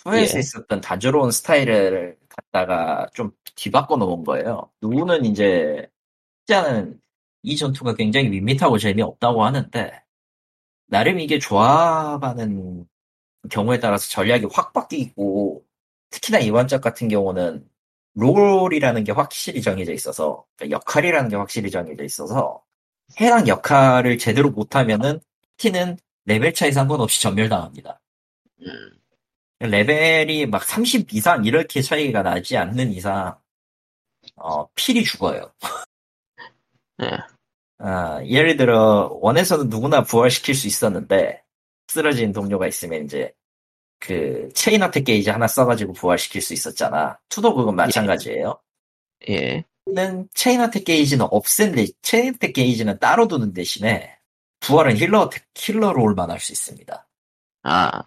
후에서 0.03 0.37
예. 0.37 0.39
있었던 0.39 0.81
단조로운 0.81 1.31
스타일을 1.31 2.17
갖다가 2.29 3.07
좀 3.13 3.31
뒤바꿔 3.55 3.97
놓은 3.97 4.23
거예요. 4.23 4.71
누구는 4.81 5.25
이제 5.25 5.87
진짜는 6.45 7.01
이 7.43 7.57
전투가 7.57 7.95
굉장히 7.95 8.29
밋밋하고 8.29 8.77
재미없다고 8.77 9.43
하는데 9.43 10.03
나름 10.87 11.19
이게 11.19 11.37
조합하는 11.39 12.87
경우에 13.49 13.79
따라서 13.79 14.07
전략이 14.09 14.47
확 14.53 14.71
바뀌고 14.71 15.65
특히나 16.11 16.39
이번 16.39 16.65
작 16.66 16.81
같은 16.81 17.07
경우는 17.07 17.67
role이라는 18.15 19.03
게 19.03 19.11
확실히 19.11 19.61
정해져 19.61 19.93
있어서 19.93 20.45
그러니까 20.55 20.77
역할이라는 20.77 21.29
게 21.29 21.35
확실히 21.35 21.69
정해져 21.69 22.03
있어서 22.03 22.61
해당 23.19 23.47
역할을 23.47 24.17
제대로 24.17 24.49
못하면은 24.49 25.19
팀은 25.57 25.97
레벨 26.25 26.53
차이 26.53 26.71
상관없이 26.71 27.21
전멸당합니다. 27.21 28.01
음, 28.61 28.91
레벨이 29.59 30.47
막 30.47 30.63
30 30.63 31.13
이상 31.13 31.45
이렇게 31.45 31.81
차이가 31.81 32.23
나지 32.23 32.57
않는 32.57 32.91
이상 32.91 33.37
어, 34.35 34.67
필히 34.73 35.03
죽어요. 35.03 35.51
예. 37.03 37.09
아, 37.77 38.23
예를 38.25 38.55
들어 38.55 39.09
one에서는 39.21 39.69
누구나 39.69 40.01
부활시킬 40.03 40.55
수 40.55 40.67
있었는데 40.67 41.43
쓰러진 41.87 42.31
동료가 42.31 42.67
있으면 42.67 43.03
이제 43.03 43.33
그 43.99 44.49
chain 44.53 44.83
attack 44.83 45.05
gauge 45.05 45.29
하나 45.29 45.47
써가지고 45.47 45.93
부활시킬 45.93 46.41
수 46.41 46.53
있었잖아. 46.53 47.17
two도 47.29 47.55
그건 47.55 47.75
마찬가지예요. 47.75 48.59
예. 49.29 49.63
는 49.87 50.27
chain 50.33 50.61
attack 50.61 50.83
gauge는 50.85 51.27
없앤 51.29 51.73
대 51.73 51.85
chain 52.01 52.33
attack 52.35 52.53
gauge는 52.53 52.97
따로 52.99 53.27
두는 53.27 53.53
대신에 53.53 54.17
부활은 54.59 54.97
healer 54.97 55.21
attack 55.21 55.45
healer 55.55 55.93
role만 55.93 56.31
할 56.31 56.39
수 56.39 56.51
있습니다. 56.51 57.07
아, 57.63 58.03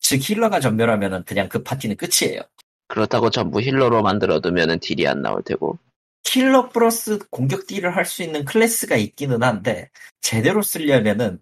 즉 0.00 0.20
healer가 0.22 0.60
전멸하면은 0.60 1.24
그냥 1.24 1.48
그 1.48 1.62
파티는 1.62 1.96
끝이에요. 1.96 2.40
그렇다고 2.88 3.30
전부 3.30 3.60
healer로 3.60 4.02
만들어두면은 4.02 4.78
deal이 4.78 5.06
안 5.08 5.22
나올 5.22 5.42
테고. 5.42 5.78
healer 6.24 6.68
플러스 6.68 7.18
공격 7.30 7.66
deal을 7.66 7.96
할 7.96 8.04
수 8.04 8.22
있는 8.22 8.44
클래스가 8.44 8.96
있기는 8.96 9.42
한데 9.42 9.90
제대로 10.20 10.62
쓰려면은 10.62 11.40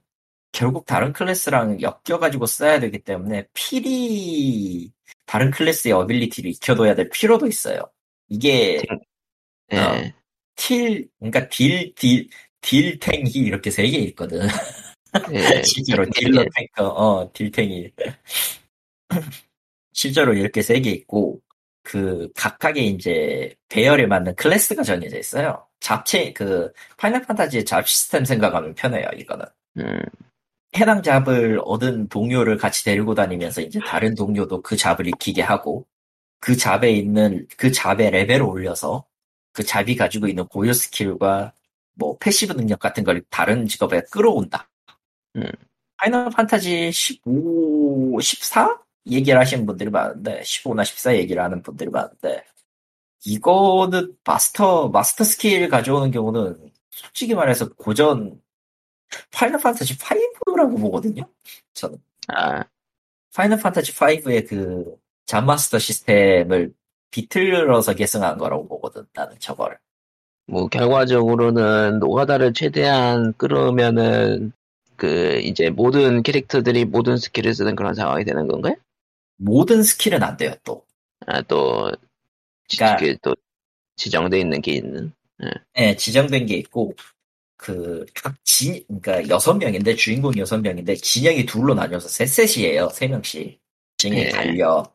결국 0.55 0.87
다른 0.87 1.13
클래스랑 1.13 1.81
엮여가지고 1.83 2.47
써야 2.47 2.81
되기 2.81 3.01
때문에 3.01 3.47
필히 3.55 4.93
다른 5.27 5.51
클래스의 5.51 5.93
ability를 5.95 6.51
익혀둬야 6.53 6.95
될 6.95 7.11
필요도 7.11 7.47
있어요. 7.49 7.81
이게 8.29 8.83
예. 9.73 9.79
어. 9.79 10.13
틸 10.57 11.09
그러니까 11.19 11.49
deal, 11.49 11.95
deal, 11.97 12.29
딜탱힐 12.61 13.04
이렇게 13.04 13.31
세 13.33 13.85
개 13.91 13.99
있거든. 13.99 14.49
예. 15.33 15.63
실제로 15.65 16.07
dealer 16.15 16.45
tanker, 16.55 16.87
어, 16.89 17.33
딜탱이. 17.33 17.91
실제로 19.93 20.35
이렇게 20.35 20.63
세 20.63 20.81
개 20.81 20.91
있고, 20.91 21.41
그, 21.83 22.31
각각의 22.37 22.89
이제, 22.91 23.55
배열에 23.69 24.07
맞는 24.07 24.35
클래스가 24.37 24.83
정해져 24.83 25.19
있어요. 25.19 25.67
job 25.81 26.07
체, 26.07 26.33
그, 26.33 26.73
Final 26.97 27.23
Fantasy의 27.23 27.65
job 27.65 27.87
시스템 27.89 28.25
생각하면 28.25 28.75
편해요, 28.75 29.09
이거는. 29.17 29.45
음, 29.79 30.01
해당 30.77 31.03
job을 31.03 31.61
얻은 31.65 32.09
동료를 32.09 32.59
같이 32.59 32.85
데리고 32.85 33.15
다니면서 33.15 33.61
이제 33.61 33.79
다른 33.87 34.15
동료도 34.15 34.63
그 34.63 34.77
job을 34.77 35.07
익히게 35.07 35.43
하고, 35.43 35.87
그 36.41 36.57
job에 36.57 36.91
있는, 36.91 37.47
그 37.57 37.71
job의 37.71 38.11
레벨을 38.11 38.43
올려서, 38.43 39.05
그 39.53 39.63
job이 39.63 39.97
가지고 39.97 40.27
있는 40.27 40.47
고유 40.47 40.75
skill과 40.75 41.53
뭐 41.95 42.19
passive 42.19 42.55
능력 42.55 42.81
같은 42.81 43.05
걸 43.05 43.23
다른 43.31 43.67
직업에 43.67 44.03
끌어온다. 44.11 44.69
음. 45.37 45.45
Final 45.97 46.31
Fantasy 46.31 46.91
15, 46.93 48.21
14? 48.21 48.81
얘기를 49.07 49.39
하시는 49.39 49.65
분들이 49.67 49.91
많은데, 49.91 50.41
15나 50.41 50.85
14 50.85 51.15
얘기를 51.17 51.43
하는 51.43 51.63
분들이 51.63 51.91
많은데, 51.91 52.45
이거는 53.25 54.17
마스터, 54.25 54.89
master 54.89 55.25
skill 55.25 55.69
가져오는 55.69 56.11
경우는 56.11 56.71
솔직히 56.91 57.35
말해서 57.35 57.73
고전 57.75 58.41
Final 59.31 59.61
Fantasy 59.61 59.95
5 59.95 60.44
라고 60.57 60.77
보거든요? 60.77 61.25
저는. 61.75 61.99
아, 62.29 62.65
Final 63.35 63.59
Fantasy 63.59 63.93
5의 63.93 64.47
그 64.49 64.97
job 65.27 65.44
master 65.44 65.79
시스템을 65.79 66.73
비틀어서 67.11 67.95
계승한 67.95 68.39
거라고 68.39 68.67
보거든, 68.69 69.07
나는 69.15 69.37
저거를. 69.39 69.79
뭐, 70.47 70.69
결과적으로는 70.69 72.01
노가다를 72.01 72.53
최대한 72.53 73.33
끌어오면은, 73.35 74.53
그, 74.97 75.41
이제 75.43 75.71
모든 75.71 76.23
캐릭터들이 76.23 76.85
모든 76.85 77.17
skill을 77.17 77.55
쓰는 77.55 77.77
그런 77.77 77.95
상황이 77.95 78.25
되는 78.25 78.47
건가요? 78.49 78.75
모든 79.37 79.83
skill은 79.83 80.23
안 80.23 80.37
돼요, 80.37 80.53
또. 80.65 80.85
아, 81.27 81.41
또, 81.43 81.91
지, 82.69 82.77
그러니까- 82.79 82.99
그, 83.01 83.17
또, 83.23 83.35
지정돼 83.97 84.39
있는 84.41 84.61
게 84.61 84.73
있는. 84.73 85.13
예, 85.79 85.97
지정된 85.97 86.47
게 86.47 86.57
있고, 86.57 86.95
그, 87.65 88.05
각 88.15 88.37
진, 88.45 88.85
그러니까 89.01 89.27
여섯 89.35 89.55
명인데, 89.55 89.95
주인공이 89.97 90.39
여섯 90.39 90.59
명인데, 90.59 90.97
진영이 90.97 91.47
둘로 91.47 91.73
나뉘어서 91.73 92.09
세 92.09 92.27
셋이에요, 92.27 92.91
세 92.91 93.09
명씩. 93.09 93.59
진영이 93.97 94.23
예. 94.25 94.29
달라. 94.29 94.93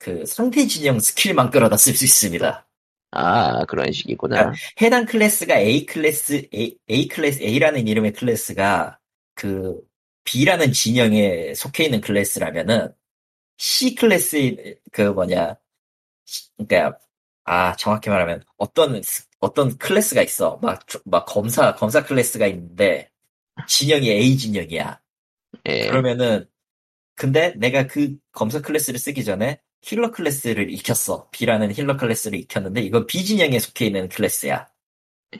그, 0.00 0.26
상대 0.26 0.66
진영 0.66 0.98
skill만 0.98 1.50
끌어다 1.50 1.76
쓸 1.76 1.94
수 1.94 2.04
있습니다. 2.04 2.68
아, 3.12 3.64
그런 3.66 3.92
식이구나. 3.92 4.52
해당 4.82 5.06
클래스가 5.06 5.60
A 5.60 5.86
클래스, 5.86 6.48
A, 6.52 6.76
A 6.90 7.06
클래스, 7.08 7.42
A라는 7.42 7.86
이름의 7.86 8.14
클래스가 8.14 8.98
그 9.36 9.80
B라는 10.24 10.72
진영에 10.72 11.54
속해 11.54 11.84
있는 11.84 12.00
클래스라면은 12.00 12.92
C 13.58 13.94
클래스, 13.94 14.78
그 14.92 15.02
뭐냐, 15.02 15.56
시- 16.26 16.50
그러니까, 16.58 16.98
아, 17.44 17.76
정확히 17.76 18.10
말하면 18.10 18.44
어떤, 18.58 19.00
스- 19.02 19.27
어떤 19.40 19.76
클래스가 19.78 20.22
있어. 20.22 20.58
막, 20.62 20.86
조- 20.86 21.00
막 21.04 21.26
검사, 21.26 21.74
검사 21.74 22.04
클래스가 22.04 22.46
있는데 22.48 23.10
진영이 23.68 24.10
A 24.10 24.36
진영이야. 24.38 25.00
예. 25.66 25.88
그러면은, 25.88 26.46
근데 27.16 27.54
내가 27.56 27.86
그 27.86 28.16
검사 28.32 28.60
클래스를 28.62 28.98
쓰기 29.00 29.24
전에 29.24 29.60
healer 29.82 30.10
클래스를 30.12 30.70
익혔어. 30.72 31.30
B라는 31.32 31.72
healer 31.74 31.96
클래스를 31.96 32.38
익혔는데 32.40 32.82
이건 32.82 33.06
B 33.06 33.24
진영에 33.24 33.58
속해 33.58 33.86
있는 33.86 34.08
클래스야. 34.08 34.68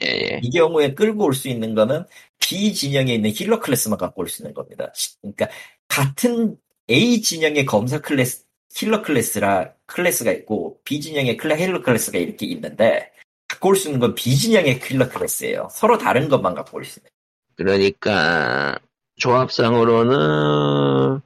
예, 0.03 0.07
예. 0.09 0.41
이 0.43 0.51
경우에 0.51 0.95
끌고 0.95 1.25
올 1.25 1.33
수 1.35 1.49
있는 1.49 1.75
거는 1.75 2.05
B 2.41 2.75
진영에 2.75 3.15
있는 3.15 3.31
healer 3.31 3.59
클래스만 3.61 3.99
갖고 3.99 4.23
올 4.23 4.29
수 4.29 4.43
있는 4.43 4.55
겁니다. 4.55 4.91
시- 4.95 5.17
그러니까 5.21 5.49
같은 5.89 6.57
A 6.91 7.21
진영의 7.23 7.65
검사 7.67 8.01
클래스, 8.01 8.45
healer 8.75 9.03
클래스라 9.03 9.75
클래스가 9.87 10.33
있고 10.33 10.81
B 10.85 11.01
진영의 11.01 11.37
클래 11.39 11.57
healer 11.57 11.83
클래스가 11.83 12.19
이렇게 12.19 12.47
있는데 12.47 13.11
갖고 13.59 13.69
올 13.71 13.77
수 13.77 13.89
있는 13.89 14.01
건 14.01 14.15
B 14.15 14.37
진영의 14.37 14.81
healer 14.83 15.09
클래스예요. 15.09 15.69
서로 15.71 15.99
다른 15.99 16.29
것만 16.29 16.55
갖고 16.55 16.79
올 16.79 16.85
수 16.85 17.01
있는. 17.01 17.11
그러니까, 17.57 18.79
조합상으로는, 19.17 21.21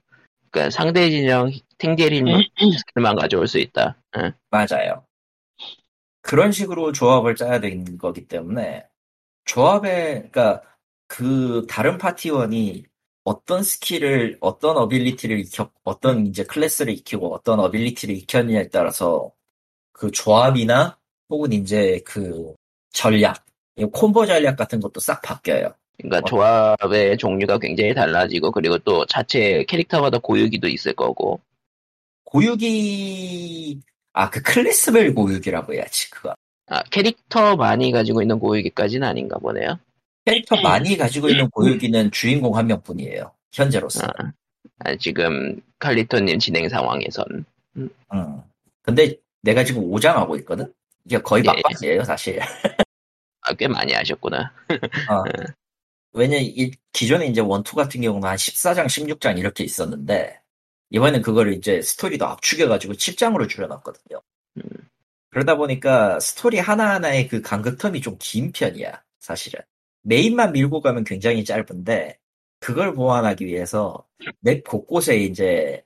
그러니까 0.51 0.71
상대 0.71 1.11
진영 1.11 1.51
탱제린 1.79 2.27
skill만 2.79 3.17
가져올 3.17 3.47
수 3.47 3.59
있다. 3.59 3.97
예. 4.19 4.33
맞아요. 4.51 5.05
그런 6.23 6.53
식으로 6.53 6.93
조합을 6.93 7.35
짜야 7.37 7.61
되는 7.61 7.99
거기 7.99 8.27
때문에 8.27 8.87
조합에 9.45 10.29
그러니까 10.31 10.63
그 11.09 11.67
다른 11.69 11.99
파티원이 11.99 12.85
어떤 13.25 13.63
스킬을 13.63 14.39
어떤 14.41 14.77
ability를 14.77 15.39
익혀 15.41 15.71
어떤 15.85 16.27
이제 16.27 16.45
클래스를 16.45 16.93
익히고 16.93 17.35
어떤 17.35 17.61
ability를 17.61 18.15
익혔느냐에 18.17 18.69
따라서 18.69 19.33
그 19.93 20.11
조합이나 20.11 20.99
혹은 21.29 21.53
이제 21.53 22.01
그 22.05 22.55
전략 22.93 23.45
이 23.77 23.85
콤보 23.85 24.27
전략 24.27 24.57
같은 24.57 24.81
것도 24.81 25.01
싹 25.01 25.23
바뀌어요. 25.23 25.75
그러니까 25.97 26.19
어. 26.19 26.25
조합의 26.25 27.17
종류가 27.19 27.59
굉장히 27.59 27.95
달라지고, 27.95 28.51
그리고 28.51 28.79
또 28.79 29.07
자체 29.07 29.65
캐릭터마다 29.69 30.19
고유기도 30.19 30.69
있을 30.69 30.95
거고, 30.95 31.41
고유기 32.25 33.81
아 34.13 34.31
그 34.31 34.43
클래스별 34.43 35.15
고유기라고 35.15 35.75
해야지 35.75 36.11
그거. 36.11 36.35
아, 36.67 36.83
캐릭터 36.85 37.57
많이 37.57 37.91
가지고 37.91 38.23
있는 38.23 38.39
고유기까지는 38.39 39.07
아닌가 39.07 39.39
보네요. 39.39 39.79
캐릭터 40.25 40.61
많이 40.61 40.97
가지고 40.97 41.29
있는 41.29 41.49
고유기는 41.51 42.11
주인공 42.11 42.57
한 42.57 42.67
명뿐이에요. 42.67 43.33
현재로서. 43.53 44.07
아, 44.07 44.33
아, 44.79 44.97
지금 44.97 45.61
칼리토님 45.79 46.39
진행 46.39 46.69
상황에선. 46.69 47.45
응. 47.77 47.91
근데 48.83 49.17
내가 49.43 49.65
지금 49.65 49.83
5장 49.91 50.15
하고 50.15 50.37
있거든? 50.37 50.73
이게 51.05 51.19
거의 51.19 51.43
예. 51.45 51.47
막바지예요, 51.47 52.05
사실. 52.05 52.39
아, 53.43 53.53
꽤 53.55 53.67
많이 53.69 53.93
하셨구나. 53.93 54.53
어. 55.11 55.25
왜냐, 56.13 56.37
이, 56.39 56.71
기존에 56.93 57.27
이제 57.27 57.41
원투 57.41 57.75
같은 57.75 58.01
경우는 58.01 58.29
한 58.29 58.37
14장, 58.37 58.87
16장 58.87 59.39
이렇게 59.39 59.65
있었는데, 59.65 60.41
이번엔 60.91 61.23
그거를 61.23 61.55
이제 61.55 61.81
스토리도 61.83 62.27
압축해가지고 62.27 62.95
7장으로 62.95 63.49
줄여놨거든요. 63.49 64.21
음. 64.59 64.63
그러다 65.31 65.57
보니까 65.57 66.21
스토리 66.21 66.59
하나하나의 66.59 67.29
그 67.29 67.41
간극텀이 67.43 68.03
좀 68.03 68.17
긴 68.21 68.53
편이야, 68.53 69.03
사실은. 69.19 69.61
메인만 70.03 70.53
밀고 70.53 70.81
가면 70.83 71.05
굉장히 71.05 71.45
짧은데, 71.45 72.19
그걸 72.61 72.95
보완하기 72.95 73.47
위해서 73.47 74.07
맵 74.41 74.63
곳곳에 74.65 75.17
이제 75.17 75.83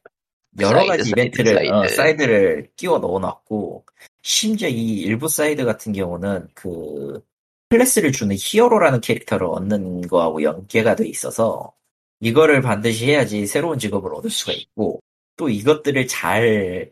여러 0.60 0.78
사이드, 0.80 0.88
가지 0.88 1.02
사이드, 1.04 1.10
이벤트를, 1.20 1.54
사이드. 1.54 1.72
어, 1.72 1.88
사이드를 1.88 2.70
끼워 2.76 2.98
넣어놨고, 2.98 3.86
심지어 4.26 4.68
이 4.68 5.00
일부 5.02 5.28
사이드 5.28 5.64
같은 5.64 5.92
경우는 5.92 6.48
그 6.54 7.22
클래스를 7.70 8.10
주는 8.10 8.34
히어로라는 8.38 9.00
캐릭터를 9.00 9.46
얻는 9.46 10.08
거하고 10.08 10.42
연계가 10.42 10.96
돼 10.96 11.06
있어서 11.06 11.72
이거를 12.20 12.60
반드시 12.60 13.06
해야지 13.06 13.46
새로운 13.46 13.78
직업을 13.78 14.12
얻을 14.14 14.28
수가 14.30 14.52
있고 14.52 15.00
또 15.36 15.48
이것들을 15.48 16.08
잘 16.08 16.90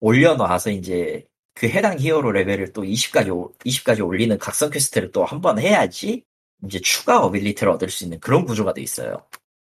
올려놔서 0.00 0.70
이제 0.72 1.24
그 1.54 1.68
해당 1.68 1.98
히어로 2.00 2.32
레벨을 2.32 2.72
또 2.72 2.82
20까지 2.82 3.28
20까지 3.60 4.04
올리는 4.04 4.36
각성 4.38 4.70
퀘스트를 4.70 5.12
또 5.12 5.24
한 5.24 5.40
번 5.40 5.60
해야지 5.60 6.24
이제 6.64 6.80
추가 6.80 7.20
ability를 7.24 7.72
얻을 7.72 7.90
수 7.90 8.04
있는 8.04 8.18
그런 8.18 8.44
구조가 8.44 8.72
돼 8.74 8.82
있어요. 8.82 9.24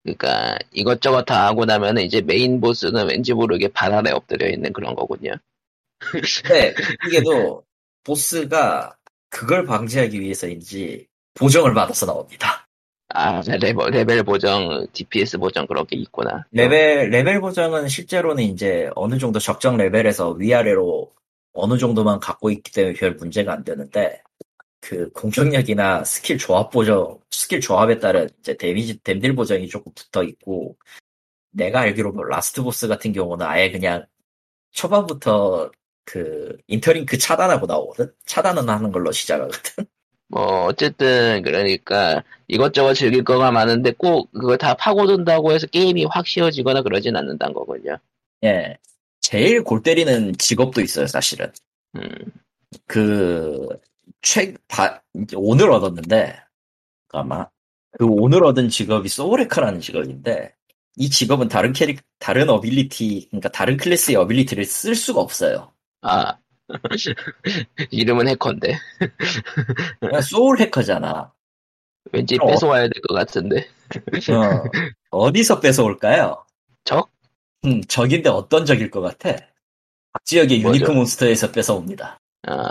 그러니까 0.02 0.58
이것저것 0.72 1.24
다 1.24 1.46
하고 1.46 1.64
나면은 1.64 2.02
이제 2.02 2.20
메인 2.20 2.60
보스는 2.60 3.08
왠지 3.08 3.32
모르게 3.32 3.68
발 3.68 3.94
아래 3.94 4.10
엎드려 4.10 4.48
있는 4.50 4.72
그런 4.74 4.94
거군요. 4.94 5.32
근데 5.98 6.74
이게도 7.06 7.64
보스가 8.04 8.96
그걸 9.30 9.64
방지하기 9.66 10.20
위해서인지 10.20 11.06
보정을 11.34 11.74
받아서 11.74 12.06
나옵니다. 12.06 12.66
아 13.10 13.40
레벨, 13.46 13.90
레벨 13.90 14.22
보정, 14.22 14.86
DPS 14.92 15.38
보정 15.38 15.66
그런 15.66 15.86
게 15.86 15.96
있구나. 15.96 16.44
레벨, 16.50 17.10
레벨 17.10 17.40
보정은 17.40 17.88
실제로는 17.88 18.44
이제 18.44 18.90
어느 18.94 19.18
정도 19.18 19.38
적정 19.38 19.76
레벨에서 19.76 20.30
위아래로 20.32 21.10
어느 21.54 21.78
정도만 21.78 22.20
갖고 22.20 22.50
있기 22.50 22.72
때문에 22.72 22.94
별 22.94 23.14
문제가 23.14 23.52
안 23.52 23.64
되는데, 23.64 24.22
그 24.80 25.10
공격력이나 25.10 26.04
스킬 26.04 26.38
조합 26.38 26.70
보정, 26.70 27.18
스킬 27.30 27.60
조합에 27.60 27.98
따른 27.98 28.28
이제 28.40 28.56
데미지, 28.56 28.98
댐딜 28.98 29.34
보정이 29.34 29.68
조금 29.68 29.92
붙어 29.94 30.22
있고, 30.22 30.76
내가 31.50 31.80
알기로 31.80 32.12
뭐 32.12 32.24
last 32.24 32.62
boss 32.62 32.86
같은 32.88 33.12
경우는 33.12 33.44
아예 33.44 33.70
그냥 33.70 34.04
초반부터 34.72 35.70
그 36.08 36.56
interlink 36.68 37.18
차단하고 37.18 37.66
나오거든? 37.66 38.10
차단은 38.24 38.66
하는 38.66 38.90
걸로 38.90 39.12
시작하거든? 39.12 39.60
뭐 40.28 40.64
어쨌든 40.64 41.42
그러니까 41.42 42.22
이것저것 42.46 42.94
즐길 42.94 43.24
거가 43.24 43.50
많은데 43.50 43.92
꼭 43.92 44.32
그걸 44.32 44.56
다 44.56 44.74
파고든다고 44.74 45.52
해서 45.52 45.66
게임이 45.66 46.06
확 46.06 46.26
쉬워지거나 46.26 46.80
그러진 46.80 47.14
않는다는 47.14 47.52
거군요. 47.52 47.98
예. 48.42 48.78
제일 49.20 49.62
골 49.62 49.82
때리는 49.82 50.32
직업도 50.38 50.80
있어요, 50.80 51.06
사실은. 51.06 51.52
음, 51.96 52.08
그, 52.86 53.68
최, 54.22 54.54
바, 54.66 55.02
이제 55.14 55.36
오늘 55.36 55.70
얻었는데, 55.70 56.38
아마, 57.10 57.46
그 57.98 58.06
오늘 58.06 58.44
얻은 58.44 58.70
직업이 58.70 59.10
soul 59.10 59.28
hacker라는 59.28 59.80
직업인데, 59.80 60.54
이 60.96 61.10
직업은 61.10 61.48
다른 61.48 61.74
캐릭, 61.74 62.00
다른 62.18 62.48
ability, 62.48 63.26
그러니까 63.28 63.50
다른 63.50 63.76
클래스의 63.76 64.16
ability를 64.16 64.64
쓸 64.64 64.94
수가 64.94 65.20
없어요. 65.20 65.72
아 66.02 66.38
이름은 67.90 68.28
해커인데 68.28 68.76
그냥 70.00 70.20
soul 70.22 70.60
hacker잖아. 70.60 71.32
왠지 72.12 72.38
어. 72.40 72.46
뺏어와야 72.46 72.88
될 72.88 73.02
것 73.08 73.14
같은데 73.14 73.68
어, 74.32 74.64
어디서 75.10 75.60
뺏어올까요? 75.60 76.44
적? 76.84 77.10
음, 77.64 77.82
적인데 77.84 78.30
어떤 78.30 78.64
적일 78.66 78.90
것 78.90 79.00
같아? 79.00 79.32
각 80.12 80.24
지역의 80.24 80.60
뭐죠? 80.60 80.76
unique 80.76 80.90
monster에서 80.92 81.52
뺏어옵니다. 81.52 82.18
아 82.46 82.70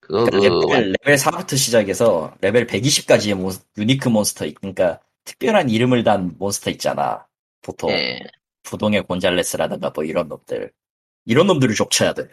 그거 0.00 0.24
그 0.24 0.30
그러니까 0.30 0.78
레벨, 0.78 0.94
레벨 1.04 1.16
4부터 1.18 1.56
시작해서 1.56 2.34
레벨 2.40 2.66
120까지의 2.66 3.34
몬, 3.34 3.52
unique 3.78 4.08
monster, 4.08 4.46
그러니까 4.60 5.00
특별한 5.24 5.70
이름을 5.70 6.04
단 6.04 6.34
몬스터 6.38 6.70
있잖아. 6.70 7.26
보통. 7.62 7.90
예, 7.90 8.20
부동의 8.62 9.02
곤잘레스라든가 9.04 9.90
뭐 9.94 10.04
이런 10.04 10.28
놈들. 10.28 10.72
이런 11.24 11.46
놈들을 11.46 11.74
족쳐야 11.74 12.14
돼. 12.14 12.28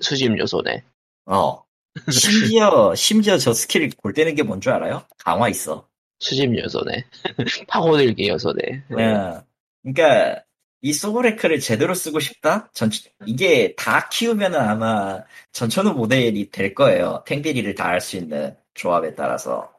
수집 0.00 0.36
요소네. 0.38 0.82
어. 1.26 1.64
심지어, 2.10 2.94
심지어 2.96 3.38
저 3.38 3.52
스킬이 3.52 3.90
골 4.02 4.12
때리는 4.14 4.34
게 4.34 4.42
뭔 4.44 4.60
줄 4.60 4.72
알아요? 4.72 5.04
강화 5.18 5.48
있어. 5.48 5.88
수집 6.20 6.56
요소네. 6.56 7.04
파고들기 7.68 8.28
요소네. 8.28 8.62
예. 8.98 9.40
그러니까, 9.82 10.42
이 10.80 10.92
soul 10.92 11.11
hacker를 11.11 11.58
제대로 11.60 11.94
쓰고 11.94 12.20
싶다? 12.20 12.70
전, 12.72 12.90
이게 13.26 13.74
다 13.76 14.08
키우면은 14.08 14.60
아마 14.60 15.24
전천후 15.52 15.92
모델이 15.94 16.50
될 16.50 16.74
거예요. 16.74 17.24
탱딜힐을 17.26 17.74
다 17.74 17.88
할 17.88 18.00
수 18.00 18.16
있는 18.16 18.56
조합에 18.74 19.14
따라서. 19.16 19.72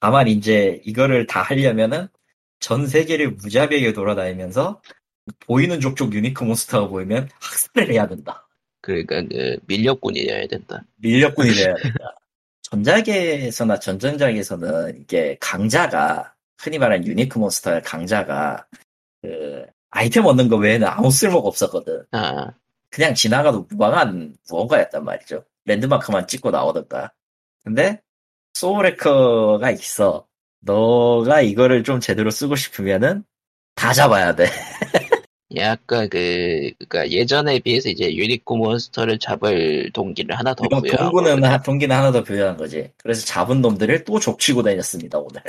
다만 0.00 0.28
이제 0.28 0.80
이거를 0.84 1.26
다 1.26 1.42
하려면은 1.42 2.08
전 2.60 2.86
세계를 2.86 3.32
무자비하게 3.32 3.92
돌아다니면서 3.92 4.80
보이는 5.46 5.80
족족 5.80 6.12
유니크 6.14 6.44
몬스터가 6.44 6.88
보이면 6.88 7.28
학살을 7.40 7.92
해야 7.92 8.06
된다. 8.06 8.46
그러니까 8.80 9.22
그 9.22 9.58
밀렵꾼이어야 9.66 10.46
된다. 10.48 10.82
밀렵꾼이 10.96 11.52
돼야 11.52 11.74
된다. 11.74 12.16
전작에서나 12.62 13.78
전전작에서는 13.78 15.00
이게 15.00 15.36
강자가 15.40 16.34
흔히 16.58 16.78
말하는 16.78 17.06
유니크 17.06 17.38
몬스터의 17.38 17.82
강자가 17.82 18.66
그 19.20 19.66
아이템 19.90 20.24
얻는 20.24 20.48
거 20.48 20.56
외에는 20.56 20.86
아무 20.86 21.10
쓸모가 21.10 21.46
없었거든. 21.48 22.04
아 22.12 22.52
그냥 22.90 23.14
지나가도 23.14 23.66
무방한 23.68 24.34
무언가였단 24.48 25.04
말이죠. 25.04 25.44
랜드마크만 25.64 26.26
찍고 26.26 26.50
나오던가. 26.50 27.12
근데 27.62 28.00
소울해커가 28.54 29.70
있어. 29.70 30.26
너가 30.60 31.40
이거를 31.40 31.84
좀 31.84 32.00
제대로 32.00 32.30
쓰고 32.30 32.56
싶으면은 32.56 33.24
다 33.74 33.92
잡아야 33.92 34.34
돼. 34.34 34.46
약간 35.56 36.08
그 36.08 36.70
그러니까 36.78 37.10
예전에 37.10 37.58
비해서 37.60 37.88
이제 37.88 38.14
유니코 38.14 38.56
몬스터를 38.56 39.18
잡을 39.18 39.90
동기를 39.92 40.36
하나 40.38 40.54
더 40.54 40.64
이건 40.64 40.82
부여하고 40.82 41.20
동구는 41.22 41.44
하- 41.44 41.60
동기는 41.62 41.94
하나 41.94 42.10
더 42.12 42.22
부여한 42.22 42.56
거지. 42.56 42.90
그래서 42.98 43.24
잡은 43.26 43.60
놈들을 43.60 44.04
또 44.04 44.18
족치고 44.18 44.62
다녔습니다 44.62 45.18
오늘. 45.18 45.42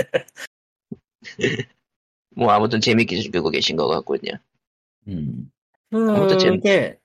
뭐 2.35 2.51
아무튼 2.51 2.81
재밌게 2.81 3.15
즐기고 3.21 3.49
계신 3.49 3.75
것 3.75 3.87
같군요. 3.87 4.31
음. 5.07 5.49
아무튼 5.91 6.37
쟤는- 6.37 6.57
이게 6.57 6.97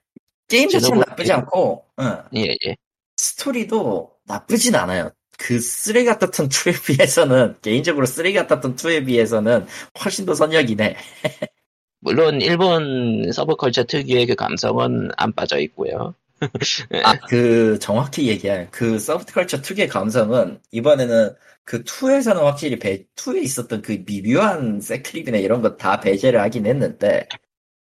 게임 0.47 0.67
자체는 0.69 0.99
나쁘지 0.99 1.31
않고 1.31 1.85
응. 1.99 2.17
예 2.35 2.55
예. 2.65 2.75
스토리도 3.17 4.11
나쁘진 4.25 4.75
않아요. 4.75 5.11
그 5.37 5.59
쓰레기 5.59 6.05
같았던 6.07 6.49
2에 6.49 6.85
비해서는 6.85 7.55
개인적으로 7.61 8.05
쓰레기 8.05 8.35
같았던 8.37 8.75
2에 8.75 9.05
비해서는 9.05 9.67
훨씬 10.03 10.25
더 10.25 10.33
선녀네. 10.33 10.95
물론 12.01 12.41
일본 12.41 13.31
서브컬처 13.31 13.85
특유의 13.85 14.27
그 14.27 14.35
감성은 14.35 15.09
안 15.17 15.33
빠져 15.33 15.59
있고요. 15.59 16.13
아, 17.03 17.17
그 17.27 17.77
정확히 17.79 18.27
얘기할 18.29 18.69
그 18.71 18.97
서브컬처 18.99 19.61
2의 19.61 19.89
감성은 19.89 20.61
이번에는 20.71 21.35
그 21.65 21.83
2에서는 21.83 22.37
확실히 22.43 22.79
배, 22.79 23.05
2에 23.15 23.43
있었던 23.43 23.81
그 23.81 24.03
미묘한 24.05 24.79
섹드립이나 24.81 25.37
이런 25.37 25.61
거 25.61 25.77
다 25.77 25.99
배제를 25.99 26.39
하긴 26.41 26.65
했는데 26.65 27.27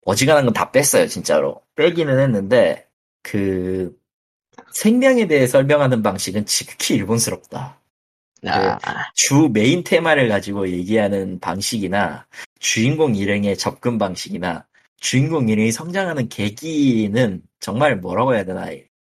어지간한 0.05 0.45
건 0.45 0.53
다 0.53 0.72
뺐어요 0.72 1.07
진짜로 1.07 1.61
빼기는 1.76 2.20
했는데 2.20 2.88
그 3.24 3.95
생명에 4.74 5.28
대해 5.28 5.47
설명하는 5.47 6.03
방식은 6.03 6.45
지극히 6.45 6.95
일본스럽다. 6.95 7.80
아, 8.47 8.78
주 9.16 9.49
메인 9.53 9.84
테마를 9.84 10.28
가지고 10.30 10.68
얘기하는 10.70 11.39
방식이나 11.39 12.28
주인공 12.64 13.16
일행의 13.16 13.57
접근 13.57 13.97
방식이나 13.99 14.66
주인공 14.97 15.49
일행이 15.49 15.72
성장하는 15.74 16.30
계기는 16.30 17.43
정말 17.59 17.97
뭐라고 17.97 18.34
해야 18.36 18.45
되나 18.45 18.68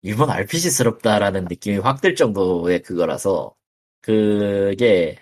일본 0.02 0.30
RPG스럽다라는 0.30 1.46
느낌이 1.48 1.78
확 1.78 2.00
들 2.00 2.16
정도의 2.16 2.82
그거라서 2.82 3.54
그게 4.02 5.16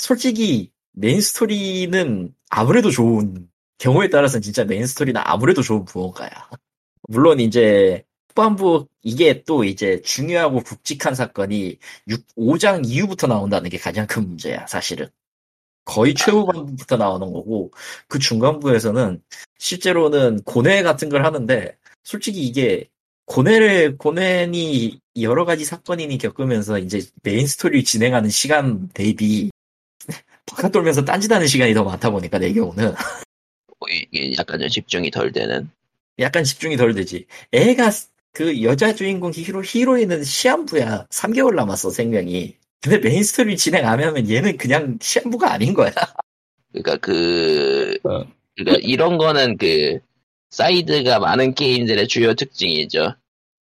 솔직히 0.00 0.72
메인 0.92 1.20
스토리는 1.20 2.32
아무래도 2.50 2.90
좋은 2.90 3.48
경우에 3.78 4.08
따라서는 4.08 4.42
진짜 4.42 4.64
메인 4.64 4.86
스토리는 4.86 5.20
아무래도 5.24 5.62
좋은 5.62 5.84
무언가야. 5.92 6.30
물론 7.08 7.40
이제 7.40 8.04
후반부 8.30 8.88
이게 9.02 9.42
또 9.44 9.64
이제 9.64 10.00
중요하고 10.02 10.60
굵직한 10.62 11.14
사건이 11.16 11.78
6, 12.08 12.26
5장 12.36 12.82
이후부터 12.86 13.26
나온다는 13.26 13.68
게 13.70 13.78
가장 13.78 14.06
큰 14.06 14.28
문제야, 14.28 14.66
사실은. 14.68 15.08
거의 15.84 16.14
최후반부부터 16.14 16.96
나오는 16.96 17.32
거고, 17.32 17.72
그 18.08 18.18
중간부에서는 18.18 19.22
실제로는 19.58 20.42
고뇌 20.44 20.82
같은 20.82 21.08
걸 21.08 21.24
하는데, 21.24 21.76
솔직히 22.02 22.42
이게 22.46 22.88
고뇌를, 23.26 23.96
고뇌니 23.96 25.00
여러 25.20 25.44
가지 25.44 25.64
사건이니 25.64 26.18
겪으면서 26.18 26.78
이제 26.78 27.02
메인 27.22 27.46
스토리를 27.46 27.84
진행하는 27.84 28.30
시간 28.30 28.88
대비 28.88 29.50
바깥 30.46 30.72
돌면서 30.72 31.04
딴짓하는 31.04 31.46
시간이 31.46 31.72
더 31.74 31.84
많다 31.84 32.10
보니까 32.10 32.38
내 32.38 32.52
경우는 32.52 32.94
뭐 33.78 33.88
이게 33.90 34.34
약간 34.38 34.58
좀 34.60 34.68
집중이 34.68 35.10
덜 35.10 35.32
되는. 35.32 35.70
약간 36.18 36.44
집중이 36.44 36.76
덜 36.76 36.94
되지. 36.94 37.26
애가 37.52 37.90
그 38.32 38.62
여자 38.62 38.94
주인공 38.94 39.32
히로 39.32 39.62
히로인은 39.64 40.24
시한부야. 40.24 41.06
3개월 41.10 41.54
남았어 41.54 41.90
생명이. 41.90 42.56
근데 42.84 42.98
메인 42.98 43.24
스토리 43.24 43.56
진행 43.56 43.88
안 43.88 43.98
하면 43.98 44.28
얘는 44.28 44.58
그냥 44.58 44.98
시한부가 45.00 45.50
아닌 45.50 45.72
거야. 45.72 45.90
그러니까 46.70 46.98
그 46.98 47.96
어. 48.04 48.24
그러니까 48.54 48.86
이런 48.86 49.16
거는 49.16 49.56
그 49.56 50.00
사이드가 50.50 51.18
많은 51.18 51.54
게임들의 51.54 52.06
주요 52.08 52.34
특징이죠. 52.34 53.14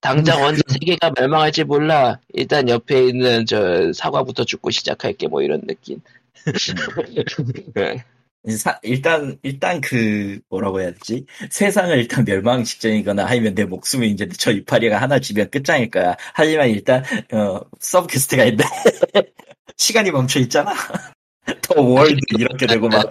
당장 0.01 0.41
언제 0.41 0.63
세계가 0.67 1.11
멸망할지 1.15 1.65
몰라. 1.65 2.19
일단 2.33 2.67
옆에 2.67 3.05
있는 3.05 3.45
저 3.45 3.93
사과부터 3.93 4.43
줍고 4.43 4.71
시작할게 4.71 5.27
뭐 5.27 5.43
이런 5.43 5.61
느낌. 5.67 6.01
네. 8.43 8.55
사- 8.57 8.79
일단 8.81 9.37
일단 9.43 9.81
그 9.81 10.39
뭐라고 10.49 10.81
해야 10.81 10.91
되지? 10.91 11.25
세상을 11.49 11.95
일단 11.97 12.25
멸망 12.25 12.63
직전이거나 12.63 13.25
아니면 13.25 13.53
내 13.53 13.65
목숨을 13.65 14.07
이제 14.07 14.27
저 14.29 14.51
이파리가 14.51 14.99
하나 14.99 15.19
지면 15.19 15.51
끝장일 15.51 15.91
거야. 15.91 16.15
하지만 16.33 16.69
일단 16.69 17.03
어 17.33 17.59
sub 17.79 18.07
quest가 18.07 18.45
있는데 18.45 18.63
시간이 19.77 20.11
멈춰 20.11 20.39
있잖아. 20.39 20.73
the 21.61 21.81
world 21.81 22.19
이렇게 22.37 22.65
되고 22.65 22.87
막. 22.87 23.09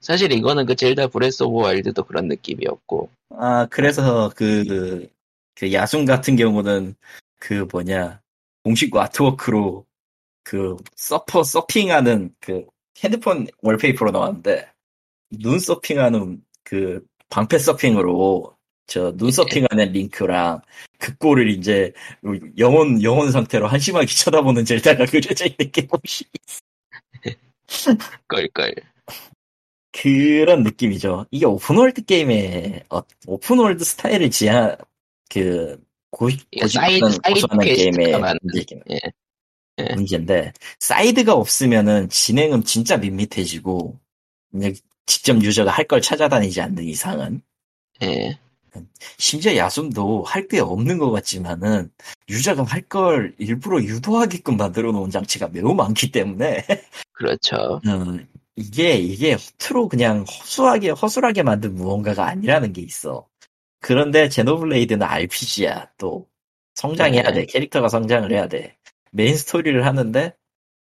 사실 0.00 0.30
이거는 0.30 0.66
그 0.66 0.76
젤다 0.76 1.08
브레스 1.08 1.42
오브 1.42 1.58
와일드도 1.64 2.04
그런 2.04 2.28
느낌이었고. 2.28 3.10
아 3.38 3.66
그래서 3.70 4.30
그, 4.36 5.08
그 5.54 5.72
야숨 5.72 6.04
같은 6.04 6.36
경우는 6.36 6.94
그 7.40 7.66
뭐냐 7.72 8.20
공식 8.62 8.94
artwork로 8.94 9.84
그 10.44 10.76
서퍼 10.94 11.42
서핑하는 11.42 12.34
그 12.40 12.66
핸드폰 13.04 13.46
wallpaper로 13.62 14.10
나왔는데 14.10 14.68
눈 15.40 15.58
서핑하는 15.58 16.42
그 16.62 17.04
방패 17.28 17.58
서핑으로 17.58 18.56
저 18.86 19.12
눈 19.16 19.30
서핑하는 19.32 19.92
링크랑 19.92 20.60
그 20.98 21.16
꼴을 21.16 21.50
이제 21.50 21.92
영혼 22.58 23.02
영혼 23.02 23.32
상태로 23.32 23.66
한심하게 23.66 24.06
쳐다보는 24.06 24.64
젤다가 24.64 25.06
그려져 25.06 25.44
있는 25.46 25.70
게 25.72 25.86
혹시 25.90 26.24
껄껄. 28.28 28.74
그런 29.92 30.62
느낌이죠. 30.62 31.26
이게 31.30 31.46
open 31.46 31.72
world 31.72 32.04
게임의 32.04 32.84
어, 32.90 33.00
open 33.26 33.51
world 33.51 33.82
스타일을 33.82 34.30
지향 34.30 34.76
그 35.30 35.82
고, 36.10 36.28
이게 36.30 36.44
고집하는 36.60 36.98
사이드- 37.00 37.22
게임의 37.64 38.12
예. 38.90 38.98
예. 39.78 39.94
문제인데 39.94 40.52
사이드가 40.80 41.34
없으면은 41.34 42.08
진행은 42.08 42.64
진짜 42.64 42.96
밋밋해지고 42.96 43.98
이제 44.54 44.74
직접 45.06 45.40
user가 45.42 45.70
할 45.70 45.86
걸 45.86 46.00
찾아다니지 46.00 46.60
않는 46.62 46.84
이상은 46.84 47.42
예. 48.02 48.38
심지어 49.18 49.56
야숨도 49.56 50.24
할 50.24 50.48
게 50.48 50.60
없는 50.60 50.98
것 50.98 51.10
같지만은 51.10 51.90
user가 52.28 52.64
할 52.64 52.82
걸 52.88 53.34
일부러 53.38 53.82
유도하게끔 53.82 54.56
만들어 54.56 54.92
놓은 54.92 55.10
장치가 55.10 55.48
매우 55.48 55.74
많기 55.74 56.10
때문에 56.12 56.64
그렇죠. 57.12 57.80
음, 57.86 58.26
이게, 58.56 58.94
이게 58.96 59.32
허투루 59.34 59.88
그냥 59.88 60.20
허술하게, 60.24 60.90
허술하게 60.90 61.42
만든 61.42 61.74
무언가가 61.74 62.26
아니라는 62.26 62.72
게 62.72 62.82
있어. 62.82 63.26
그런데 63.80 64.28
Xenoblade는 64.28 65.02
RPG야, 65.06 65.90
또. 65.98 66.28
성장해야 66.74 67.22
네. 67.24 67.32
돼. 67.32 67.46
캐릭터가 67.46 67.88
성장을 67.88 68.30
해야 68.32 68.48
돼. 68.48 68.75
main 69.16 69.36
story를 69.36 69.84
하는데, 69.84 70.34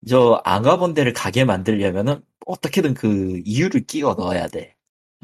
저, 0.08 0.40
안 0.44 0.62
가본 0.62 0.94
데를 0.94 1.12
가게 1.12 1.44
만들려면은, 1.44 2.22
어떻게든 2.46 2.94
그 2.94 3.40
이유를 3.44 3.86
끼워 3.86 4.14
넣어야 4.14 4.48
돼. 4.48 4.74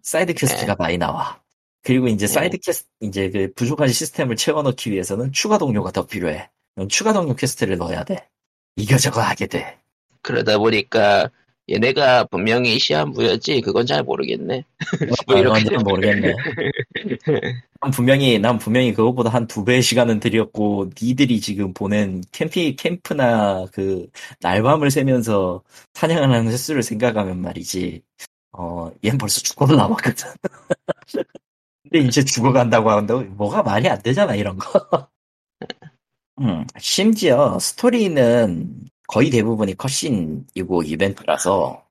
side 0.03 0.35
quest가 0.35 0.77
많이 0.77 0.97
나와. 0.97 1.43
그리고 1.83 2.09
이제 2.09 2.27
네. 2.27 2.33
side 2.33 2.59
quest, 2.59 2.89
이제 3.01 3.31
그 3.31 3.53
부족한 3.55 3.89
시스템을 3.89 4.37
채워넣기 4.37 4.91
위해서는 4.91 5.33
추가 5.33 5.59
동료가 5.59 5.91
더 5.91 6.07
필요해. 6.07 6.49
그럼 6.75 6.89
추가 6.89 7.13
동료 7.13 7.35
quest를 7.35 7.77
넣어야 7.79 8.05
돼. 8.05 8.29
이거저거 8.77 9.21
하게 9.21 9.47
돼. 9.47 9.79
그러다 10.23 10.59
보니까 10.59 11.31
얘네가 11.71 12.25
분명히 12.25 12.79
시한부였지 12.79 13.61
그건 13.63 13.87
잘 13.87 14.03
모르겠네. 14.03 14.65
뭐 15.29 15.39
이렇게 15.39 15.65
는 15.71 15.79
모르겠네. 15.85 16.35
난 17.81 17.91
분명히 17.93 18.39
난 18.39 18.59
분명히 18.59 18.93
그것보다 18.93 19.31
한 19.31 19.47
두 19.47 19.65
배의 19.65 19.83
시간은 19.83 20.21
들였고 20.21 20.91
니들이 21.01 21.41
지금 21.41 21.73
보낸 21.75 22.23
캠피 22.33 22.77
캠프나 22.77 23.67
그 23.73 24.07
날밤을 24.41 24.91
새면서 24.91 25.63
사냥하는 25.95 26.51
횟수를 26.51 26.83
생각하면 26.83 27.41
말이지. 27.41 28.03
어, 28.53 28.91
얜 29.05 29.19
벌써 29.19 29.41
죽어도 29.41 29.77
남았거든. 29.77 30.29
근데 31.85 32.07
이제 32.07 32.25
죽어간다고 32.25 32.91
하는데 32.91 33.15
뭐가 33.31 33.63
말이 33.63 33.89
안 33.89 34.01
되잖아 34.03 34.35
이런 34.35 34.57
거. 34.59 35.09
음, 36.41 36.67
심지어 36.79 37.59
스토리는 37.59 38.89
거의 39.11 39.29
대부분이 39.31 39.77
컷신이고 39.77 40.85
이벤트라서 40.85 41.85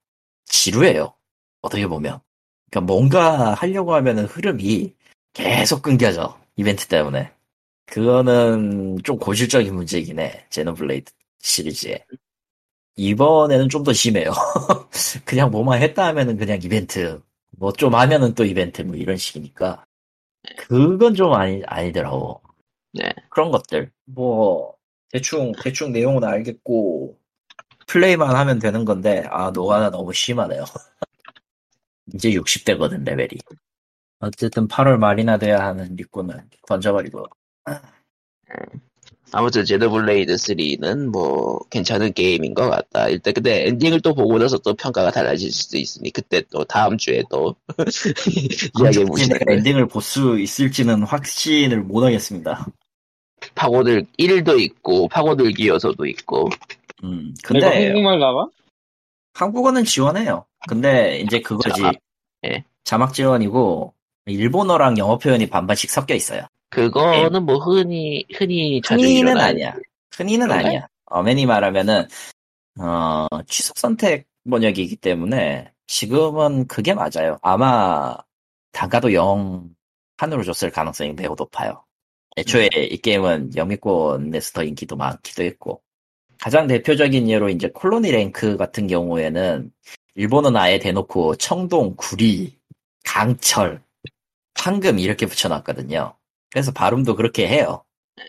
지루해요. 0.45 1.13
어떻게 1.61 1.85
보면. 1.85 2.21
그러니까 2.71 2.93
뭔가 2.93 3.53
하려고 3.55 3.93
하면은 3.95 4.23
흐름이 4.25 4.95
계속 5.33 5.81
끊겨져. 5.81 6.39
이벤트 6.55 6.87
때문에. 6.87 7.33
그거는 7.87 8.99
좀 9.03 9.17
고질적인 9.19 9.75
문제이긴 9.75 10.19
해. 10.19 10.45
제노블레이드 10.49 11.11
시리즈에. 11.39 12.05
이번에는 12.95 13.67
좀 13.69 13.83
더 13.83 13.91
심해요. 13.91 14.31
그냥 15.25 15.51
뭐만 15.51 15.81
했다 15.81 16.05
하면은 16.07 16.37
그냥 16.37 16.59
이벤트. 16.63 17.21
뭐 17.57 17.71
좀 17.73 17.95
하면은 17.95 18.33
또 18.33 18.45
이벤트 18.45 18.81
뭐 18.83 18.95
이런 18.95 19.17
식이니까. 19.17 19.83
그건 20.57 21.15
좀 21.15 21.33
아니, 21.33 21.61
아니더라고. 21.65 22.41
네. 22.93 23.11
그런 23.29 23.51
것들. 23.51 23.91
뭐, 24.05 24.73
대충, 25.11 25.51
대충 25.63 25.91
내용은 25.91 26.23
알겠고, 26.23 27.17
플레이만 27.87 28.35
하면 28.35 28.59
되는 28.59 28.85
건데, 28.85 29.23
아, 29.31 29.51
노가다 29.51 29.91
너무 29.91 30.13
심하네요. 30.13 30.65
이제 32.13 32.31
60대거든, 32.31 33.03
레벨이. 33.05 33.39
어쨌든 34.19 34.67
8월 34.67 34.97
말이나 34.97 35.37
돼야 35.37 35.59
하는 35.65 35.95
리코는 35.95 36.49
던져버리고. 36.67 37.25
아무튼 39.31 39.63
Xenoblade 39.63 40.33
3는 40.37 41.09
뭐 41.11 41.59
괜찮은 41.69 42.13
게임인 42.13 42.53
것 42.55 42.69
같다. 42.69 43.09
일단 43.09 43.33
근데 43.33 43.67
엔딩을 43.67 44.01
또 44.01 44.13
보고 44.15 44.37
나서 44.39 44.57
또 44.57 44.73
평가가 44.73 45.11
달라질 45.11 45.51
수도 45.51 45.77
있으니 45.77 46.11
그때 46.11 46.41
또 46.51 46.63
다음 46.65 46.97
주에 46.97 47.23
또 47.29 47.55
이야기해 48.75 49.05
내가 49.05 49.05
보시는 49.05 49.37
엔딩을 49.47 49.87
볼 49.87 50.01
수 50.01 50.39
있을지는 50.39 51.03
확신을 51.03 51.81
못 51.83 52.03
하겠습니다. 52.03 52.65
파고들 53.55 54.05
1도 54.17 54.59
있고 54.59 55.07
파고들기 55.07 55.67
요소도 55.67 56.05
있고 56.05 56.49
음, 57.03 57.33
근데 57.43 57.87
한국말 57.87 58.19
나와? 58.19 58.47
한국어는 59.33 59.85
지원해요. 59.85 60.45
근데 60.67 61.19
이제 61.19 61.39
그거지. 61.39 61.69
자막, 61.81 61.95
예. 62.45 62.63
자막 62.83 63.13
지원이고 63.13 63.93
일본어랑 64.25 64.97
영어 64.97 65.17
표현이 65.17 65.47
반반씩 65.47 65.89
섞여 65.89 66.13
있어요. 66.13 66.41
그거는 66.69 67.45
뭐 67.45 67.57
흔히 67.57 68.25
흔히 68.35 68.81
자주 68.81 69.03
흔히는 69.03 69.31
일어나는 69.31 69.49
아니야. 69.49 69.75
흔히는 70.15 70.47
그런가요? 70.47 70.67
아니야. 70.67 70.87
어메니 71.05 71.45
말하면은 71.45 72.07
어, 72.79 73.27
취속 73.47 73.77
선택 73.77 74.27
번역이기 74.49 74.97
때문에 74.97 75.71
지금은 75.87 76.67
그게 76.67 76.93
맞아요. 76.93 77.37
아마 77.41 78.15
단가도 78.71 79.13
0 79.13 79.69
한으로 80.17 80.43
줬을 80.43 80.69
가능성이 80.69 81.13
매우 81.13 81.35
높아요. 81.37 81.83
애초에 82.37 82.69
이 82.75 82.97
게임은 82.97 83.55
영미권 83.55 84.29
내스터 84.29 84.63
인기도 84.63 84.95
많기도 84.95 85.43
했고 85.43 85.81
가장 86.39 86.67
대표적인 86.67 87.29
예로 87.29 87.49
이제 87.49 87.69
콜로니 87.69 88.11
랭크 88.11 88.57
같은 88.57 88.87
경우에는 88.87 89.71
일본은 90.15 90.55
아예 90.55 90.79
대놓고 90.79 91.35
청동, 91.35 91.95
구리, 91.97 92.57
강철, 93.05 93.81
황금 94.55 94.99
이렇게 94.99 95.25
붙여놨거든요. 95.25 96.15
그래서 96.51 96.71
발음도 96.71 97.15
그렇게 97.15 97.47
해요. 97.47 97.83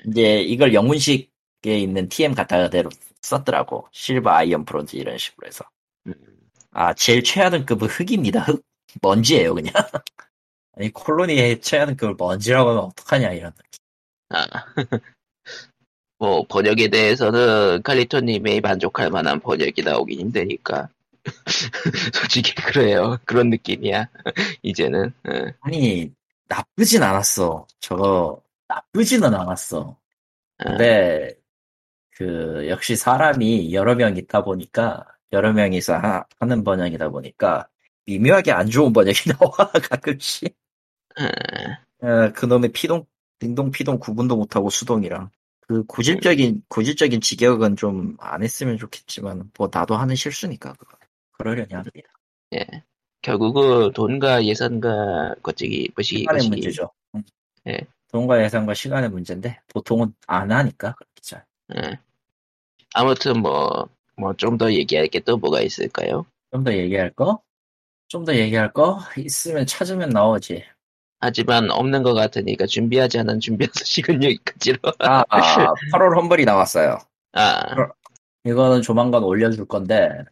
이제 0.07 0.41
이걸 0.41 0.75
영문식에 0.75 1.29
있는 1.65 2.09
TM 2.09 2.35
갖다가 2.35 2.71
대로 2.71 2.91
썼더라고. 3.23 3.89
silver, 3.93 4.31
iron, 4.31 4.65
bronze 4.65 4.97
이런 4.97 5.19
식으로 5.19 5.47
해서. 5.47 5.65
음, 6.07 6.15
아, 6.73 6.95
제일 6.95 7.23
최하등급은 7.23 7.89
흙입니다. 7.89 8.41
흙. 8.41 8.63
먼지예요, 9.03 9.55
그냥. 9.55 9.73
아니, 10.77 10.91
colony의 10.93 11.61
최하등급을 11.61 12.17
먼지라고 12.19 12.71
하면 12.71 12.85
어떡하냐, 12.85 13.33
이런. 13.33 13.53
느낌. 13.53 13.80
아. 14.31 14.47
뭐 16.19 16.45
번역에 16.47 16.89
대해서는 16.89 17.83
칼리토님이 17.83 18.61
만족할 18.61 19.11
만한 19.11 19.41
번역이 19.41 19.83
나오긴 19.83 20.21
힘드니까 20.21 20.89
솔직히 22.13 22.55
그래요 22.55 23.19
그런 23.25 23.49
느낌이야 23.49 24.09
이제는 24.63 25.13
응. 25.29 25.53
아니, 25.61 26.13
나쁘진 26.51 27.03
않았어. 27.03 27.67
저거, 27.79 28.43
나쁘지는 28.69 29.33
않았어. 29.35 29.97
근데, 30.59 31.33
그, 32.11 32.69
역시 32.69 32.97
사람이 32.97 33.73
여러 33.73 33.95
명 33.95 34.17
있다 34.17 34.43
보니까, 34.43 35.07
여러 35.33 35.53
명이서 35.53 35.97
하, 35.97 36.25
는 36.43 36.65
번역이다 36.65 37.11
보니까, 37.11 37.69
미묘하게 38.07 38.53
안 38.53 38.69
좋은 38.69 38.93
번역이 38.93 39.31
나와 39.31 39.71
가끔씩. 39.91 40.57
아, 41.17 42.07
어, 42.07 42.33
그놈의 42.33 42.73
피동 42.73 43.07
딩동 43.41 43.73
피동 43.73 43.99
구분도 43.99 44.37
못하고 44.37 44.71
수동이랑 44.71 45.31
그 45.63 45.85
고질적인 45.87 46.63
고질적인 46.69 47.21
직역은 47.23 47.77
좀 47.77 48.17
안 48.21 48.43
했으면 48.45 48.79
좋겠지만 48.79 49.51
뭐 49.59 49.69
나도 49.73 49.97
하는 49.97 50.15
실수니까 50.17 50.75
그거 50.75 50.97
그러려니 51.39 51.75
합니다. 51.75 52.11
예. 52.55 52.67
결국은 53.23 53.93
돈과 53.93 54.45
예산과 54.47 55.37
거치기, 55.43 55.91
뭐시기, 55.97 56.21
시간의 56.21 56.39
거시기. 56.41 56.51
문제죠. 56.51 56.91
응. 57.17 57.25
예. 57.69 57.81
돈과 58.13 58.43
예산과 58.45 58.75
시간의 58.75 59.11
문제인데 59.11 59.61
보통은 59.69 60.15
안 60.27 60.53
하니까 60.53 60.95
그렇게 60.97 61.21
잘. 61.23 61.45
예. 61.77 61.99
아무튼 62.95 63.41
뭐, 63.43 63.89
뭐 64.17 64.35
좀 64.35 64.59
더 64.59 64.73
얘기할 64.73 65.09
게 65.09 65.21
또 65.21 65.37
뭐가 65.39 65.61
있을까요? 65.63 66.27
좀 66.53 66.65
더 66.65 66.73
얘기할 66.75 67.11
거? 67.13 67.43
좀 68.09 68.25
더 68.25 68.35
얘기할 68.37 68.73
거? 68.73 69.01
있으면 69.19 69.67
찾으면 69.67 70.11
나오지. 70.11 70.65
하지만 71.21 71.71
없는 71.71 72.03
것 72.03 72.15
같으니까 72.15 72.67
준비하지 72.67 73.19
않은 73.21 73.41
준비 73.41 73.67
소식은 73.73 74.23
여기까지로. 74.25 74.79
아, 75.01 75.23
아 75.29 75.75
8월 75.93 76.17
험블이 76.17 76.45
나왔어요. 76.45 76.99
아, 77.33 77.63
이거는 78.45 78.83
조만간 78.83 79.23
올려줄 79.23 79.67
건데 79.67 80.25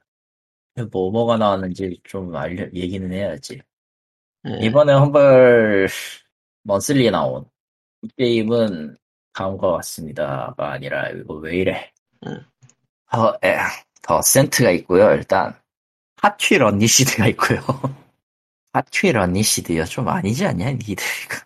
뭐 0.90 1.10
뭐가 1.10 1.36
나왔는지 1.36 2.00
좀 2.04 2.34
알려 2.34 2.64
얘기는 2.72 3.12
해야지. 3.12 3.60
예. 4.48 4.66
이번에 4.66 4.92
Humble 4.94 5.88
Monthly에 6.62 7.10
나온 7.10 7.44
이 8.02 8.08
게임은 8.16 8.96
다음과 9.34 9.72
같습니다가 9.72 10.72
아니라 10.72 11.10
이거 11.10 11.34
왜 11.34 11.56
이래? 11.56 11.92
응. 12.26 12.44
The, 13.10 13.38
에, 13.44 13.56
The 14.02 14.22
Ascent가 14.22 14.70
있고요. 14.70 15.10
일단 15.12 15.54
Hot 16.16 16.32
Wheels 16.32 16.62
Unleashed가 16.62 17.28
있고요. 17.28 17.60
핫휠 18.72 19.16
언니시드요 19.16 19.84
좀 19.86 20.08
아니지 20.08 20.46
않냐 20.46 20.72
니들 20.72 20.96
이거. 21.24 21.38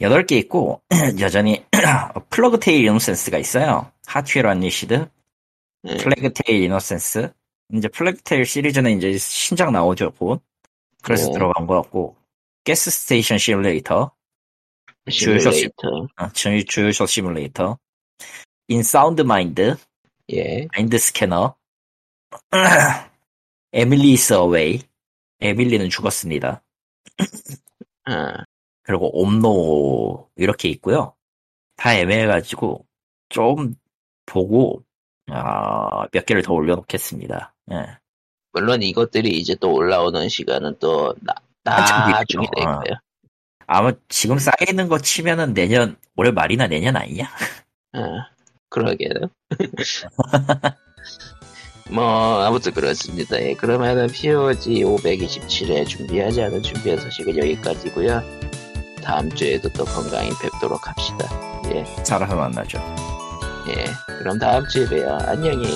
8개 0.00 0.32
있고 0.32 0.80
여전히 1.20 1.64
Plague 2.30 2.60
Tale 2.60 2.84
Innocence가 2.84 3.38
있어요. 3.38 3.90
Hot 4.06 4.19
Wheels 4.19 4.46
Unleashed, 4.46 5.08
예. 5.88 5.96
Plague 5.96 6.32
Tale 6.34 6.62
Innocence. 6.64 7.32
이제 7.74 7.88
Plague 7.88 8.22
Tale 8.22 8.44
시리즈는 8.46 8.96
이제 8.96 9.16
신작 9.18 9.70
나오죠, 9.72 10.12
곧. 10.12 10.42
그래서 11.02 11.26
네. 11.26 11.32
들어간 11.32 11.66
것 11.66 11.82
같고. 11.82 12.16
Gas 12.64 12.90
Station 12.90 13.38
Simulator, 13.38 14.12
주유소 15.10 15.50
시- 15.52 15.60
시뮬레이터. 15.60 16.08
어, 16.16 16.28
주- 16.32 16.64
주유소 16.64 17.06
시뮬레이터, 17.06 17.78
In 18.68 18.82
Sound 18.82 19.22
Mind, 19.22 19.76
예. 20.32 20.66
Mind 20.76 20.96
Scanner, 20.98 21.56
Emily 23.72 24.16
is 24.16 24.34
Away, 24.34 24.82
에밀리는 25.40 25.88
죽었습니다. 25.90 26.62
아, 28.04 28.44
그리고 28.82 29.10
Omno 29.20 30.30
이렇게 30.36 30.68
있고요. 30.70 31.14
다 31.76 31.94
애매해가지고 31.94 32.86
좀 33.28 33.74
보고 34.26 34.82
아, 35.30 36.06
몇 36.10 36.26
개를 36.26 36.42
더 36.42 36.54
올려놓겠습니다. 36.54 37.54
예. 37.72 37.98
물론 38.52 38.82
이것들이 38.82 39.30
이제 39.38 39.54
또 39.60 39.72
올라오는 39.74 40.28
시간은 40.28 40.78
또 40.80 41.14
나, 41.20 41.34
나중에. 41.64 42.46
될 42.56 42.66
어. 42.66 42.80
거예요. 42.80 42.98
아마 43.66 43.92
지금 44.08 44.38
쌓이는 44.38 44.88
거 44.88 44.98
치면은 44.98 45.52
내년 45.52 45.96
올해 46.16 46.30
말이나 46.30 46.66
내년 46.66 46.96
아니냐? 46.96 47.30
아, 47.92 48.30
그러게요. 48.70 49.10
뭐 51.90 52.42
아무튼 52.42 52.72
그렇습니다. 52.72 53.40
예, 53.40 53.54
그러면은 53.54 54.08
POG 54.08 54.84
527회 54.84 55.86
준비하지 55.86 56.42
않은 56.42 56.62
준비 56.62 56.96
소식은 56.96 57.38
여기까지고요. 57.38 58.22
다음 59.02 59.30
주에도 59.30 59.68
또 59.70 59.84
건강히 59.84 60.30
뵙도록 60.40 60.86
합시다. 60.86 61.28
예, 61.72 61.84
살아서 62.04 62.36
만나죠. 62.36 62.78
예. 63.68 63.84
그럼 64.18 64.38
다음 64.38 64.66
주에 64.68 64.86
봬요. 64.86 65.18
안녕히. 65.26 65.66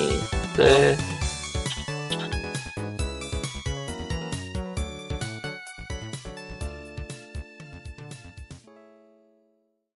끝. 0.56 1.21